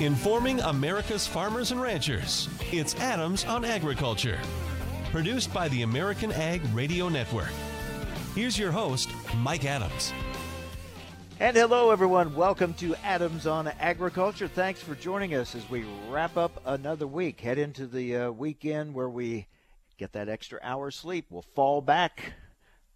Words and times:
informing 0.00 0.60
America's 0.60 1.26
farmers 1.26 1.72
and 1.72 1.80
ranchers. 1.80 2.48
It's 2.70 2.94
Adams 2.96 3.44
on 3.44 3.64
Agriculture, 3.64 4.38
produced 5.10 5.52
by 5.52 5.68
the 5.70 5.82
American 5.82 6.30
Ag 6.30 6.62
Radio 6.72 7.08
Network. 7.08 7.50
Here's 8.32 8.56
your 8.56 8.70
host, 8.70 9.10
Mike 9.38 9.64
Adams. 9.64 10.12
And 11.40 11.56
hello, 11.56 11.90
everyone. 11.90 12.36
Welcome 12.36 12.74
to 12.74 12.94
Adams 13.04 13.48
on 13.48 13.66
Agriculture. 13.80 14.46
Thanks 14.46 14.80
for 14.80 14.94
joining 14.94 15.34
us 15.34 15.56
as 15.56 15.68
we 15.68 15.84
wrap 16.08 16.36
up 16.36 16.62
another 16.64 17.08
week. 17.08 17.40
Head 17.40 17.58
into 17.58 17.88
the 17.88 18.16
uh, 18.16 18.30
weekend 18.30 18.94
where 18.94 19.08
we 19.08 19.48
get 19.98 20.12
that 20.12 20.28
extra 20.28 20.60
hour 20.62 20.92
sleep. 20.92 21.26
We'll 21.28 21.42
fall 21.42 21.80
back 21.80 22.34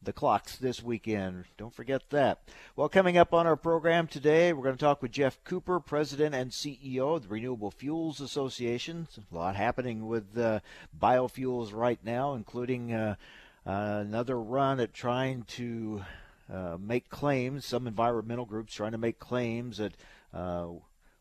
the 0.05 0.13
clocks 0.13 0.57
this 0.57 0.83
weekend. 0.83 1.45
Don't 1.57 1.75
forget 1.75 2.11
that. 2.11 2.41
Well, 2.75 2.89
coming 2.89 3.17
up 3.17 3.33
on 3.33 3.47
our 3.47 3.57
program 3.57 4.07
today, 4.07 4.53
we're 4.53 4.65
going 4.65 4.77
to 4.77 4.85
talk 4.85 5.03
with 5.03 5.13
Geoff 5.13 5.43
Cooper, 5.45 5.79
President 5.81 6.35
and 6.35 6.51
CEO 6.51 7.17
of 7.17 7.23
the 7.23 7.29
Renewable 7.29 7.71
Fuels 7.71 8.21
Association. 8.21 9.07
A 9.31 9.35
lot 9.35 9.55
happening 9.55 10.09
with 10.09 10.37
uh, 10.37 10.61
biofuels 11.01 11.73
right 11.73 12.01
now, 12.05 12.35
including 12.35 12.93
uh, 12.93 13.15
uh, 13.67 13.99
another 14.01 14.41
run 14.41 14.81
at 14.81 14.93
trying 14.93 15.43
to 15.43 16.03
uh, 16.53 16.77
make 16.81 17.09
claims. 17.09 17.65
Some 17.65 17.87
environmental 17.87 18.45
groups 18.45 18.75
trying 18.75 18.93
to 18.93 18.99
make 18.99 19.19
claims 19.19 19.79
that 19.79 19.93
uh, 20.35 20.67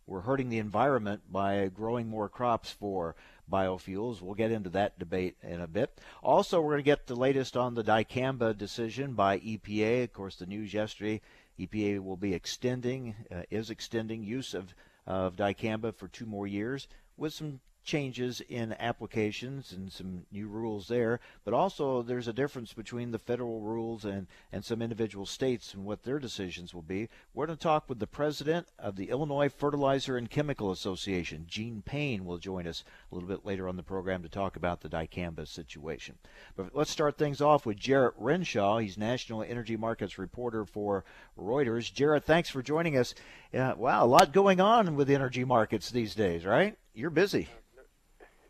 we're 0.08 0.22
hurting 0.22 0.50
the 0.50 0.58
environment 0.58 1.22
by 1.32 1.68
growing 1.68 2.08
more 2.08 2.30
crops 2.30 2.72
for 2.72 3.16
biofuels. 3.52 4.22
We'll 4.22 4.36
get 4.36 4.52
into 4.52 4.70
that 4.72 4.98
debate 4.98 5.36
in 5.44 5.62
a 5.62 5.68
bit. 5.68 6.00
Also, 6.23 6.62
we're 6.62 6.72
going 6.72 6.84
to 6.84 6.84
get 6.84 7.08
the 7.08 7.16
latest 7.16 7.58
on 7.58 7.76
the 7.76 7.84
dicamba 7.84 8.58
decision 8.58 9.14
by 9.14 9.40
EPA. 9.40 10.05
Of 10.05 10.14
course, 10.14 10.38
the 10.38 10.46
news 10.46 10.74
yesterday, 10.74 11.22
EPA 11.60 12.00
will 12.00 12.18
be 12.18 12.34
extending, 12.34 13.16
uh, 13.32 13.44
is 13.52 13.70
extending 13.70 14.24
use 14.24 14.54
of, 14.54 14.74
of 15.05 15.36
dicamba 15.36 15.94
for 15.94 16.08
two 16.08 16.26
more 16.26 16.48
years 16.48 16.88
with 17.18 17.34
some 17.34 17.60
changes 17.84 18.41
in 18.48 18.76
applications 18.79 19.71
and 19.71 19.91
some 19.91 20.26
new 20.32 20.48
rules 20.48 20.87
there, 20.87 21.20
but 21.43 21.54
also 21.54 22.01
there's 22.01 22.27
a 22.27 22.34
difference 22.34 22.73
between 22.73 23.12
the 23.12 23.20
federal 23.20 23.60
rules 23.62 24.05
and, 24.05 24.27
and 24.51 24.63
some 24.63 24.82
individual 24.82 25.26
states 25.26 25.73
and 25.73 25.84
what 25.84 26.04
their 26.04 26.20
decisions 26.20 26.73
will 26.73 26.82
be. 26.84 27.10
We're 27.34 27.48
going 27.48 27.57
to 27.57 27.63
talk 27.63 27.90
with 27.90 27.99
the 27.99 28.07
president 28.07 28.68
of 28.77 28.96
the 28.96 29.10
Illinois 29.10 29.49
Fertilizer 29.49 30.15
and 30.15 30.29
Chemical 30.29 30.71
Association. 30.71 31.46
Jean 31.48 31.82
Payne 31.82 32.26
will 32.26 32.38
join 32.38 32.68
us 32.68 32.84
a 33.12 33.15
little 33.15 33.29
bit 33.29 33.46
later 33.46 33.68
on 33.68 33.77
the 33.77 33.84
program 33.84 34.21
to 34.23 34.29
talk 34.29 34.55
about 34.55 34.82
the 34.82 34.90
dicamba 34.90 35.48
situation. 35.48 36.18
But 36.55 36.76
let's 36.76 36.91
start 36.91 37.18
things 37.18 37.41
off 37.41 37.66
with 37.66 37.77
Jarrett 37.77 38.13
Renshaw. 38.18 38.77
He's 38.77 38.98
National 38.98 39.43
Energy 39.43 39.76
Markets 39.76 40.20
reporter 40.20 40.66
for 40.66 41.04
Reuters. 41.38 41.91
Jarrett, 41.91 42.26
thanks 42.26 42.49
for 42.49 42.62
joining 42.62 42.95
us. 42.95 43.16
Uh, 43.54 43.73
wow, 43.76 44.05
a 44.05 44.07
lot 44.07 44.32
going 44.32 44.62
on 44.62 44.95
with 44.95 45.10
energy 45.10 45.43
markets 45.43 45.90
these 45.90 46.13
days, 46.13 46.45
right? 46.45 46.77
You're 46.93 47.10
busy 47.10 47.48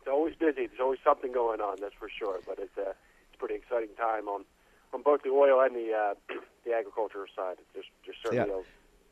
always 0.08 0.34
busy. 0.34 0.66
There's 0.66 0.80
always 0.80 1.00
something 1.04 1.32
going 1.32 1.60
on, 1.60 1.76
that's 1.80 1.94
for 1.98 2.08
sure. 2.08 2.40
But 2.46 2.58
it's 2.58 2.76
a 2.76 2.90
it's 2.90 3.34
a 3.34 3.38
pretty 3.38 3.54
exciting 3.54 3.94
time 3.96 4.28
on 4.28 4.44
on 4.92 5.02
both 5.02 5.22
the 5.22 5.30
oil 5.30 5.60
and 5.60 5.74
the 5.74 5.92
uh, 5.92 6.14
the 6.64 6.72
agriculture 6.72 7.26
side. 7.34 7.56
There's 7.74 7.86
there's 8.04 8.16
certainly 8.24 8.50
yeah. 8.50 8.62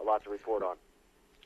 a, 0.01 0.03
a 0.03 0.05
lot 0.05 0.25
to 0.25 0.31
report 0.31 0.63
on. 0.63 0.77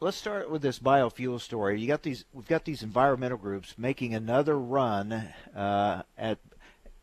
Let's 0.01 0.17
start 0.17 0.51
with 0.51 0.61
this 0.61 0.79
biofuel 0.79 1.41
story. 1.41 1.81
You 1.81 1.87
got 1.87 2.03
these. 2.03 2.25
We've 2.33 2.49
got 2.49 2.65
these 2.65 2.83
environmental 2.83 3.39
groups 3.39 3.75
making 3.79 4.15
another 4.15 4.59
run 4.59 5.13
uh, 5.55 6.03
at, 6.19 6.39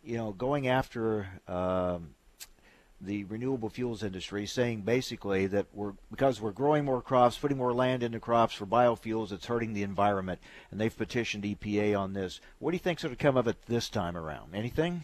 you 0.04 0.18
know, 0.18 0.34
going 0.34 0.68
after 0.68 1.28
um, 1.48 2.16
the 3.04 3.24
renewable 3.26 3.70
fuels 3.70 4.04
industry, 4.04 4.46
saying 4.46 4.82
basically 4.82 5.48
that 5.48 5.66
we're 5.74 5.94
because 6.10 6.40
we're 6.40 6.52
growing 6.52 6.86
more 6.86 7.02
crops, 7.02 7.38
putting 7.38 7.58
more 7.58 7.74
land 7.74 8.04
into 8.04 8.20
crops 8.20 8.54
for 8.54 8.66
biofuels, 8.66 9.32
it's 9.32 9.46
hurting 9.46 9.74
the 9.74 9.84
environment, 9.84 10.40
and 10.70 10.80
they've 10.80 10.96
petitioned 10.96 11.44
EPA 11.44 11.98
on 11.98 12.14
this. 12.14 12.40
What 12.60 12.72
do 12.72 12.76
you 12.76 12.80
think's 12.80 13.04
going 13.04 13.16
to 13.16 13.22
come 13.22 13.38
of 13.38 13.48
it 13.48 13.58
this 13.68 13.90
time 13.90 14.16
around? 14.16 14.56
Anything? 14.56 15.04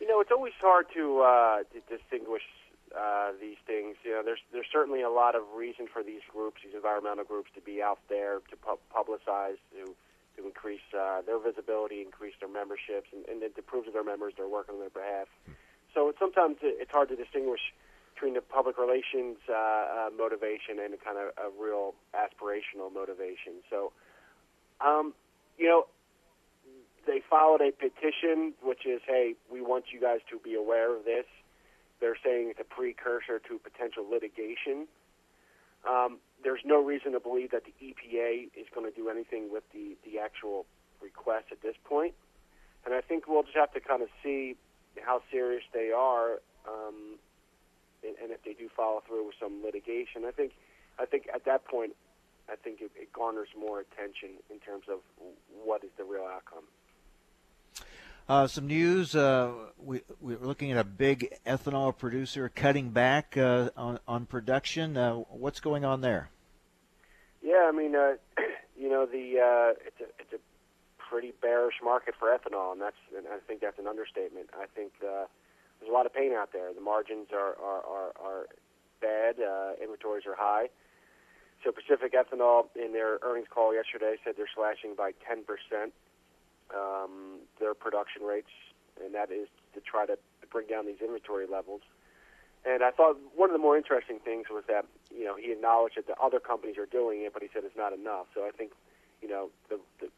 You 0.00 0.08
know, 0.08 0.20
it's 0.20 0.32
always 0.32 0.52
hard 0.60 0.86
to, 0.94 1.20
uh, 1.20 1.58
to 1.72 1.96
distinguish 1.96 2.42
uh, 2.98 3.32
these 3.40 3.56
things. 3.66 3.96
You 4.04 4.12
know, 4.12 4.22
there's 4.24 4.40
there's 4.52 4.66
certainly 4.72 5.02
a 5.02 5.10
lot 5.10 5.34
of 5.34 5.42
reason 5.56 5.86
for 5.92 6.02
these 6.02 6.22
groups, 6.30 6.60
these 6.64 6.74
environmental 6.74 7.24
groups, 7.24 7.50
to 7.54 7.60
be 7.60 7.82
out 7.82 8.00
there 8.08 8.40
to 8.50 8.56
pu- 8.56 8.82
publicize, 8.94 9.56
to 9.72 9.94
to 10.36 10.46
increase 10.46 10.84
uh, 10.98 11.20
their 11.22 11.38
visibility, 11.38 12.00
increase 12.00 12.34
their 12.40 12.48
memberships, 12.48 13.08
and, 13.12 13.24
and 13.42 13.54
to 13.54 13.62
prove 13.62 13.84
to 13.86 13.90
their 13.90 14.04
members 14.04 14.34
they're 14.36 14.48
working 14.48 14.74
on 14.74 14.80
their 14.80 14.90
behalf. 14.90 15.28
So 15.94 16.08
it's, 16.08 16.18
sometimes 16.18 16.56
it's 16.62 16.90
hard 16.90 17.08
to 17.10 17.16
distinguish 17.16 17.60
between 18.14 18.34
the 18.34 18.40
public 18.40 18.78
relations 18.78 19.36
uh, 19.48 19.52
uh, 19.52 20.10
motivation 20.16 20.78
and 20.82 20.94
kind 21.04 21.18
of 21.18 21.32
a 21.38 21.50
real 21.60 21.94
aspirational 22.14 22.92
motivation. 22.92 23.62
So, 23.68 23.92
um, 24.80 25.14
you 25.58 25.66
know, 25.66 25.86
they 27.06 27.20
filed 27.28 27.60
a 27.60 27.72
petition 27.72 28.54
which 28.62 28.86
is, 28.86 29.00
hey, 29.06 29.34
we 29.50 29.60
want 29.60 29.86
you 29.92 30.00
guys 30.00 30.20
to 30.30 30.38
be 30.38 30.54
aware 30.54 30.94
of 30.94 31.04
this. 31.04 31.26
They're 32.00 32.16
saying 32.24 32.50
it's 32.50 32.60
a 32.60 32.64
precursor 32.64 33.40
to 33.48 33.58
potential 33.58 34.04
litigation. 34.08 34.86
Um, 35.88 36.18
there's 36.44 36.62
no 36.64 36.82
reason 36.82 37.12
to 37.12 37.20
believe 37.20 37.50
that 37.50 37.62
the 37.64 37.74
EPA 37.82 38.50
is 38.56 38.66
going 38.74 38.90
to 38.90 38.94
do 38.96 39.08
anything 39.08 39.52
with 39.52 39.64
the, 39.72 39.96
the 40.04 40.18
actual 40.18 40.66
request 41.02 41.46
at 41.50 41.62
this 41.62 41.74
point. 41.84 42.14
And 42.84 42.94
I 42.94 43.00
think 43.00 43.26
we'll 43.26 43.42
just 43.42 43.56
have 43.56 43.72
to 43.74 43.80
kind 43.80 44.02
of 44.02 44.08
see 44.22 44.56
how 45.04 45.22
serious 45.30 45.62
they 45.72 45.90
are, 45.90 46.40
um, 46.66 47.18
and, 48.02 48.16
and, 48.22 48.30
if 48.32 48.42
they 48.44 48.52
do 48.52 48.68
follow 48.76 49.02
through 49.06 49.26
with 49.26 49.34
some 49.40 49.62
litigation. 49.64 50.24
I 50.26 50.30
think, 50.30 50.52
I 50.98 51.06
think 51.06 51.28
at 51.32 51.44
that 51.44 51.64
point, 51.64 51.94
I 52.48 52.56
think 52.56 52.80
it, 52.80 52.90
it 52.96 53.12
garners 53.12 53.48
more 53.58 53.80
attention 53.80 54.30
in 54.50 54.58
terms 54.58 54.84
of 54.90 54.98
what 55.64 55.84
is 55.84 55.90
the 55.96 56.04
real 56.04 56.24
outcome. 56.24 56.64
Uh, 58.28 58.46
some 58.46 58.66
news. 58.66 59.16
Uh, 59.16 59.50
we, 59.78 60.00
we're 60.20 60.38
looking 60.38 60.70
at 60.70 60.78
a 60.78 60.84
big 60.84 61.34
ethanol 61.44 61.96
producer 61.96 62.48
cutting 62.54 62.90
back 62.90 63.36
uh, 63.36 63.70
on, 63.76 63.98
on 64.06 64.26
production. 64.26 64.96
Uh, 64.96 65.14
what's 65.14 65.60
going 65.60 65.84
on 65.84 66.00
there? 66.00 66.30
Yeah, 67.42 67.68
I 67.68 67.72
mean, 67.72 67.96
uh, 67.96 68.14
you 68.78 68.88
know, 68.88 69.06
the 69.06 69.38
uh, 69.38 69.74
it's 69.86 70.00
a 70.00 70.04
it's 70.20 70.32
a 70.32 70.38
pretty 71.12 71.34
bearish 71.42 71.76
market 71.84 72.14
for 72.18 72.32
ethanol, 72.32 72.72
and 72.72 72.80
that's 72.80 72.96
and 73.14 73.26
I 73.28 73.36
think 73.46 73.60
that's 73.60 73.78
an 73.78 73.86
understatement. 73.86 74.48
I 74.56 74.64
think 74.64 74.92
uh, 75.04 75.28
there's 75.76 75.90
a 75.90 75.92
lot 75.92 76.06
of 76.06 76.14
pain 76.14 76.32
out 76.32 76.54
there. 76.54 76.72
The 76.72 76.80
margins 76.80 77.28
are 77.36 77.52
are 77.60 77.84
are, 77.84 78.10
are 78.16 78.42
bad. 79.02 79.36
Uh, 79.36 79.76
inventories 79.76 80.24
are 80.24 80.34
high. 80.34 80.70
So 81.62 81.70
Pacific 81.70 82.14
Ethanol, 82.16 82.72
in 82.74 82.94
their 82.94 83.18
earnings 83.22 83.46
call 83.52 83.74
yesterday, 83.74 84.16
said 84.24 84.34
they're 84.36 84.50
slashing 84.52 84.94
by 84.96 85.12
10 85.28 85.44
percent 85.44 85.92
um, 86.74 87.44
their 87.60 87.74
production 87.74 88.22
rates, 88.22 88.50
and 88.96 89.14
that 89.14 89.30
is 89.30 89.48
to 89.74 89.80
try 89.84 90.06
to 90.06 90.16
bring 90.50 90.66
down 90.66 90.86
these 90.86 91.04
inventory 91.04 91.46
levels. 91.46 91.82
And 92.64 92.82
I 92.82 92.90
thought 92.90 93.18
one 93.36 93.50
of 93.50 93.54
the 93.54 93.60
more 93.60 93.76
interesting 93.76 94.18
things 94.24 94.46
was 94.48 94.64
that 94.66 94.86
you 95.12 95.24
know 95.28 95.36
he 95.36 95.52
acknowledged 95.52 95.98
that 95.98 96.06
the 96.06 96.16
other 96.16 96.40
companies 96.40 96.78
are 96.78 96.88
doing 96.88 97.20
it, 97.20 97.34
but 97.34 97.42
he 97.42 97.50
said 97.52 97.64
it's 97.64 97.76
not 97.76 97.92
enough. 97.92 98.32
So 98.34 98.48
I 98.48 98.50
think 98.50 98.72
you 99.20 99.28
know 99.28 99.50
the, 99.68 99.76
the 100.00 100.08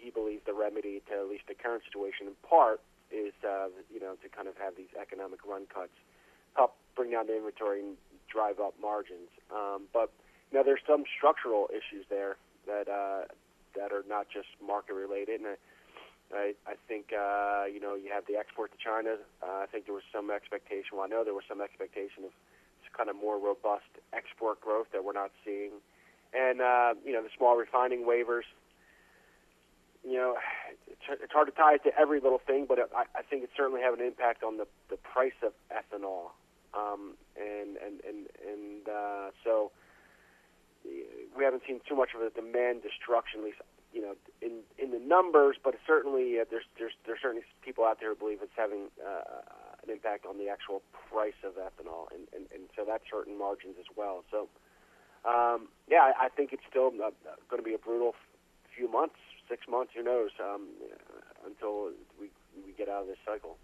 he 0.00 0.10
believes 0.10 0.42
the 0.46 0.54
remedy 0.54 1.02
to 1.08 1.14
at 1.20 1.28
least 1.28 1.44
the 1.48 1.54
current 1.54 1.82
situation, 1.84 2.26
in 2.26 2.36
part, 2.48 2.80
is 3.10 3.34
uh, 3.44 3.68
you 3.92 4.00
know 4.00 4.14
to 4.22 4.28
kind 4.28 4.48
of 4.48 4.56
have 4.56 4.76
these 4.76 4.90
economic 5.00 5.40
run 5.44 5.66
cuts, 5.72 5.94
help 6.54 6.74
bring 6.96 7.10
down 7.10 7.26
the 7.26 7.36
inventory 7.36 7.80
and 7.80 7.96
drive 8.30 8.60
up 8.60 8.74
margins. 8.80 9.28
Um, 9.50 9.90
but 9.92 10.10
you 10.50 10.58
know 10.58 10.64
there's 10.64 10.82
some 10.86 11.04
structural 11.16 11.68
issues 11.70 12.06
there 12.08 12.36
that 12.66 12.88
uh, 12.88 13.26
that 13.76 13.92
are 13.92 14.04
not 14.08 14.26
just 14.30 14.48
market 14.64 14.94
related, 14.94 15.40
and 15.40 15.56
I, 16.32 16.36
I, 16.36 16.54
I 16.66 16.74
think 16.88 17.12
uh, 17.12 17.66
you 17.66 17.80
know 17.80 17.94
you 17.94 18.10
have 18.12 18.24
the 18.26 18.36
export 18.36 18.72
to 18.72 18.78
China. 18.78 19.18
Uh, 19.42 19.62
I 19.62 19.66
think 19.70 19.86
there 19.86 19.94
was 19.94 20.06
some 20.14 20.30
expectation. 20.30 20.94
Well, 20.96 21.04
I 21.04 21.08
know 21.08 21.24
there 21.24 21.34
was 21.34 21.46
some 21.48 21.60
expectation 21.60 22.24
of 22.24 22.32
kind 22.96 23.08
of 23.08 23.16
more 23.16 23.38
robust 23.38 23.86
export 24.12 24.60
growth 24.60 24.86
that 24.92 25.04
we're 25.04 25.14
not 25.14 25.30
seeing, 25.44 25.70
and 26.34 26.60
uh, 26.60 26.94
you 27.04 27.12
know 27.12 27.22
the 27.22 27.30
small 27.36 27.56
refining 27.56 28.04
waivers 28.04 28.46
you 30.04 30.14
know, 30.14 30.36
it's 30.86 31.32
hard 31.32 31.48
to 31.48 31.52
tie 31.52 31.74
it 31.74 31.84
to 31.84 31.90
every 31.98 32.20
little 32.20 32.40
thing, 32.40 32.66
but 32.68 32.78
I, 32.78 33.04
I 33.14 33.22
think 33.22 33.44
it 33.44 33.50
certainly 33.56 33.80
have 33.82 33.94
an 33.94 34.04
impact 34.04 34.42
on 34.42 34.56
the 34.56 34.66
the 34.88 34.96
price 34.96 35.36
of 35.42 35.52
ethanol, 35.68 36.32
um, 36.74 37.14
and 37.36 37.76
and 37.76 38.00
and 38.06 38.26
and 38.40 38.88
uh, 38.88 39.30
so 39.44 39.72
we 40.84 41.44
haven't 41.44 41.62
seen 41.66 41.80
too 41.88 41.96
much 41.96 42.10
of 42.14 42.22
a 42.22 42.30
demand 42.30 42.82
destruction, 42.82 43.40
at 43.40 43.46
least 43.46 43.60
you 43.92 44.00
know 44.00 44.14
in 44.40 44.60
in 44.78 44.90
the 44.90 44.98
numbers, 44.98 45.56
but 45.62 45.74
certainly 45.86 46.40
uh, 46.40 46.44
there's 46.50 46.64
there's 46.78 46.92
there's 47.06 47.20
certainly 47.20 47.44
people 47.64 47.84
out 47.84 48.00
there 48.00 48.10
who 48.10 48.16
believe 48.16 48.38
it's 48.42 48.56
having 48.56 48.88
uh, 49.04 49.44
an 49.82 49.90
impact 49.90 50.24
on 50.24 50.38
the 50.38 50.48
actual 50.48 50.82
price 51.10 51.38
of 51.44 51.54
ethanol, 51.54 52.08
and 52.14 52.24
and, 52.34 52.46
and 52.54 52.68
so 52.76 52.84
that's 52.86 53.04
hurting 53.10 53.38
margins 53.38 53.76
as 53.78 53.86
well. 53.96 54.24
So. 54.30 54.48
Um, 55.22 55.68
yeah, 55.86 56.00
I, 56.16 56.24
I 56.24 56.28
think 56.30 56.54
it's 56.54 56.62
still 56.66 56.86
uh, 56.96 57.10
going 57.50 57.60
to 57.60 57.62
be 57.62 57.74
a 57.74 57.78
brutal 57.78 58.14
few 58.74 58.90
months 58.90 59.20
six 59.50 59.66
months, 59.68 59.92
who 59.94 60.02
knows, 60.02 60.30
um, 60.42 60.68
until 61.44 61.90
we 62.18 62.28
we 62.64 62.72
get 62.72 62.88
out 62.88 63.02
of 63.02 63.08
this 63.08 63.18
cycle. 63.26 63.58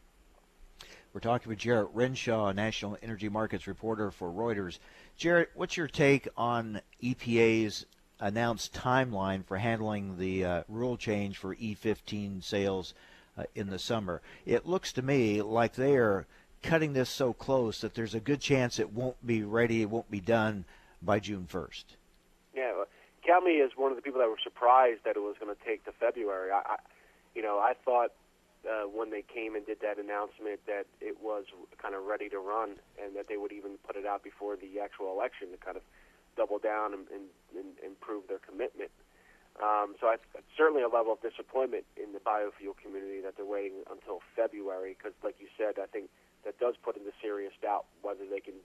We're 1.12 1.20
talking 1.20 1.48
with 1.48 1.58
Jarrett 1.58 1.88
Renshaw, 1.94 2.52
National 2.52 2.98
Energy 3.02 3.30
Markets 3.30 3.66
reporter 3.66 4.10
for 4.10 4.30
Reuters. 4.30 4.78
Jarrett, 5.16 5.50
what's 5.54 5.76
your 5.76 5.88
take 5.88 6.28
on 6.36 6.82
EPA's 7.02 7.86
announced 8.20 8.74
timeline 8.74 9.44
for 9.44 9.56
handling 9.56 10.18
the 10.18 10.44
uh, 10.44 10.62
rule 10.68 10.96
change 10.96 11.38
for 11.38 11.54
E15 11.54 12.42
sales 12.42 12.94
uh, 13.38 13.44
in 13.54 13.70
the 13.70 13.78
summer. 13.78 14.20
It 14.44 14.66
looks 14.66 14.92
to 14.94 15.02
me 15.02 15.42
like 15.42 15.74
they 15.74 15.96
are 15.96 16.26
cutting 16.62 16.92
this 16.92 17.10
so 17.10 17.32
close 17.32 17.80
that 17.80 17.94
there's 17.94 18.14
a 18.14 18.20
good 18.20 18.40
chance 18.40 18.78
it 18.78 18.92
won't 18.92 19.24
be 19.26 19.42
ready, 19.42 19.82
it 19.82 19.90
won't 19.90 20.10
be 20.10 20.20
done 20.20 20.64
by 21.02 21.20
June 21.20 21.46
1st. 21.50 21.84
CalMe 23.26 23.64
is 23.64 23.72
one 23.76 23.90
of 23.90 23.96
the 23.96 24.02
people 24.02 24.20
that 24.20 24.30
were 24.30 24.40
surprised 24.42 25.02
that 25.04 25.16
it 25.16 25.20
was 25.20 25.34
going 25.40 25.54
to 25.54 25.60
take 25.66 25.84
to 25.84 25.92
February. 25.92 26.50
I, 26.52 26.62
I 26.64 26.76
you 27.34 27.42
know, 27.42 27.58
I 27.58 27.74
thought 27.84 28.12
uh, 28.64 28.88
when 28.88 29.10
they 29.10 29.22
came 29.22 29.54
and 29.54 29.66
did 29.66 29.80
that 29.82 29.98
announcement 29.98 30.60
that 30.66 30.86
it 31.00 31.18
was 31.20 31.44
kind 31.76 31.94
of 31.94 32.04
ready 32.04 32.28
to 32.30 32.38
run 32.38 32.78
and 33.02 33.14
that 33.14 33.28
they 33.28 33.36
would 33.36 33.52
even 33.52 33.78
put 33.86 33.96
it 33.96 34.06
out 34.06 34.22
before 34.22 34.56
the 34.56 34.80
actual 34.80 35.12
election 35.12 35.50
to 35.50 35.58
kind 35.58 35.76
of 35.76 35.82
double 36.36 36.58
down 36.58 36.94
and, 36.94 37.06
and, 37.12 37.26
and, 37.56 37.70
and 37.82 37.98
prove 38.00 38.24
their 38.28 38.40
commitment. 38.40 38.90
Um, 39.56 39.96
so 40.00 40.08
I, 40.12 40.16
certainly 40.56 40.82
a 40.82 40.88
level 40.88 41.16
of 41.16 41.20
disappointment 41.24 41.84
in 41.96 42.12
the 42.12 42.20
biofuel 42.20 42.76
community 42.76 43.24
that 43.24 43.36
they're 43.40 43.48
waiting 43.48 43.88
until 43.88 44.20
February 44.36 44.96
because, 44.96 45.16
like 45.24 45.40
you 45.40 45.48
said, 45.56 45.80
I 45.80 45.88
think 45.88 46.12
that 46.44 46.60
does 46.60 46.76
put 46.76 46.96
into 46.96 47.10
serious 47.24 47.56
doubt 47.62 47.88
whether 48.02 48.28
they 48.28 48.40
can 48.40 48.60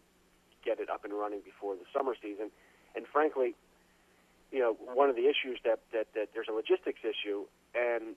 get 0.65 0.79
it 0.79 0.89
up 0.89 1.05
and 1.07 1.13
running 1.15 1.39
before 1.41 1.75
the 1.75 1.87
summer 1.95 2.13
season. 2.19 2.51
And 2.95 3.07
frankly, 3.07 3.55
you 4.51 4.59
know, 4.59 4.75
one 4.94 5.09
of 5.09 5.15
the 5.15 5.27
issues 5.27 5.59
that, 5.63 5.80
that, 5.94 6.07
that 6.13 6.30
there's 6.33 6.48
a 6.50 6.53
logistics 6.53 7.00
issue, 7.03 7.45
and 7.74 8.15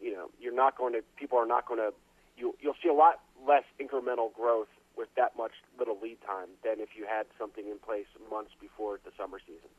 you 0.00 0.12
know, 0.12 0.30
you're 0.40 0.54
not 0.54 0.76
going 0.76 0.92
to, 0.94 1.00
people 1.16 1.38
are 1.38 1.46
not 1.46 1.68
going 1.68 1.80
to, 1.80 1.92
you, 2.36 2.54
you'll 2.60 2.78
see 2.82 2.88
a 2.88 2.94
lot 2.94 3.20
less 3.46 3.64
incremental 3.80 4.32
growth 4.34 4.68
with 4.96 5.08
that 5.16 5.36
much 5.36 5.52
little 5.78 5.98
lead 6.00 6.18
time 6.26 6.48
than 6.62 6.80
if 6.80 6.96
you 6.96 7.06
had 7.06 7.26
something 7.38 7.66
in 7.68 7.78
place 7.78 8.06
months 8.30 8.52
before 8.60 8.98
the 9.04 9.10
summer 9.18 9.38
season, 9.44 9.70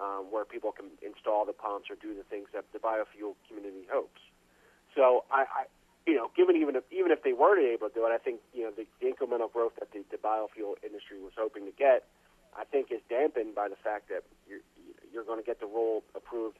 um, 0.00 0.26
where 0.30 0.44
people 0.44 0.72
can 0.72 0.86
install 1.00 1.44
the 1.44 1.52
pumps 1.52 1.88
or 1.88 1.96
do 1.96 2.14
the 2.14 2.24
things 2.24 2.48
that 2.52 2.64
the 2.72 2.78
biofuel 2.78 3.36
community 3.48 3.86
hopes. 3.90 4.20
So 4.94 5.24
I, 5.30 5.44
I 5.44 5.62
you 6.06 6.14
know, 6.14 6.30
given 6.36 6.56
even 6.56 6.76
if 6.76 6.84
even 6.94 7.10
if 7.10 7.22
they 7.22 7.34
weren't 7.34 7.66
able 7.66 7.88
to 7.88 7.94
do 7.94 8.06
it, 8.06 8.14
I 8.14 8.18
think 8.18 8.40
you 8.54 8.64
know 8.64 8.70
the, 8.70 8.86
the 9.02 9.10
incremental 9.10 9.52
growth 9.52 9.74
that 9.78 9.90
the, 9.92 10.04
the 10.10 10.16
biofuel 10.16 10.78
industry 10.86 11.20
was 11.20 11.32
hoping 11.36 11.66
to 11.66 11.72
get, 11.72 12.06
I 12.56 12.64
think 12.64 12.90
is 12.90 13.00
dampened 13.08 13.54
by 13.54 13.68
the 13.68 13.76
fact 13.76 14.08
that 14.08 14.24
you're 14.48 14.64
you're 15.12 15.24
going 15.24 15.40
to 15.40 15.46
get 15.46 15.60
the 15.60 15.66
rule 15.66 16.02
approved 16.14 16.58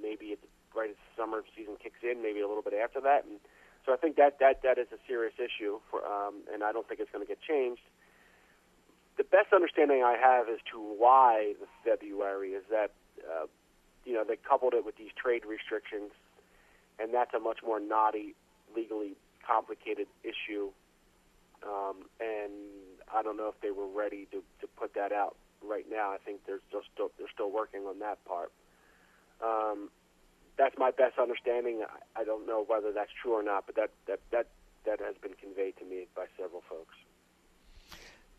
maybe 0.00 0.32
at 0.32 0.40
the, 0.42 0.48
right 0.74 0.90
as 0.90 0.96
the 0.96 1.22
summer 1.22 1.42
season 1.56 1.76
kicks 1.82 1.98
in, 2.02 2.22
maybe 2.22 2.40
a 2.40 2.48
little 2.48 2.62
bit 2.62 2.74
after 2.74 3.00
that, 3.00 3.24
and 3.24 3.40
so 3.86 3.92
I 3.92 3.96
think 3.96 4.16
that 4.16 4.40
that 4.40 4.62
that 4.62 4.78
is 4.78 4.88
a 4.92 4.98
serious 5.06 5.34
issue 5.38 5.78
for, 5.90 6.04
um, 6.04 6.42
and 6.52 6.64
I 6.64 6.72
don't 6.72 6.86
think 6.88 7.00
it's 7.00 7.10
going 7.10 7.24
to 7.24 7.28
get 7.28 7.40
changed. 7.40 7.82
The 9.16 9.24
best 9.24 9.54
understanding 9.54 10.02
I 10.02 10.18
have 10.20 10.48
as 10.48 10.58
to 10.72 10.78
why 10.78 11.54
the 11.60 11.66
February 11.84 12.50
is 12.50 12.64
that 12.68 12.90
uh, 13.22 13.46
you 14.04 14.12
know 14.12 14.24
they 14.26 14.36
coupled 14.36 14.74
it 14.74 14.84
with 14.84 14.96
these 14.96 15.14
trade 15.16 15.44
restrictions, 15.46 16.10
and 16.98 17.14
that's 17.14 17.32
a 17.32 17.38
much 17.38 17.60
more 17.64 17.78
knotty, 17.78 18.34
legally 18.74 19.14
complicated 19.46 20.08
issue. 20.24 20.70
Um, 21.62 22.10
and 22.20 22.95
I 23.14 23.22
don't 23.22 23.36
know 23.36 23.48
if 23.48 23.60
they 23.60 23.70
were 23.70 23.86
ready 23.86 24.26
to, 24.32 24.42
to 24.60 24.66
put 24.76 24.94
that 24.94 25.12
out 25.12 25.36
right 25.62 25.86
now. 25.90 26.10
I 26.10 26.18
think 26.18 26.40
they're 26.46 26.60
still, 26.68 26.82
still 26.92 27.10
they're 27.18 27.30
still 27.32 27.50
working 27.50 27.82
on 27.82 27.98
that 28.00 28.24
part. 28.24 28.52
Um, 29.42 29.90
that's 30.58 30.76
my 30.78 30.90
best 30.90 31.18
understanding. 31.18 31.82
I, 31.82 32.20
I 32.20 32.24
don't 32.24 32.46
know 32.46 32.64
whether 32.66 32.92
that's 32.92 33.10
true 33.22 33.32
or 33.32 33.42
not, 33.42 33.66
but 33.66 33.76
that, 33.76 33.90
that, 34.06 34.20
that, 34.30 34.46
that 34.86 35.00
has 35.00 35.16
been 35.20 35.34
conveyed 35.34 35.76
to 35.78 35.84
me 35.84 36.06
by 36.14 36.26
several 36.38 36.62
folks. 36.68 36.94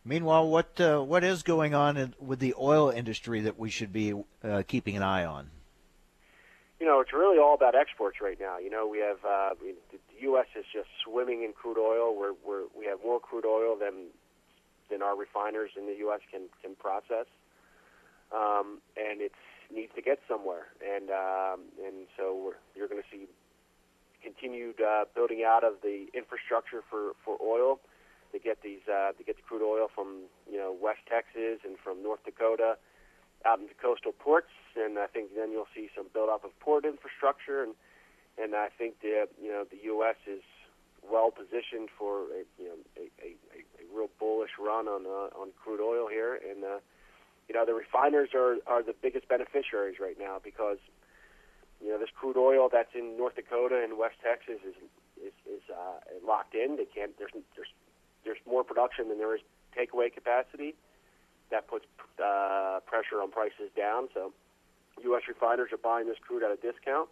Meanwhile, 0.04 0.48
what 0.48 0.80
uh, 0.80 1.02
what 1.02 1.26
is 1.26 1.44
going 1.44 1.76
on 1.76 1.98
in, 1.98 2.14
with 2.18 2.40
the 2.40 2.56
oil 2.58 2.90
industry 2.90 3.42
that 3.42 3.60
we 3.60 3.70
should 3.70 3.92
be 3.92 4.14
uh, 4.42 4.64
keeping 4.66 4.96
an 4.96 5.04
eye 5.04 5.26
on? 5.26 5.50
You 6.80 6.86
know, 6.86 7.02
it's 7.02 7.12
really 7.12 7.40
all 7.40 7.56
about 7.56 7.76
exports 7.76 8.22
right 8.22 8.40
now. 8.40 8.58
You 8.58 8.70
know, 8.70 8.88
we 8.88 9.00
have 9.00 9.18
uh, 9.26 9.50
the 9.60 10.00
U.S. 10.22 10.46
is 10.58 10.64
just 10.72 10.88
swimming 11.04 11.44
in 11.44 11.52
crude 11.52 11.78
oil. 11.78 12.16
We're, 12.18 12.34
we're 12.46 12.64
we 12.78 12.86
have 12.86 13.00
more 13.04 13.20
crude 13.20 13.46
oil 13.46 13.76
than 13.76 14.06
than 14.90 15.02
our 15.02 15.16
refiners 15.16 15.72
in 15.78 15.86
the 15.86 15.96
U.S. 16.08 16.22
can 16.32 16.50
can 16.62 16.76
process, 16.76 17.28
um, 18.32 18.80
and 18.96 19.22
it's 19.22 19.36
needs 19.74 19.92
to 19.96 20.02
get 20.02 20.20
somewhere, 20.28 20.68
and 20.84 21.10
um, 21.10 21.68
and 21.84 22.08
so 22.16 22.54
you're 22.76 22.88
going 22.88 23.02
to 23.02 23.10
see 23.12 23.28
continued 24.24 24.82
uh, 24.82 25.06
building 25.16 25.44
out 25.46 25.64
of 25.64 25.76
the 25.84 26.08
infrastructure 26.14 26.82
for 26.90 27.14
for 27.24 27.38
oil 27.42 27.80
to 28.32 28.40
get 28.40 28.62
these 28.62 28.84
uh, 28.88 29.12
to 29.14 29.24
get 29.24 29.36
the 29.36 29.44
crude 29.44 29.64
oil 29.64 29.88
from 29.94 30.28
you 30.50 30.58
know 30.58 30.76
West 30.76 31.02
Texas 31.10 31.60
and 31.64 31.78
from 31.84 32.04
North 32.04 32.24
Dakota 32.26 32.78
out 33.46 33.60
into 33.60 33.74
coastal 33.76 34.12
ports, 34.12 34.52
and 34.76 34.98
I 34.98 35.08
think 35.08 35.36
then 35.36 35.52
you'll 35.52 35.72
see 35.76 35.90
some 35.96 36.08
build 36.14 36.30
up 36.30 36.44
of 36.44 36.58
port 36.60 36.86
infrastructure, 36.86 37.64
and 37.64 37.74
and 38.38 38.56
I 38.56 38.70
think 38.78 39.02
the 39.02 39.28
you 39.42 39.50
know 39.50 39.66
the 39.70 39.80
U.S. 39.96 40.18
is 40.28 40.44
well 41.04 41.32
positioned 41.32 41.90
for 41.98 42.24
a, 42.34 42.44
you 42.60 42.68
know 42.68 42.78
a, 42.98 43.08
a 43.24 43.36
real 43.94 44.10
bullish 44.20 44.52
run 44.60 44.88
on 44.88 45.06
uh, 45.06 45.30
on 45.40 45.50
crude 45.62 45.82
oil 45.82 46.08
here, 46.08 46.36
and 46.36 46.64
uh, 46.64 46.80
you 47.48 47.56
know 47.56 47.66
the 47.66 47.74
refiners 47.74 48.30
are 48.34 48.58
are 48.68 48.84
the 48.84 48.96
biggest 49.02 49.28
beneficiaries 49.28 49.98
right 50.00 50.18
now 50.20 50.38
because 50.44 50.78
you 51.82 51.90
know 51.90 51.98
this 51.98 52.10
crude 52.16 52.38
oil 52.38 52.70
that's 52.72 52.94
in 52.96 53.18
North 53.18 53.36
Dakota 53.36 53.82
and 53.84 53.98
West 53.98 54.16
Texas 54.24 54.60
is 54.68 54.76
is, 55.18 55.34
is 55.46 55.64
uh, 55.70 56.00
locked 56.26 56.56
in. 56.56 56.78
They 56.78 56.86
can't. 56.86 57.18
There's 57.18 57.32
there's 57.56 57.72
there's 58.24 58.40
more 58.46 58.64
production 58.64 59.10
than 59.10 59.18
there 59.18 59.36
is 59.36 59.42
takeaway 59.78 60.14
capacity. 60.14 60.76
That 61.50 61.68
puts 61.68 61.86
uh, 62.20 62.80
pressure 62.86 63.22
on 63.22 63.32
prices 63.32 63.72
down. 63.76 64.10
So 64.14 64.34
U.S. 65.04 65.24
refiners 65.28 65.72
are 65.72 65.78
buying 65.78 66.08
this 66.08 66.18
crude 66.20 66.44
at 66.44 66.52
a 66.52 66.58
discount, 66.58 67.10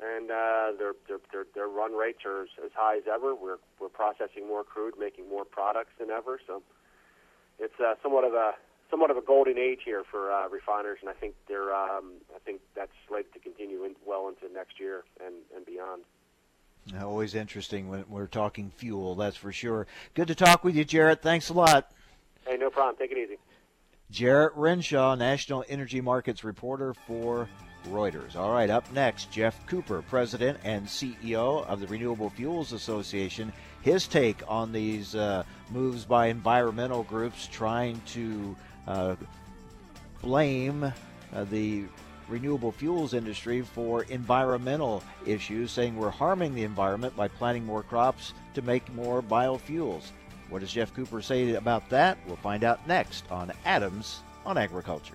and 0.00 0.30
uh, 0.30 0.72
their, 0.78 0.92
their 1.08 1.18
their 1.32 1.44
their 1.54 1.68
run 1.68 1.94
rates 1.94 2.20
are 2.24 2.42
as, 2.42 2.48
as 2.64 2.70
high 2.74 2.96
as 2.96 3.04
ever. 3.12 3.34
We're 3.34 3.58
we're 3.78 3.88
processing 3.88 4.48
more 4.48 4.64
crude, 4.64 4.94
making 4.98 5.28
more 5.28 5.44
products 5.44 5.92
than 5.98 6.10
ever. 6.10 6.40
So 6.46 6.62
it's 7.58 7.78
uh, 7.78 7.94
somewhat 8.02 8.24
of 8.24 8.34
a 8.34 8.52
somewhat 8.90 9.10
of 9.10 9.16
a 9.16 9.22
golden 9.22 9.58
age 9.58 9.80
here 9.84 10.02
for 10.10 10.32
uh, 10.32 10.48
refiners, 10.48 10.98
and 11.00 11.10
I 11.10 11.14
think 11.14 11.34
they're 11.48 11.74
um, 11.74 12.14
I 12.34 12.38
think 12.44 12.60
that's 12.74 12.92
slated 13.08 13.32
to 13.34 13.38
continue 13.38 13.84
in, 13.84 13.94
well 14.06 14.28
into 14.28 14.52
next 14.52 14.80
year 14.80 15.04
and, 15.24 15.36
and 15.54 15.64
beyond. 15.64 16.02
Always 17.00 17.34
interesting 17.34 17.88
when 17.88 18.04
we're 18.08 18.26
talking 18.26 18.70
fuel, 18.70 19.14
that's 19.14 19.36
for 19.36 19.52
sure. 19.52 19.86
Good 20.14 20.28
to 20.28 20.34
talk 20.34 20.64
with 20.64 20.74
you, 20.74 20.84
Jarrett. 20.84 21.22
Thanks 21.22 21.50
a 21.50 21.52
lot. 21.52 21.92
Hey, 22.46 22.56
no 22.56 22.70
problem. 22.70 22.96
Take 22.96 23.12
it 23.12 23.18
easy. 23.18 23.36
Jarrett 24.10 24.54
Renshaw, 24.56 25.14
National 25.14 25.64
Energy 25.68 26.00
Markets 26.00 26.42
reporter 26.42 26.94
for 27.06 27.48
Reuters. 27.88 28.36
All 28.36 28.52
right, 28.52 28.70
up 28.70 28.90
next, 28.92 29.30
Geoff 29.30 29.66
Cooper, 29.66 30.02
President 30.02 30.58
and 30.64 30.86
CEO 30.86 31.66
of 31.66 31.80
the 31.80 31.86
Renewable 31.86 32.30
Fuels 32.30 32.72
Association. 32.72 33.52
His 33.82 34.06
take 34.06 34.42
on 34.46 34.72
these 34.72 35.14
uh, 35.14 35.44
moves 35.70 36.04
by 36.04 36.26
environmental 36.26 37.02
groups 37.04 37.48
trying 37.50 38.00
to 38.08 38.56
uh, 38.86 39.16
blame 40.22 40.84
uh, 40.84 41.44
the 41.44 41.84
renewable 42.28 42.72
fuels 42.72 43.12
industry 43.14 43.62
for 43.62 44.04
environmental 44.04 45.02
issues, 45.26 45.70
saying 45.70 45.96
we're 45.96 46.10
harming 46.10 46.54
the 46.54 46.62
environment 46.62 47.16
by 47.16 47.28
planting 47.28 47.64
more 47.64 47.82
crops 47.82 48.32
to 48.54 48.62
make 48.62 48.92
more 48.94 49.22
biofuels. 49.22 50.10
What 50.48 50.60
does 50.60 50.72
Geoff 50.72 50.94
Cooper 50.94 51.22
say 51.22 51.54
about 51.54 51.88
that? 51.90 52.18
We'll 52.26 52.36
find 52.36 52.64
out 52.64 52.86
next 52.86 53.30
on 53.30 53.52
Adams 53.64 54.20
on 54.44 54.58
Agriculture. 54.58 55.14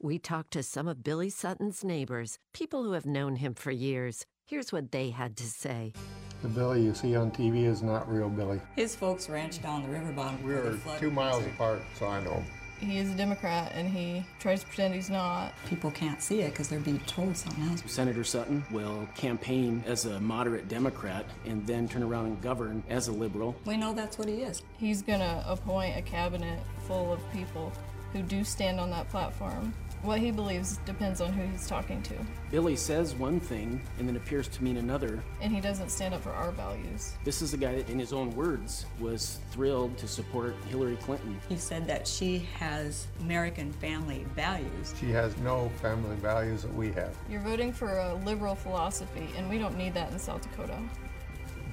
We 0.00 0.20
talked 0.20 0.52
to 0.52 0.62
some 0.62 0.86
of 0.86 1.02
Billy 1.02 1.28
Sutton's 1.28 1.82
neighbors, 1.82 2.38
people 2.52 2.84
who 2.84 2.92
have 2.92 3.04
known 3.04 3.34
him 3.34 3.52
for 3.52 3.72
years. 3.72 4.24
Here's 4.46 4.72
what 4.72 4.92
they 4.92 5.10
had 5.10 5.36
to 5.38 5.42
say. 5.42 5.92
The 6.40 6.48
Billy 6.48 6.82
you 6.82 6.94
see 6.94 7.16
on 7.16 7.32
TV 7.32 7.64
is 7.64 7.82
not 7.82 8.08
real 8.08 8.28
Billy. 8.28 8.60
His 8.76 8.94
folks 8.94 9.28
ranch 9.28 9.60
down 9.60 9.82
the 9.82 9.88
river 9.88 10.12
bottom. 10.12 10.40
We're 10.44 10.78
two 11.00 11.10
miles 11.10 11.44
apart, 11.46 11.82
so 11.98 12.06
I 12.06 12.22
know 12.22 12.34
him. 12.34 12.44
He 12.78 12.98
is 12.98 13.10
a 13.10 13.16
Democrat 13.16 13.72
and 13.74 13.88
he 13.88 14.24
tries 14.38 14.60
to 14.60 14.68
pretend 14.68 14.94
he's 14.94 15.10
not. 15.10 15.52
People 15.66 15.90
can't 15.90 16.22
see 16.22 16.42
it 16.42 16.50
because 16.50 16.68
they're 16.68 16.78
being 16.78 17.00
told 17.00 17.36
something 17.36 17.64
else. 17.64 17.82
Senator 17.86 18.22
Sutton 18.22 18.64
will 18.70 19.08
campaign 19.16 19.82
as 19.84 20.04
a 20.04 20.20
moderate 20.20 20.68
Democrat 20.68 21.26
and 21.44 21.66
then 21.66 21.88
turn 21.88 22.04
around 22.04 22.26
and 22.26 22.40
govern 22.40 22.84
as 22.88 23.08
a 23.08 23.12
liberal. 23.12 23.56
We 23.64 23.76
know 23.76 23.94
that's 23.94 24.16
what 24.16 24.28
he 24.28 24.42
is. 24.42 24.62
He's 24.76 25.02
going 25.02 25.18
to 25.18 25.44
appoint 25.48 25.96
a 25.96 26.02
cabinet 26.02 26.60
full 26.86 27.12
of 27.12 27.18
people 27.32 27.72
who 28.12 28.22
do 28.22 28.44
stand 28.44 28.78
on 28.78 28.90
that 28.90 29.08
platform. 29.08 29.74
What 30.02 30.20
he 30.20 30.30
believes 30.30 30.76
depends 30.86 31.20
on 31.20 31.32
who 31.32 31.42
he's 31.50 31.66
talking 31.66 32.00
to. 32.02 32.14
Billy 32.50 32.76
says 32.76 33.16
one 33.16 33.40
thing 33.40 33.80
and 33.98 34.08
then 34.08 34.16
appears 34.16 34.46
to 34.48 34.62
mean 34.62 34.76
another. 34.76 35.22
And 35.40 35.52
he 35.52 35.60
doesn't 35.60 35.90
stand 35.90 36.14
up 36.14 36.22
for 36.22 36.30
our 36.30 36.52
values. 36.52 37.14
This 37.24 37.42
is 37.42 37.52
a 37.52 37.56
guy 37.56 37.74
that, 37.74 37.90
in 37.90 37.98
his 37.98 38.12
own 38.12 38.30
words, 38.36 38.86
was 39.00 39.40
thrilled 39.50 39.98
to 39.98 40.06
support 40.06 40.54
Hillary 40.68 40.96
Clinton. 40.96 41.40
He 41.48 41.56
said 41.56 41.86
that 41.88 42.06
she 42.06 42.38
has 42.54 43.08
American 43.20 43.72
family 43.72 44.24
values. 44.36 44.94
She 45.00 45.10
has 45.10 45.36
no 45.38 45.68
family 45.82 46.16
values 46.16 46.62
that 46.62 46.74
we 46.74 46.92
have. 46.92 47.14
You're 47.28 47.40
voting 47.40 47.72
for 47.72 47.98
a 47.98 48.14
liberal 48.24 48.54
philosophy, 48.54 49.28
and 49.36 49.50
we 49.50 49.58
don't 49.58 49.76
need 49.76 49.94
that 49.94 50.12
in 50.12 50.18
South 50.18 50.42
Dakota. 50.42 50.78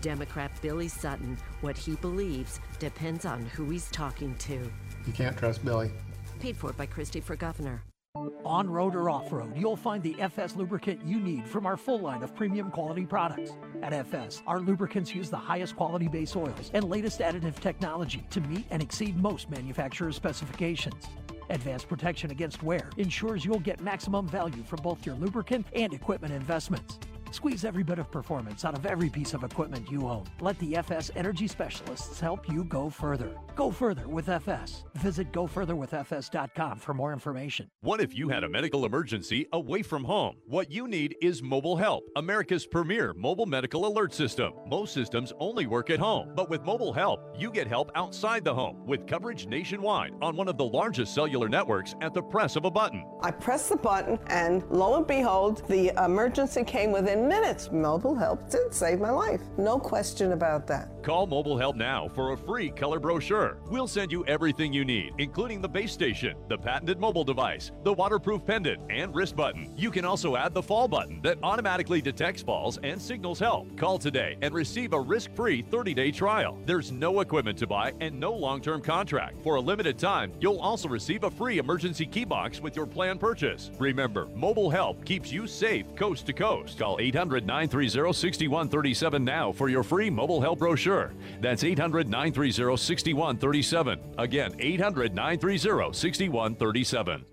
Democrat 0.01 0.51
Billy 0.61 0.87
Sutton, 0.87 1.37
what 1.61 1.77
he 1.77 1.95
believes 1.95 2.59
depends 2.79 3.25
on 3.25 3.45
who 3.45 3.69
he's 3.69 3.89
talking 3.91 4.35
to. 4.37 4.71
You 5.05 5.13
can't 5.13 5.37
trust 5.37 5.63
Billy. 5.63 5.91
Paid 6.39 6.57
for 6.57 6.73
by 6.73 6.87
Kristi 6.87 7.23
for 7.23 7.35
Governor. 7.35 7.83
On 8.15 8.69
road 8.69 8.95
or 8.95 9.09
off 9.09 9.31
road, 9.31 9.51
you'll 9.57 9.75
find 9.75 10.01
the 10.01 10.15
FS 10.19 10.55
lubricant 10.55 11.03
you 11.05 11.19
need 11.19 11.45
from 11.45 11.65
our 11.65 11.75
full 11.75 11.99
line 11.99 12.23
of 12.23 12.33
premium 12.33 12.71
quality 12.71 13.05
products. 13.05 13.51
At 13.81 13.91
FS, 13.91 14.41
our 14.47 14.61
lubricants 14.61 15.13
use 15.13 15.29
the 15.29 15.37
highest 15.37 15.75
quality 15.75 16.07
base 16.07 16.35
oils 16.35 16.71
and 16.73 16.85
latest 16.85 17.19
additive 17.19 17.59
technology 17.59 18.25
to 18.29 18.39
meet 18.41 18.65
and 18.69 18.81
exceed 18.81 19.17
most 19.17 19.49
manufacturer 19.49 20.13
specifications. 20.13 21.07
Advanced 21.49 21.89
protection 21.89 22.31
against 22.31 22.63
wear 22.63 22.89
ensures 22.97 23.43
you'll 23.43 23.59
get 23.59 23.81
maximum 23.81 24.27
value 24.27 24.63
from 24.63 24.79
both 24.81 25.05
your 25.05 25.15
lubricant 25.15 25.65
and 25.73 25.93
equipment 25.93 26.33
investments. 26.33 26.97
Squeeze 27.35 27.65
every 27.65 27.83
bit 27.83 27.99
of 27.99 28.09
performance 28.09 28.63
out 28.63 28.77
of 28.77 28.85
every 28.85 29.09
piece 29.09 29.33
of 29.33 29.43
equipment 29.43 29.91
you 29.91 30.07
own. 30.07 30.23
Let 30.39 30.57
the 30.59 30.77
FS 30.77 31.11
Energy 31.17 31.49
Specialists 31.49 32.17
help 32.17 32.47
you 32.47 32.63
go 32.63 32.89
further. 32.89 33.35
Go 33.57 33.71
further 33.71 34.07
with 34.07 34.29
FS. 34.29 34.85
Visit 34.95 35.33
gofurtherwithfs.com 35.33 36.79
for 36.79 36.93
more 36.93 37.11
information. 37.11 37.69
What 37.81 37.99
if 37.99 38.15
you 38.15 38.29
had 38.29 38.45
a 38.45 38.49
medical 38.49 38.85
emergency 38.85 39.47
away 39.51 39.81
from 39.81 40.05
home? 40.05 40.37
What 40.47 40.71
you 40.71 40.87
need 40.87 41.17
is 41.21 41.43
Mobile 41.43 41.75
Help, 41.75 42.05
America's 42.15 42.65
premier 42.65 43.13
mobile 43.17 43.45
medical 43.45 43.85
alert 43.85 44.13
system. 44.13 44.53
Most 44.65 44.93
systems 44.93 45.33
only 45.37 45.67
work 45.67 45.89
at 45.89 45.99
home, 45.99 46.31
but 46.37 46.49
with 46.49 46.63
Mobile 46.63 46.93
Help, 46.93 47.35
you 47.37 47.51
get 47.51 47.67
help 47.67 47.91
outside 47.95 48.45
the 48.45 48.55
home 48.55 48.85
with 48.85 49.07
coverage 49.07 49.45
nationwide 49.45 50.13
on 50.21 50.37
one 50.37 50.47
of 50.47 50.57
the 50.57 50.63
largest 50.63 51.13
cellular 51.13 51.49
networks 51.49 51.95
at 51.99 52.13
the 52.13 52.23
press 52.23 52.55
of 52.55 52.63
a 52.63 52.71
button. 52.71 53.05
I 53.21 53.31
pressed 53.31 53.67
the 53.67 53.75
button, 53.75 54.19
and 54.27 54.63
lo 54.69 54.95
and 54.95 55.05
behold, 55.05 55.67
the 55.67 55.91
emergency 56.01 56.63
came 56.63 56.93
within 56.93 57.24
minutes. 57.25 57.71
Mobile 57.71 58.15
Help 58.15 58.49
did 58.49 58.73
save 58.73 58.99
my 58.99 59.09
life. 59.09 59.41
No 59.57 59.79
question 59.79 60.31
about 60.31 60.67
that. 60.67 60.89
Call 61.03 61.27
Mobile 61.27 61.57
Help 61.57 61.75
now 61.75 62.07
for 62.07 62.31
a 62.31 62.37
free 62.37 62.69
color 62.69 62.99
brochure. 62.99 63.57
We'll 63.69 63.87
send 63.87 64.11
you 64.11 64.25
everything 64.25 64.73
you 64.73 64.85
need, 64.85 65.13
including 65.17 65.61
the 65.61 65.69
base 65.69 65.91
station, 65.91 66.37
the 66.47 66.57
patented 66.57 66.99
mobile 66.99 67.23
device, 67.23 67.71
the 67.83 67.93
waterproof 67.93 68.45
pendant, 68.45 68.81
and 68.89 69.13
wrist 69.13 69.35
button. 69.35 69.73
You 69.75 69.91
can 69.91 70.05
also 70.05 70.35
add 70.35 70.53
the 70.53 70.63
fall 70.63 70.87
button 70.87 71.19
that 71.23 71.37
automatically 71.43 72.01
detects 72.01 72.41
falls 72.41 72.77
and 72.83 73.01
signals 73.01 73.39
help. 73.39 73.75
Call 73.77 73.97
today 73.97 74.37
and 74.41 74.53
receive 74.53 74.93
a 74.93 74.99
risk 74.99 75.31
free 75.35 75.61
30 75.61 75.93
day 75.93 76.11
trial. 76.11 76.57
There's 76.65 76.91
no 76.91 77.19
equipment 77.21 77.57
to 77.59 77.67
buy 77.67 77.93
and 77.99 78.19
no 78.19 78.33
long 78.33 78.61
term 78.61 78.81
contract. 78.81 79.41
For 79.43 79.55
a 79.55 79.61
limited 79.61 79.97
time, 79.99 80.31
you'll 80.39 80.59
also 80.59 80.87
receive 80.87 81.23
a 81.23 81.31
free 81.31 81.57
emergency 81.57 82.05
key 82.05 82.25
box 82.25 82.61
with 82.61 82.75
your 82.75 82.85
plan 82.85 83.17
purchase. 83.17 83.71
Remember, 83.79 84.27
Mobile 84.35 84.69
Help 84.69 85.03
keeps 85.05 85.31
you 85.31 85.47
safe 85.47 85.95
coast 85.95 86.25
to 86.27 86.33
coast. 86.33 86.77
Call 86.77 86.97
800 86.99 87.14
930 87.15 88.13
6137 88.13 89.23
now 89.23 89.51
for 89.51 89.69
your 89.69 89.83
free 89.83 90.09
mobile 90.09 90.41
help 90.41 90.59
brochure. 90.59 91.13
That's 91.39 91.63
800 91.63 92.09
930 92.09 92.77
6137. 92.77 93.99
Again, 94.17 94.55
800 94.59 95.15
930 95.15 95.93
6137. 95.93 97.25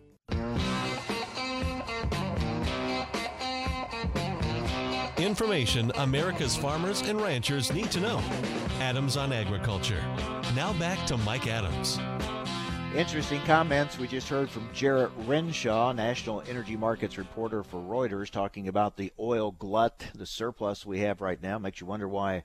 Information 5.18 5.92
America's 5.96 6.56
farmers 6.56 7.02
and 7.02 7.20
ranchers 7.20 7.72
need 7.72 7.90
to 7.90 8.00
know. 8.00 8.22
Adams 8.80 9.16
on 9.16 9.32
Agriculture. 9.32 10.02
Now 10.54 10.72
back 10.74 11.06
to 11.06 11.16
Mike 11.18 11.46
Adams. 11.46 11.98
Interesting 12.94 13.40
comments 13.46 13.98
we 13.98 14.06
just 14.06 14.28
heard 14.28 14.50
from 14.50 14.68
Jarrett 14.74 15.12
Renshaw, 15.24 15.92
National 15.92 16.42
Energy 16.46 16.76
Markets 16.76 17.16
reporter 17.16 17.62
for 17.62 17.80
Reuters, 17.80 18.28
talking 18.28 18.68
about 18.68 18.98
the 18.98 19.10
oil 19.18 19.50
glut, 19.50 20.08
the 20.14 20.26
surplus 20.26 20.84
we 20.84 21.00
have 21.00 21.22
right 21.22 21.42
now. 21.42 21.58
Makes 21.58 21.80
you 21.80 21.86
wonder 21.86 22.06
why 22.06 22.44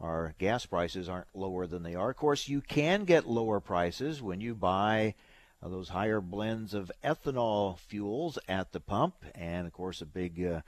our 0.00 0.34
gas 0.38 0.64
prices 0.64 1.10
aren't 1.10 1.26
lower 1.34 1.66
than 1.66 1.82
they 1.82 1.94
are. 1.94 2.08
Of 2.08 2.16
course, 2.16 2.48
you 2.48 2.62
can 2.62 3.04
get 3.04 3.28
lower 3.28 3.60
prices 3.60 4.22
when 4.22 4.40
you 4.40 4.54
buy 4.54 5.14
uh, 5.62 5.68
those 5.68 5.90
higher 5.90 6.22
blends 6.22 6.72
of 6.72 6.90
ethanol 7.04 7.78
fuels 7.78 8.38
at 8.48 8.72
the 8.72 8.80
pump, 8.80 9.16
and 9.34 9.66
of 9.66 9.74
course, 9.74 10.00
a 10.00 10.06
big 10.06 10.42
uh, 10.42 10.62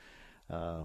uh, 0.53 0.83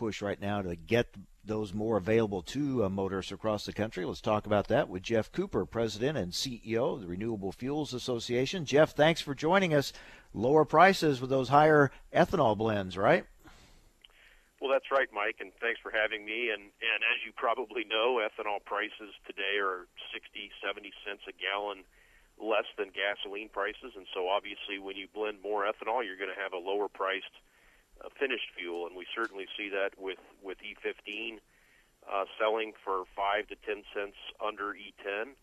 push 0.00 0.22
right 0.22 0.40
now 0.40 0.62
to 0.62 0.74
get 0.74 1.14
those 1.44 1.74
more 1.74 1.98
available 1.98 2.40
to 2.40 2.84
uh, 2.84 2.88
motorists 2.88 3.32
across 3.32 3.66
the 3.66 3.72
country. 3.72 4.02
Let's 4.06 4.22
talk 4.22 4.46
about 4.46 4.68
that 4.68 4.88
with 4.88 5.02
Geoff 5.02 5.30
Cooper, 5.30 5.66
President 5.66 6.16
and 6.16 6.32
CEO 6.32 6.94
of 6.94 7.02
the 7.02 7.06
Renewable 7.06 7.52
Fuels 7.52 7.92
Association. 7.92 8.64
Geoff, 8.64 8.92
thanks 8.92 9.20
for 9.20 9.34
joining 9.34 9.74
us. 9.74 9.92
Lower 10.32 10.64
prices 10.64 11.20
with 11.20 11.28
those 11.28 11.50
higher 11.50 11.90
ethanol 12.14 12.56
blends, 12.56 12.96
right? 12.96 13.26
Well, 14.58 14.72
that's 14.72 14.90
right, 14.90 15.08
Mike, 15.12 15.36
and 15.40 15.52
thanks 15.60 15.80
for 15.82 15.92
having 15.92 16.24
me. 16.24 16.48
And, 16.48 16.62
and 16.62 17.00
as 17.04 17.20
you 17.26 17.32
probably 17.36 17.84
know, 17.84 18.24
ethanol 18.24 18.64
prices 18.64 19.12
today 19.26 19.60
are 19.60 19.84
60, 20.14 20.48
70 20.64 20.92
cents 21.04 21.28
a 21.28 21.36
gallon 21.36 21.84
less 22.40 22.68
than 22.80 22.88
gasoline 22.96 23.50
prices. 23.52 23.92
And 23.96 24.06
so 24.16 24.28
obviously, 24.32 24.80
when 24.80 24.96
you 24.96 25.08
blend 25.12 25.44
more 25.44 25.68
ethanol, 25.68 26.00
you're 26.00 26.16
going 26.16 26.32
to 26.32 26.40
have 26.40 26.56
a 26.56 26.62
lower 26.62 26.88
priced 26.88 27.36
uh, 28.04 28.08
finished 28.18 28.50
fuel. 28.56 28.86
And 28.86 28.96
we 28.96 29.06
certainly 29.14 29.46
see 29.56 29.68
that 29.70 29.98
with, 29.98 30.18
with 30.42 30.58
E15 30.58 31.38
uh, 32.08 32.24
selling 32.38 32.72
for 32.84 33.04
5 33.14 33.48
to 33.48 33.56
10 33.56 33.82
cents 33.94 34.16
under 34.44 34.72
E10. 34.72 35.36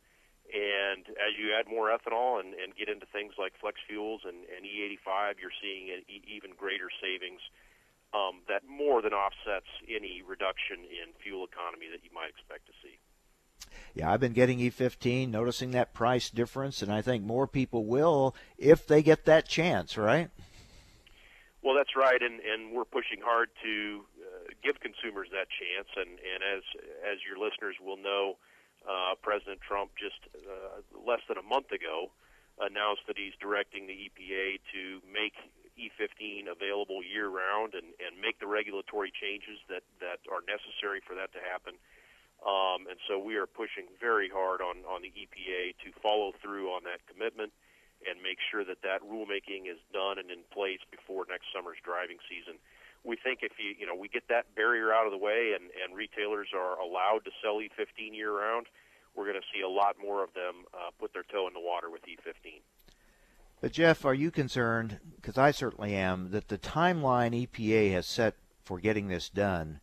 And 0.47 1.03
as 1.19 1.35
you 1.35 1.51
add 1.51 1.67
more 1.67 1.91
ethanol 1.91 2.39
and, 2.39 2.53
and 2.55 2.75
get 2.75 2.87
into 2.87 3.05
things 3.05 3.33
like 3.37 3.53
flex 3.59 3.79
fuels 3.87 4.21
and, 4.23 4.47
and 4.47 4.63
E85, 4.63 5.43
you're 5.43 5.55
seeing 5.61 5.91
an 5.91 6.07
e- 6.07 6.23
even 6.23 6.51
greater 6.57 6.87
savings 7.03 7.41
um, 8.13 8.41
that 8.47 8.63
more 8.67 9.01
than 9.01 9.11
offsets 9.11 9.67
any 9.89 10.23
reduction 10.25 10.87
in 10.87 11.11
fuel 11.21 11.43
economy 11.43 11.87
that 11.91 12.03
you 12.03 12.09
might 12.13 12.29
expect 12.29 12.65
to 12.67 12.73
see. 12.81 12.95
Yeah, 13.93 14.11
I've 14.11 14.19
been 14.19 14.33
getting 14.33 14.59
E15, 14.59 15.29
noticing 15.29 15.71
that 15.71 15.93
price 15.93 16.29
difference, 16.29 16.81
and 16.81 16.91
I 16.91 17.01
think 17.01 17.23
more 17.23 17.47
people 17.47 17.85
will 17.85 18.35
if 18.57 18.87
they 18.87 19.01
get 19.01 19.25
that 19.25 19.47
chance, 19.47 19.97
right? 19.97 20.29
Well, 21.63 21.75
that's 21.75 21.95
right, 21.97 22.21
and, 22.21 22.39
and 22.39 22.71
we're 22.71 22.85
pushing 22.85 23.19
hard 23.19 23.49
to 23.63 24.05
uh, 24.21 24.53
give 24.63 24.79
consumers 24.79 25.27
that 25.33 25.49
chance. 25.49 25.89
And, 25.97 26.21
and 26.21 26.39
as 26.45 26.63
as 27.01 27.17
your 27.25 27.41
listeners 27.41 27.75
will 27.81 27.97
know, 27.97 28.37
uh, 28.85 29.17
President 29.21 29.59
Trump 29.59 29.91
just 29.97 30.21
uh, 30.37 30.79
less 30.95 31.21
than 31.27 31.37
a 31.37 31.45
month 31.45 31.73
ago 31.73 32.13
announced 32.61 33.05
that 33.07 33.17
he's 33.17 33.33
directing 33.41 33.85
the 33.85 33.93
EPA 33.93 34.61
to 34.73 35.01
make 35.05 35.33
E15 35.77 36.49
available 36.49 37.05
year 37.05 37.29
round 37.29 37.77
and, 37.77 37.93
and 38.01 38.17
make 38.17 38.39
the 38.41 38.49
regulatory 38.49 39.13
changes 39.13 39.61
that, 39.69 39.85
that 40.01 40.17
are 40.33 40.41
necessary 40.49 41.01
for 41.05 41.13
that 41.13 41.29
to 41.37 41.41
happen. 41.41 41.77
Um, 42.41 42.89
and 42.89 42.97
so 43.05 43.17
we 43.17 43.37
are 43.37 43.45
pushing 43.45 43.85
very 44.01 44.29
hard 44.29 44.61
on, 44.61 44.85
on 44.89 45.01
the 45.01 45.13
EPA 45.13 45.77
to 45.85 45.89
follow 46.01 46.33
through 46.41 46.69
on 46.73 46.85
that 46.85 47.01
commitment 47.05 47.53
and 48.05 48.21
make 48.21 48.37
sure 48.37 48.63
that 48.63 48.81
that 48.83 49.01
rulemaking 49.01 49.65
is 49.65 49.81
done 49.93 50.19
and 50.19 50.29
in 50.29 50.45
place 50.53 50.81
before 50.91 51.25
next 51.29 51.49
summer's 51.53 51.81
driving 51.81 52.17
season. 52.29 52.61
We 53.03 53.15
think 53.15 53.39
if 53.41 53.57
you 53.57 53.73
you 53.77 53.85
know 53.85 53.95
we 53.95 54.07
get 54.07 54.27
that 54.29 54.53
barrier 54.55 54.93
out 54.93 55.05
of 55.05 55.11
the 55.11 55.21
way 55.21 55.53
and, 55.55 55.71
and 55.81 55.95
retailers 55.95 56.49
are 56.53 56.77
allowed 56.79 57.25
to 57.25 57.31
sell 57.41 57.57
E15 57.57 58.13
year 58.13 58.33
round, 58.33 58.67
we're 59.15 59.25
going 59.25 59.39
to 59.41 59.49
see 59.53 59.61
a 59.61 59.69
lot 59.69 59.95
more 60.01 60.23
of 60.23 60.33
them 60.33 60.69
uh, 60.73 60.91
put 60.99 61.13
their 61.13 61.23
toe 61.23 61.47
in 61.47 61.53
the 61.53 61.63
water 61.63 61.89
with 61.89 62.01
E15. 62.03 62.61
But 63.59 63.71
Geoff, 63.71 64.05
are 64.05 64.13
you 64.13 64.29
concerned? 64.29 64.99
Because 65.15 65.37
I 65.37 65.49
certainly 65.51 65.95
am 65.95 66.29
that 66.31 66.47
the 66.47 66.59
timeline 66.59 67.47
EPA 67.47 67.91
has 67.93 68.05
set 68.05 68.35
for 68.63 68.79
getting 68.79 69.07
this 69.07 69.29
done 69.29 69.79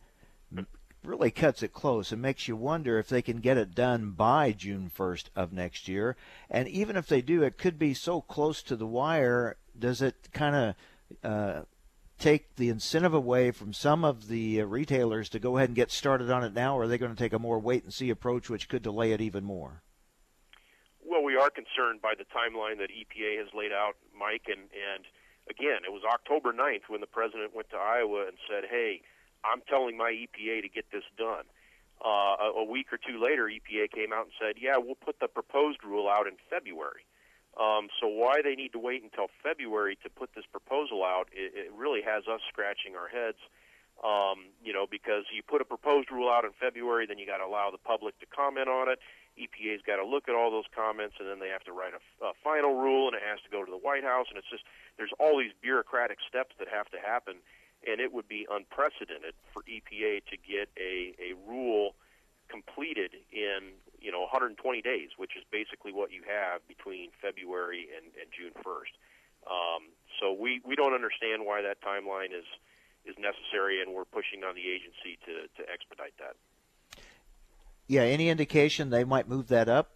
really 1.05 1.31
cuts 1.31 1.63
it 1.63 1.73
close 1.73 2.11
and 2.11 2.21
makes 2.21 2.47
you 2.47 2.55
wonder 2.55 2.99
if 2.99 3.09
they 3.09 3.21
can 3.21 3.37
get 3.37 3.57
it 3.57 3.75
done 3.75 4.11
by 4.11 4.51
June 4.51 4.91
1st 4.95 5.25
of 5.35 5.53
next 5.53 5.87
year. 5.87 6.15
And 6.49 6.67
even 6.67 6.95
if 6.95 7.07
they 7.07 7.21
do, 7.21 7.43
it 7.43 7.57
could 7.57 7.79
be 7.79 7.93
so 7.93 8.21
close 8.21 8.61
to 8.63 8.75
the 8.75 8.87
wire. 8.87 9.57
Does 9.77 10.01
it 10.01 10.29
kind 10.33 10.55
of 10.55 10.75
uh, 11.23 11.61
take 12.19 12.55
the 12.55 12.69
incentive 12.69 13.13
away 13.13 13.51
from 13.51 13.73
some 13.73 14.05
of 14.05 14.27
the 14.27 14.61
uh, 14.61 14.65
retailers 14.65 15.29
to 15.29 15.39
go 15.39 15.57
ahead 15.57 15.69
and 15.69 15.75
get 15.75 15.91
started 15.91 16.31
on 16.31 16.43
it 16.43 16.53
now, 16.53 16.77
or 16.77 16.83
are 16.83 16.87
they 16.87 16.97
going 16.97 17.13
to 17.13 17.21
take 17.21 17.33
a 17.33 17.39
more 17.39 17.59
wait 17.59 17.83
and 17.83 17.93
see 17.93 18.09
approach, 18.09 18.49
which 18.49 18.69
could 18.69 18.81
delay 18.81 19.11
it 19.11 19.21
even 19.21 19.43
more? 19.43 19.81
Well, 21.03 21.23
we 21.23 21.35
are 21.35 21.49
concerned 21.49 22.01
by 22.01 22.13
the 22.17 22.25
timeline 22.25 22.77
that 22.79 22.89
EPA 22.89 23.37
has 23.37 23.47
laid 23.53 23.71
out, 23.71 23.95
Mike, 24.17 24.47
and 24.47 24.67
and 24.73 25.05
again, 25.49 25.85
it 25.85 25.91
was 25.91 26.01
October 26.03 26.51
9th 26.51 26.89
when 26.89 27.01
the 27.01 27.07
president 27.07 27.55
went 27.55 27.69
to 27.69 27.77
Iowa 27.77 28.25
and 28.27 28.37
said, 28.49 28.65
"Hey, 28.69 29.01
I'm 29.51 29.61
telling 29.69 29.97
my 29.97 30.11
EPA 30.11 30.61
to 30.61 30.69
get 30.69 30.91
this 30.91 31.03
done." 31.17 31.45
Uh, 32.03 32.35
a, 32.51 32.51
a 32.57 32.63
week 32.63 32.91
or 32.91 32.97
two 32.97 33.23
later, 33.23 33.45
EPA 33.45 33.91
came 33.91 34.11
out 34.11 34.25
and 34.25 34.33
said, 34.39 34.55
"Yeah, 34.61 34.77
we'll 34.77 34.95
put 34.95 35.19
the 35.19 35.27
proposed 35.27 35.83
rule 35.83 36.09
out 36.09 36.27
in 36.27 36.33
February." 36.49 37.05
Um, 37.55 37.87
so 38.01 38.07
why 38.07 38.41
they 38.43 38.55
need 38.55 38.73
to 38.73 38.79
wait 38.79 39.01
until 39.01 39.27
February 39.41 39.97
to 40.03 40.09
put 40.09 40.35
this 40.35 40.43
proposal 40.45 41.03
out, 41.03 41.29
it, 41.31 41.55
it 41.55 41.71
really 41.71 42.01
has 42.03 42.27
us 42.27 42.41
scratching 42.49 42.95
our 42.99 43.07
heads. 43.07 43.39
Um, 44.03 44.51
you 44.59 44.73
know, 44.75 44.83
because 44.83 45.23
you 45.31 45.39
put 45.41 45.61
a 45.61 45.65
proposed 45.65 46.11
rule 46.11 46.27
out 46.27 46.43
in 46.43 46.51
February, 46.59 47.07
then 47.07 47.17
you 47.17 47.25
got 47.25 47.39
to 47.39 47.47
allow 47.47 47.71
the 47.71 47.79
public 47.79 48.19
to 48.19 48.25
comment 48.27 48.67
on 48.67 48.91
it. 48.91 48.99
EPA's 49.39 49.79
got 49.87 50.03
to 50.03 50.05
look 50.05 50.27
at 50.27 50.35
all 50.35 50.51
those 50.51 50.67
comments, 50.75 51.15
and 51.19 51.27
then 51.31 51.39
they 51.39 51.47
have 51.47 51.63
to 51.63 51.71
write 51.71 51.95
a, 51.95 52.03
a 52.23 52.33
final 52.43 52.75
rule, 52.75 53.07
and 53.07 53.15
it 53.15 53.23
has 53.23 53.39
to 53.47 53.49
go 53.49 53.63
to 53.63 53.71
the 53.71 53.79
White 53.79 54.03
House, 54.03 54.27
and 54.27 54.37
it's 54.37 54.51
just 54.51 54.63
there's 54.99 55.15
all 55.19 55.39
these 55.39 55.55
bureaucratic 55.63 56.19
steps 56.27 56.55
that 56.59 56.67
have 56.67 56.91
to 56.91 56.99
happen, 56.99 57.39
and 57.87 57.99
it 57.99 58.13
would 58.13 58.27
be 58.27 58.47
unprecedented 58.49 59.33
for 59.53 59.63
EPA 59.63 60.25
to 60.25 60.37
get 60.37 60.69
a 60.77 61.13
a 61.19 61.33
rule 61.47 61.95
completed 62.47 63.11
in 63.31 63.73
you 63.99 64.11
know 64.11 64.21
120 64.21 64.81
days, 64.81 65.09
which 65.17 65.35
is 65.35 65.43
basically 65.51 65.91
what 65.91 66.11
you 66.11 66.21
have 66.27 66.65
between 66.67 67.09
February 67.21 67.87
and, 67.95 68.05
and 68.21 68.29
June 68.31 68.53
1st. 68.63 68.93
Um, 69.49 69.89
so 70.19 70.33
we 70.33 70.61
we 70.65 70.75
don't 70.75 70.93
understand 70.93 71.45
why 71.45 71.61
that 71.61 71.81
timeline 71.81 72.31
is 72.31 72.45
is 73.05 73.15
necessary, 73.19 73.81
and 73.81 73.93
we're 73.93 74.05
pushing 74.05 74.43
on 74.43 74.55
the 74.55 74.67
agency 74.67 75.17
to 75.25 75.47
to 75.61 75.69
expedite 75.69 76.13
that. 76.19 76.35
Yeah, 77.87 78.01
any 78.01 78.29
indication 78.29 78.89
they 78.89 79.03
might 79.03 79.29
move 79.29 79.47
that 79.49 79.69
up? 79.69 79.91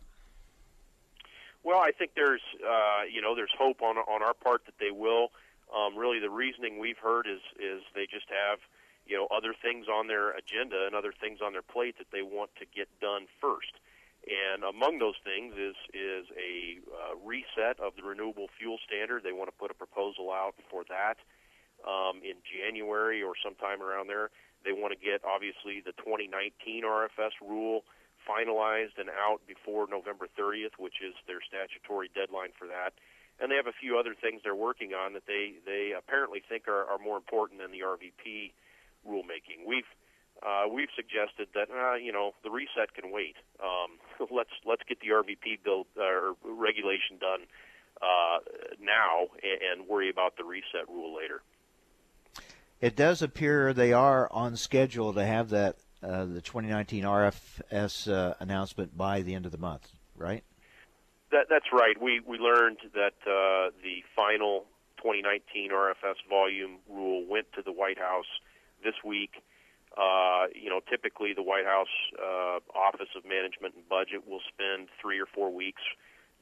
Well, 1.64 1.80
I 1.80 1.92
think 1.92 2.12
there's 2.16 2.42
uh, 2.66 3.04
you 3.12 3.22
know 3.22 3.36
there's 3.36 3.54
hope 3.58 3.82
on 3.82 3.98
on 3.98 4.24
our 4.24 4.34
part 4.34 4.66
that 4.66 4.76
they 4.80 4.92
will. 4.92 5.32
Um, 5.70 5.98
really, 5.98 6.20
the 6.20 6.30
reasoning 6.30 6.80
we've 6.80 6.98
heard 6.98 7.28
is 7.28 7.42
is 7.60 7.82
they 7.94 8.08
just 8.10 8.28
have 8.30 8.60
you 9.06 9.18
know 9.18 9.28
other 9.30 9.54
things 9.54 9.88
on 9.88 10.08
their 10.08 10.32
agenda 10.32 10.86
and 10.86 10.96
other 10.96 11.14
things 11.14 11.40
on 11.44 11.54
their 11.54 11.66
plate 11.66 11.98
that 11.98 12.10
they 12.12 12.22
want 12.22 12.52
to 12.60 12.66
get 12.66 12.88
done 13.00 13.28
first. 13.42 13.74
And 14.28 14.64
among 14.64 15.00
those 15.00 15.18
things 15.24 15.56
is 15.56 15.78
is 15.94 16.26
a 16.36 16.82
uh, 16.92 17.16
reset 17.24 17.80
of 17.80 17.96
the 17.96 18.04
renewable 18.04 18.48
fuel 18.58 18.78
standard. 18.86 19.24
They 19.24 19.34
want 19.34 19.50
to 19.50 19.58
put 19.58 19.72
a 19.72 19.78
proposal 19.78 20.32
out 20.32 20.56
for 20.70 20.84
that 20.90 21.18
um, 21.88 22.22
in 22.22 22.42
January 22.44 23.24
or 23.24 23.34
sometime 23.42 23.82
around 23.82 24.08
there. 24.08 24.30
They 24.66 24.74
want 24.74 24.92
to 24.92 25.00
get 25.00 25.24
obviously 25.24 25.80
the 25.80 25.96
2019 26.04 26.84
RFS 26.84 27.40
rule 27.40 27.86
finalized 28.28 29.00
and 29.00 29.10
out 29.10 29.40
before 29.48 29.88
November 29.90 30.28
30th, 30.38 30.76
which 30.78 31.00
is 31.00 31.16
their 31.26 31.40
statutory 31.40 32.12
deadline 32.14 32.52
for 32.58 32.68
that. 32.68 32.94
And 33.42 33.50
they 33.52 33.56
have 33.56 33.68
a 33.68 33.80
few 33.80 33.98
other 33.98 34.16
things 34.20 34.42
they're 34.44 34.56
working 34.56 34.94
on 34.94 35.14
that 35.14 35.26
they 35.26 35.54
they 35.66 35.94
apparently 35.98 36.42
think 36.48 36.68
are, 36.68 36.86
are 36.86 37.00
more 37.00 37.18
important 37.18 37.62
than 37.62 37.72
the 37.72 37.80
RVP 37.80 38.52
rulemaking. 39.08 39.66
We've 39.66 39.88
uh, 40.44 40.68
we've 40.72 40.90
suggested 40.96 41.48
that 41.54 41.70
uh, 41.72 41.96
you 41.96 42.12
know 42.12 42.34
the 42.44 42.50
reset 42.50 42.94
can 42.94 43.12
wait. 43.12 43.36
Um, 43.64 44.28
let's 44.32 44.52
let's 44.66 44.84
get 44.88 45.00
the 45.00 45.08
RVP 45.08 45.64
bill 45.64 45.88
uh, 45.98 46.04
or 46.04 46.36
regulation 46.44 47.18
done 47.20 47.42
uh, 48.02 48.40
now 48.82 49.28
and, 49.44 49.82
and 49.82 49.90
worry 49.90 50.10
about 50.10 50.38
the 50.38 50.44
reset 50.44 50.88
rule 50.88 51.16
later. 51.16 51.42
It 52.82 52.96
does 52.96 53.22
appear 53.22 53.74
they 53.74 53.92
are 53.92 54.32
on 54.32 54.56
schedule 54.56 55.14
to 55.14 55.26
have 55.26 55.50
that 55.50 55.76
uh, 56.02 56.24
the 56.26 56.42
2019 56.42 57.04
RFS 57.04 58.10
uh, 58.12 58.36
announcement 58.40 58.98
by 58.98 59.22
the 59.22 59.36
end 59.36 59.46
of 59.46 59.52
the 59.52 59.58
month, 59.58 59.92
right? 60.16 60.44
That, 61.32 61.46
that's 61.50 61.72
right. 61.72 62.00
We 62.02 62.22
we 62.26 62.38
learned 62.38 62.78
that 62.96 63.14
uh, 63.28 63.70
the 63.84 64.04
final 64.16 64.66
2019 64.98 65.72
RFS 65.72 66.18
volume 66.30 66.78
rule 66.90 67.26
went 67.30 67.52
to 67.54 67.62
the 67.62 67.72
White 67.72 68.00
House 68.00 68.30
this 68.84 68.96
week. 69.06 69.44
Uh, 69.98 70.48
you 70.54 70.70
know, 70.70 70.80
typically 70.90 71.34
the 71.34 71.44
White 71.44 71.66
House 71.66 71.94
uh, 72.18 72.60
Office 72.78 73.10
of 73.16 73.26
Management 73.26 73.76
and 73.76 73.88
Budget 73.90 74.28
will 74.28 74.42
spend 74.48 74.88
three 75.02 75.20
or 75.20 75.26
four 75.26 75.52
weeks 75.54 75.82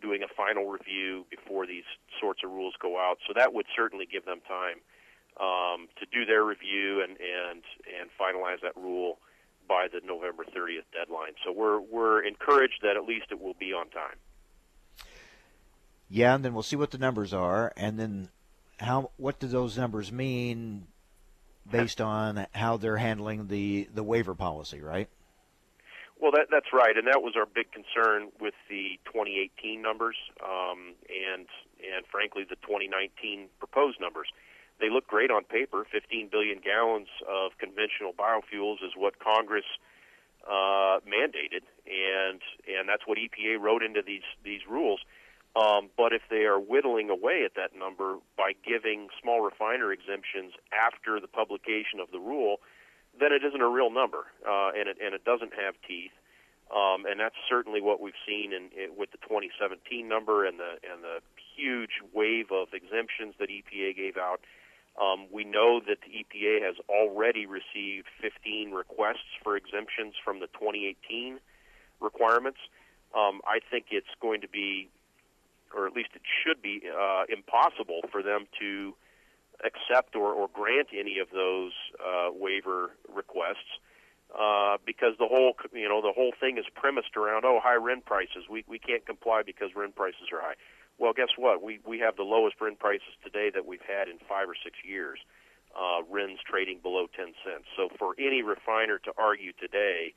doing 0.01 0.21
a 0.21 0.27
final 0.27 0.67
review 0.69 1.25
before 1.29 1.65
these 1.65 1.87
sorts 2.19 2.41
of 2.43 2.51
rules 2.51 2.75
go 2.79 2.99
out. 2.99 3.17
So 3.25 3.33
that 3.35 3.53
would 3.53 3.65
certainly 3.75 4.05
give 4.05 4.25
them 4.25 4.41
time 4.47 4.77
um, 5.39 5.87
to 5.99 6.05
do 6.05 6.25
their 6.25 6.43
review 6.43 7.01
and, 7.01 7.17
and 7.19 7.63
and 7.87 8.09
finalize 8.19 8.61
that 8.61 8.75
rule 8.75 9.19
by 9.67 9.87
the 9.91 10.01
November 10.05 10.43
30th 10.43 10.87
deadline. 10.93 11.33
So 11.43 11.51
we're 11.51 11.79
we're 11.79 12.21
encouraged 12.21 12.79
that 12.83 12.95
at 12.95 13.05
least 13.05 13.27
it 13.31 13.41
will 13.41 13.55
be 13.59 13.73
on 13.73 13.89
time. 13.89 14.17
Yeah, 16.09 16.35
and 16.35 16.43
then 16.43 16.53
we'll 16.53 16.63
see 16.63 16.75
what 16.75 16.91
the 16.91 16.97
numbers 16.97 17.33
are, 17.33 17.73
and 17.75 17.99
then 17.99 18.29
how 18.79 19.11
what 19.17 19.39
do 19.39 19.47
those 19.47 19.77
numbers 19.77 20.11
mean 20.11 20.87
based 21.69 21.99
on 21.99 22.47
how 22.53 22.77
they're 22.77 22.97
handling 22.97 23.47
the 23.47 23.89
the 23.93 24.03
waiver 24.03 24.33
policy, 24.33 24.81
right? 24.81 25.09
Well, 26.19 26.31
that, 26.31 26.47
that's 26.49 26.73
right, 26.73 26.97
and 26.97 27.05
that 27.05 27.21
was 27.21 27.35
our 27.35 27.45
big 27.45 27.71
concern 27.71 28.29
with 28.41 28.55
the 28.69 28.99
2018 29.05 29.81
numbers, 29.81 30.15
um, 30.43 30.95
and 31.09 31.47
and 31.77 32.05
frankly 32.09 32.43
the 32.47 32.55
2019 32.55 33.49
proposed 33.59 33.99
numbers 33.99 34.27
they 34.79 34.89
look 34.89 35.07
great 35.07 35.31
on 35.31 35.43
paper. 35.43 35.85
15 35.91 36.29
billion 36.31 36.59
gallons 36.59 37.07
of 37.27 37.57
conventional 37.57 38.13
biofuels 38.13 38.83
is 38.85 38.93
what 38.95 39.19
Congress 39.19 39.65
uh, 40.45 41.01
mandated, 41.05 41.65
and 41.85 42.41
and 42.67 42.87
that's 42.87 43.03
what 43.05 43.17
EPA 43.17 43.59
wrote 43.59 43.83
into 43.83 44.01
these 44.05 44.27
these 44.43 44.61
rules. 44.69 45.01
Um, 45.57 45.89
but 45.97 46.13
if 46.13 46.21
they 46.29 46.43
are 46.45 46.59
whittling 46.59 47.09
away 47.09 47.43
at 47.45 47.55
that 47.55 47.77
number 47.77 48.17
by 48.37 48.51
giving 48.67 49.07
small 49.21 49.41
refiner 49.41 49.91
exemptions 49.91 50.53
after 50.69 51.19
the 51.19 51.27
publication 51.27 51.99
of 51.99 52.11
the 52.11 52.19
rule, 52.19 52.57
then 53.19 53.31
it 53.31 53.43
isn't 53.43 53.61
a 53.61 53.67
real 53.67 53.89
number, 53.89 54.27
uh, 54.47 54.69
and 54.77 54.87
it 54.87 54.97
and 55.03 55.15
it 55.15 55.23
doesn't 55.25 55.53
have 55.53 55.73
teeth. 55.87 56.13
Um, 56.69 57.05
and 57.07 57.17
that's 57.17 57.39
certainly 57.47 57.81
what 57.81 58.01
we've 58.01 58.19
seen 58.27 58.51
in, 58.51 58.69
in 58.75 58.97
with 58.97 59.11
the 59.11 59.17
2017 59.23 60.07
number 60.07 60.45
and 60.45 60.59
the 60.59 60.77
and 60.85 61.01
the 61.01 61.21
huge 61.55 62.03
wave 62.13 62.51
of 62.51 62.67
exemptions 62.73 63.33
that 63.39 63.49
EPA 63.49 63.95
gave 63.95 64.17
out 64.17 64.41
um, 64.99 65.27
we 65.31 65.43
know 65.43 65.79
that 65.87 65.99
the 66.01 66.09
EPA 66.09 66.65
has 66.65 66.75
already 66.89 67.45
received 67.45 68.07
15 68.21 68.71
requests 68.71 69.29
for 69.43 69.55
exemptions 69.55 70.15
from 70.23 70.39
the 70.39 70.47
2018 70.47 71.39
requirements. 72.01 72.57
Um, 73.15 73.41
I 73.45 73.59
think 73.69 73.87
it's 73.91 74.09
going 74.19 74.41
to 74.41 74.47
be, 74.47 74.89
or 75.75 75.87
at 75.87 75.93
least 75.93 76.09
it 76.15 76.21
should 76.43 76.61
be, 76.61 76.81
uh, 76.87 77.23
impossible 77.29 78.01
for 78.11 78.21
them 78.23 78.47
to 78.59 78.95
accept 79.65 80.15
or, 80.15 80.33
or 80.33 80.47
grant 80.53 80.89
any 80.97 81.19
of 81.19 81.29
those 81.31 81.73
uh, 81.99 82.29
waiver 82.31 82.91
requests. 83.13 83.81
Uh, 84.27 84.75
because 84.85 85.13
the 85.19 85.25
whole 85.25 85.55
you 85.71 85.87
know 85.87 86.01
the 86.01 86.11
whole 86.11 86.33
thing 86.37 86.57
is 86.57 86.65
premised 86.75 87.15
around 87.15 87.45
oh 87.45 87.61
high 87.63 87.79
RIN 87.79 88.01
prices 88.01 88.43
we 88.49 88.61
we 88.67 88.77
can't 88.77 89.05
comply 89.05 89.41
because 89.41 89.69
RIN 89.73 89.93
prices 89.93 90.27
are 90.33 90.41
high. 90.41 90.55
Well, 90.99 91.13
guess 91.13 91.31
what? 91.37 91.63
We 91.63 91.79
we 91.87 91.99
have 91.99 92.17
the 92.17 92.23
lowest 92.23 92.59
RIN 92.59 92.75
prices 92.75 93.15
today 93.23 93.49
that 93.53 93.65
we've 93.65 93.87
had 93.87 94.09
in 94.09 94.17
five 94.27 94.49
or 94.49 94.55
six 94.61 94.75
years. 94.83 95.19
Uh, 95.71 96.01
RINs 96.09 96.39
trading 96.43 96.79
below 96.81 97.05
10 97.15 97.33
cents. 97.45 97.65
So 97.77 97.87
for 97.99 98.15
any 98.17 98.41
refiner 98.41 98.97
to 98.99 99.11
argue 99.15 99.53
today 99.53 100.13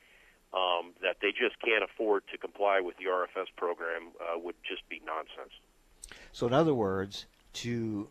um, 0.53 0.93
that 1.01 1.17
they 1.21 1.31
just 1.31 1.59
can't 1.63 1.83
afford 1.83 2.23
to 2.31 2.37
comply 2.37 2.79
with 2.81 2.97
the 2.97 3.05
RFS 3.05 3.47
program 3.55 4.11
uh, 4.19 4.37
would 4.37 4.55
just 4.67 4.87
be 4.89 5.01
nonsense. 5.05 5.53
So 6.33 6.47
in 6.47 6.53
other 6.53 6.73
words, 6.73 7.25
to 7.53 8.09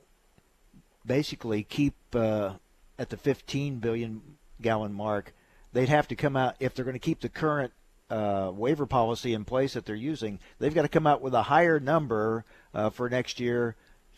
basically 1.05 1.63
keep 1.63 1.95
uh, 2.15 2.55
at 2.99 3.11
the 3.11 3.17
15 3.17 3.79
billion 3.79 4.23
gallon 4.61 4.93
mark, 4.93 5.35
they'd 5.73 5.89
have 5.89 6.09
to 6.09 6.17
come 6.17 6.37
out 6.37 6.57
if 6.61 6.75
they're 6.75 6.85
going 6.85 6.95
to 6.95 6.99
keep 6.99 7.21
the 7.21 7.29
current 7.29 7.73
uh, 8.11 8.51
waiver 8.55 8.87
policy 8.87 9.35
in 9.35 9.45
place 9.45 9.75
that 9.75 9.85
they're 9.85 9.95
using. 9.95 10.39
They've 10.59 10.75
got 10.75 10.83
to 10.83 10.89
come 10.89 11.07
out 11.07 11.23
with 11.23 11.35
a 11.35 11.43
higher 11.43 11.79
number 11.79 12.45
uh, 12.75 12.91
for 12.91 13.09
next 13.09 13.39
year 13.39 13.77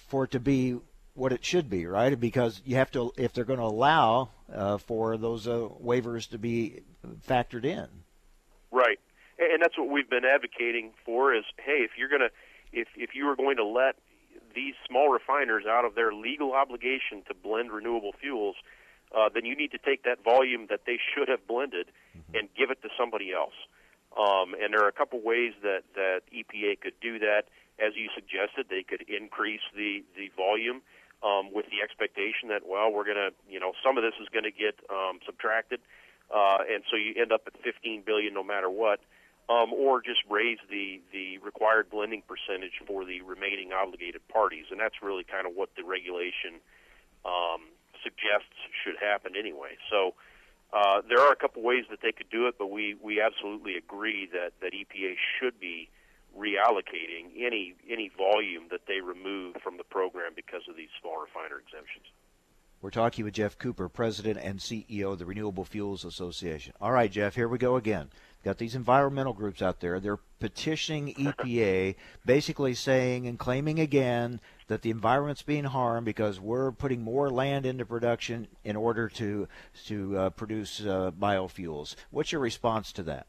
for 0.09 0.25
it 0.25 0.31
to 0.33 0.41
be 0.41 0.79
what 1.15 1.33
it 1.33 1.45
should 1.45 1.69
be, 1.69 1.87
right? 1.87 2.19
Because 2.19 2.63
you 2.65 2.77
have 2.77 2.91
to, 2.93 3.13
if 3.17 3.33
they're 3.33 3.45
going 3.45 3.59
to 3.59 3.65
allow 3.65 4.31
uh, 4.53 4.79
for 4.79 5.17
those 5.17 5.47
uh, 5.47 5.69
waivers 5.83 6.29
to 6.31 6.39
be 6.39 6.83
factored 7.29 7.65
in. 7.65 7.89
Right, 8.73 8.99
and 9.39 9.61
that's 9.63 9.77
what 9.77 9.89
we've 9.89 10.09
been 10.09 10.25
advocating 10.25 10.93
for. 11.05 11.35
Is 11.35 11.45
hey, 11.59 11.85
if 11.85 11.93
you're 11.97 12.09
to, 12.09 12.31
if 12.73 12.89
if 12.97 13.11
you 13.15 13.29
are 13.29 13.37
going 13.37 13.57
to 13.57 13.65
let 13.65 13.97
these 14.55 14.75
small 14.89 15.11
refiners 15.11 15.65
out 15.67 15.85
of 15.85 15.95
their 15.95 16.13
legal 16.13 16.53
obligation 16.53 17.23
to 17.29 17.35
blend 17.35 17.71
renewable 17.71 18.13
fuels, 18.21 18.57
uh, 19.17 19.29
then 19.33 19.45
you 19.45 19.55
need 19.57 19.71
to 19.73 19.79
take 19.79 20.05
that 20.05 20.25
volume 20.25 20.67
that 20.71 20.81
they 20.87 20.99
should 21.15 21.29
have 21.29 21.47
blended 21.47 21.87
mm-hmm. 22.17 22.37
and 22.37 22.49
give 22.57 22.71
it 22.71 22.83
to 22.83 22.89
somebody 22.99 23.33
else. 23.33 23.55
Um, 24.19 24.55
and 24.61 24.75
there 24.75 24.85
are 24.85 24.89
a 24.89 24.93
couple 24.93 25.21
ways 25.21 25.53
that 25.63 25.83
that 25.95 26.23
EPA 26.33 26.81
could 26.81 26.95
do 27.01 27.19
that 27.21 27.45
as 27.79 27.97
you 27.97 28.09
suggested, 28.15 28.67
they 28.69 28.83
could 28.83 29.03
increase 29.09 29.65
the 29.75 30.05
the 30.17 30.31
volume 30.37 30.83
um, 31.23 31.53
with 31.53 31.67
the 31.67 31.81
expectation 31.83 32.49
that 32.49 32.67
well, 32.67 32.93
we're 32.93 33.05
going 33.05 33.19
to 33.19 33.31
you 33.49 33.61
know 33.61 33.73
some 33.83 33.97
of 33.97 34.05
this 34.05 34.15
is 34.21 34.29
going 34.29 34.45
to 34.45 34.55
get 34.55 34.79
um, 34.91 35.19
subtracted, 35.25 35.81
uh, 36.33 36.59
and 36.69 36.83
so 36.91 36.97
you 36.97 37.15
end 37.21 37.33
up 37.33 37.43
at 37.47 37.55
15 37.63 38.03
billion 38.05 38.35
no 38.35 38.43
matter 38.43 38.71
what. 38.71 39.01
Um, 39.51 39.73
or 39.75 40.01
just 40.01 40.21
raise 40.31 40.59
the, 40.71 41.03
the 41.13 41.37
required 41.39 41.91
blending 41.91 42.23
percentage 42.23 42.81
for 42.87 43.05
the 43.05 43.21
remaining 43.23 43.73
obligated 43.73 44.27
parties, 44.29 44.67
and 44.71 44.79
that's 44.79 45.03
really 45.03 45.25
kind 45.25 45.49
of 45.49 45.53
what 45.55 45.69
the 45.77 45.83
regulation 45.83 46.63
um, 47.27 47.67
suggests 48.03 48.55
should 48.85 48.95
happen 49.03 49.35
anyway. 49.37 49.77
So 49.91 50.15
uh, 50.73 51.03
there 51.09 51.21
are 51.21 51.33
a 51.33 51.37
couple 51.37 51.61
ways 51.61 51.85
that 51.91 52.01
they 52.03 52.13
could 52.13 52.31
do 52.31 52.47
it, 52.47 52.55
but 52.57 52.71
we, 52.71 52.97
we 53.03 53.21
absolutely 53.21 53.77
agree 53.77 54.29
that, 54.33 54.53
that 54.63 54.73
EPA 54.73 55.17
should 55.39 55.59
be 55.59 55.91
reallocating 56.33 57.29
any 57.37 57.75
any 57.91 58.11
volume 58.17 58.65
that 58.71 58.89
they 58.89 59.01
remove 59.01 59.55
from 59.63 59.77
the 59.77 59.85
program 59.85 60.33
because 60.35 60.63
of 60.69 60.77
these 60.77 60.89
small 61.01 61.21
refiner 61.21 61.61
exemptions. 61.61 62.09
We're 62.83 62.91
talking 62.91 63.25
with 63.25 63.35
Geoff 63.35 63.57
Cooper, 63.59 63.89
President 63.89 64.41
and 64.43 64.59
CEO 64.59 65.13
of 65.13 65.21
the 65.21 65.25
Renewable 65.25 65.65
Fuels 65.65 66.05
Association. 66.05 66.75
All 66.81 66.91
right, 66.91 67.09
Geoff, 67.09 67.37
here 67.37 67.47
we 67.47 67.57
go 67.57 67.77
again. 67.77 68.11
Got 68.45 68.59
these 68.59 68.75
environmental 68.75 69.33
groups 69.33 69.63
out 69.63 69.79
there. 69.79 70.01
They're 70.01 70.19
petitioning 70.41 71.15
EPA, 71.15 71.95
basically 72.27 72.75
saying 72.75 73.29
and 73.29 73.39
claiming 73.39 73.79
again 73.79 74.41
that 74.67 74.83
the 74.83 74.91
environment's 74.91 75.43
being 75.43 75.63
harmed 75.63 76.07
because 76.07 76.41
we're 76.41 76.73
putting 76.73 77.03
more 77.03 77.31
land 77.31 77.67
into 77.67 77.87
production 77.87 78.49
in 78.65 78.75
order 78.75 79.09
to 79.11 79.47
to 79.87 80.19
uh, 80.19 80.31
produce 80.31 80.81
uh, 80.81 81.13
biofuels. 81.13 81.95
What's 82.11 82.33
your 82.33 82.41
response 82.41 82.91
to 82.95 83.05
that? 83.05 83.29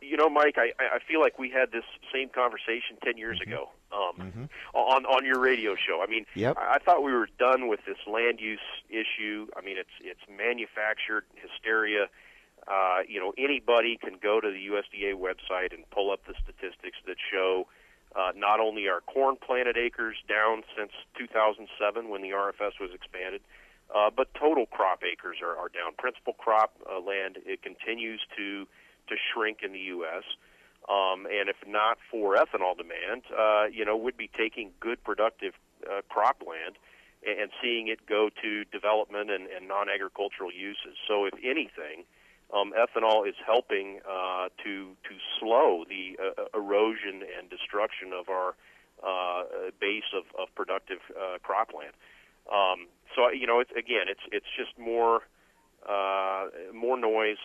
You 0.00 0.16
know, 0.16 0.28
Mike, 0.28 0.56
I, 0.58 0.72
I 0.80 0.98
feel 1.06 1.20
like 1.20 1.38
we 1.38 1.50
had 1.50 1.70
this 1.70 1.84
same 2.12 2.30
conversation 2.30 2.96
ten 3.04 3.16
years 3.16 3.38
mm-hmm. 3.38 3.52
ago 3.52 3.68
um, 3.92 4.16
mm-hmm. 4.18 4.44
on 4.74 5.04
on 5.06 5.24
your 5.24 5.40
radio 5.40 5.74
show. 5.74 6.02
I 6.02 6.10
mean, 6.10 6.26
yep. 6.34 6.56
I, 6.58 6.74
I 6.74 6.78
thought 6.78 7.02
we 7.02 7.12
were 7.12 7.28
done 7.38 7.68
with 7.68 7.80
this 7.86 7.98
land 8.06 8.40
use 8.40 8.60
issue. 8.88 9.46
I 9.56 9.64
mean, 9.64 9.76
it's 9.78 9.96
it's 10.00 10.20
manufactured 10.28 11.24
hysteria. 11.34 12.06
Uh, 12.66 12.98
you 13.08 13.20
know, 13.20 13.32
anybody 13.38 13.96
can 13.96 14.18
go 14.20 14.40
to 14.40 14.50
the 14.50 14.66
USDA 14.66 15.14
website 15.14 15.72
and 15.72 15.88
pull 15.90 16.10
up 16.10 16.20
the 16.26 16.34
statistics 16.42 16.98
that 17.06 17.16
show 17.30 17.68
uh, 18.16 18.32
not 18.34 18.60
only 18.60 18.88
are 18.88 19.00
corn 19.02 19.36
planted 19.36 19.76
acres 19.76 20.16
down 20.28 20.62
since 20.76 20.90
2007 21.16 22.08
when 22.08 22.22
the 22.22 22.30
RFS 22.30 22.80
was 22.80 22.90
expanded, 22.92 23.40
uh, 23.94 24.10
but 24.10 24.32
total 24.34 24.66
crop 24.66 25.02
acres 25.04 25.38
are, 25.42 25.56
are 25.56 25.68
down. 25.68 25.94
Principal 25.96 26.32
crop 26.32 26.72
uh, 26.90 26.98
land 26.98 27.38
it 27.44 27.62
continues 27.62 28.20
to 28.36 28.66
to 29.08 29.14
shrink 29.32 29.58
in 29.62 29.72
the 29.72 29.86
U.S. 29.94 30.24
Um, 30.88 31.26
and 31.26 31.48
if 31.48 31.56
not 31.66 31.98
for 32.10 32.36
ethanol 32.36 32.76
demand, 32.76 33.22
uh, 33.36 33.64
you 33.72 33.84
know, 33.84 33.96
would 33.96 34.16
be 34.16 34.30
taking 34.36 34.70
good 34.78 35.02
productive 35.02 35.54
uh, 35.84 36.02
cropland 36.08 36.78
and, 37.26 37.50
seeing 37.60 37.88
it 37.88 38.06
go 38.06 38.30
to 38.40 38.64
development 38.66 39.30
and, 39.30 39.48
and 39.48 39.66
non-agricultural 39.66 40.52
uses. 40.52 40.94
So, 41.08 41.24
if 41.24 41.34
anything, 41.42 42.04
um, 42.54 42.72
ethanol 42.72 43.28
is 43.28 43.34
helping 43.44 44.00
uh, 44.08 44.48
to 44.62 44.94
to 45.08 45.14
slow 45.40 45.84
the 45.88 46.16
uh, 46.22 46.44
erosion 46.54 47.22
and 47.36 47.50
destruction 47.50 48.12
of 48.12 48.28
our 48.28 48.54
uh, 49.02 49.70
base 49.80 50.08
of, 50.14 50.24
of 50.40 50.54
productive 50.54 51.00
uh, 51.10 51.38
cropland. 51.42 51.94
Um, 52.52 52.86
so 53.14 53.30
you 53.30 53.46
know, 53.46 53.60
it's, 53.60 53.72
again, 53.72 54.06
it's 54.08 54.20
it's 54.30 54.46
just 54.56 54.78
more 54.78 55.22
uh, 55.88 56.46
more 56.72 56.96
noise. 56.98 57.38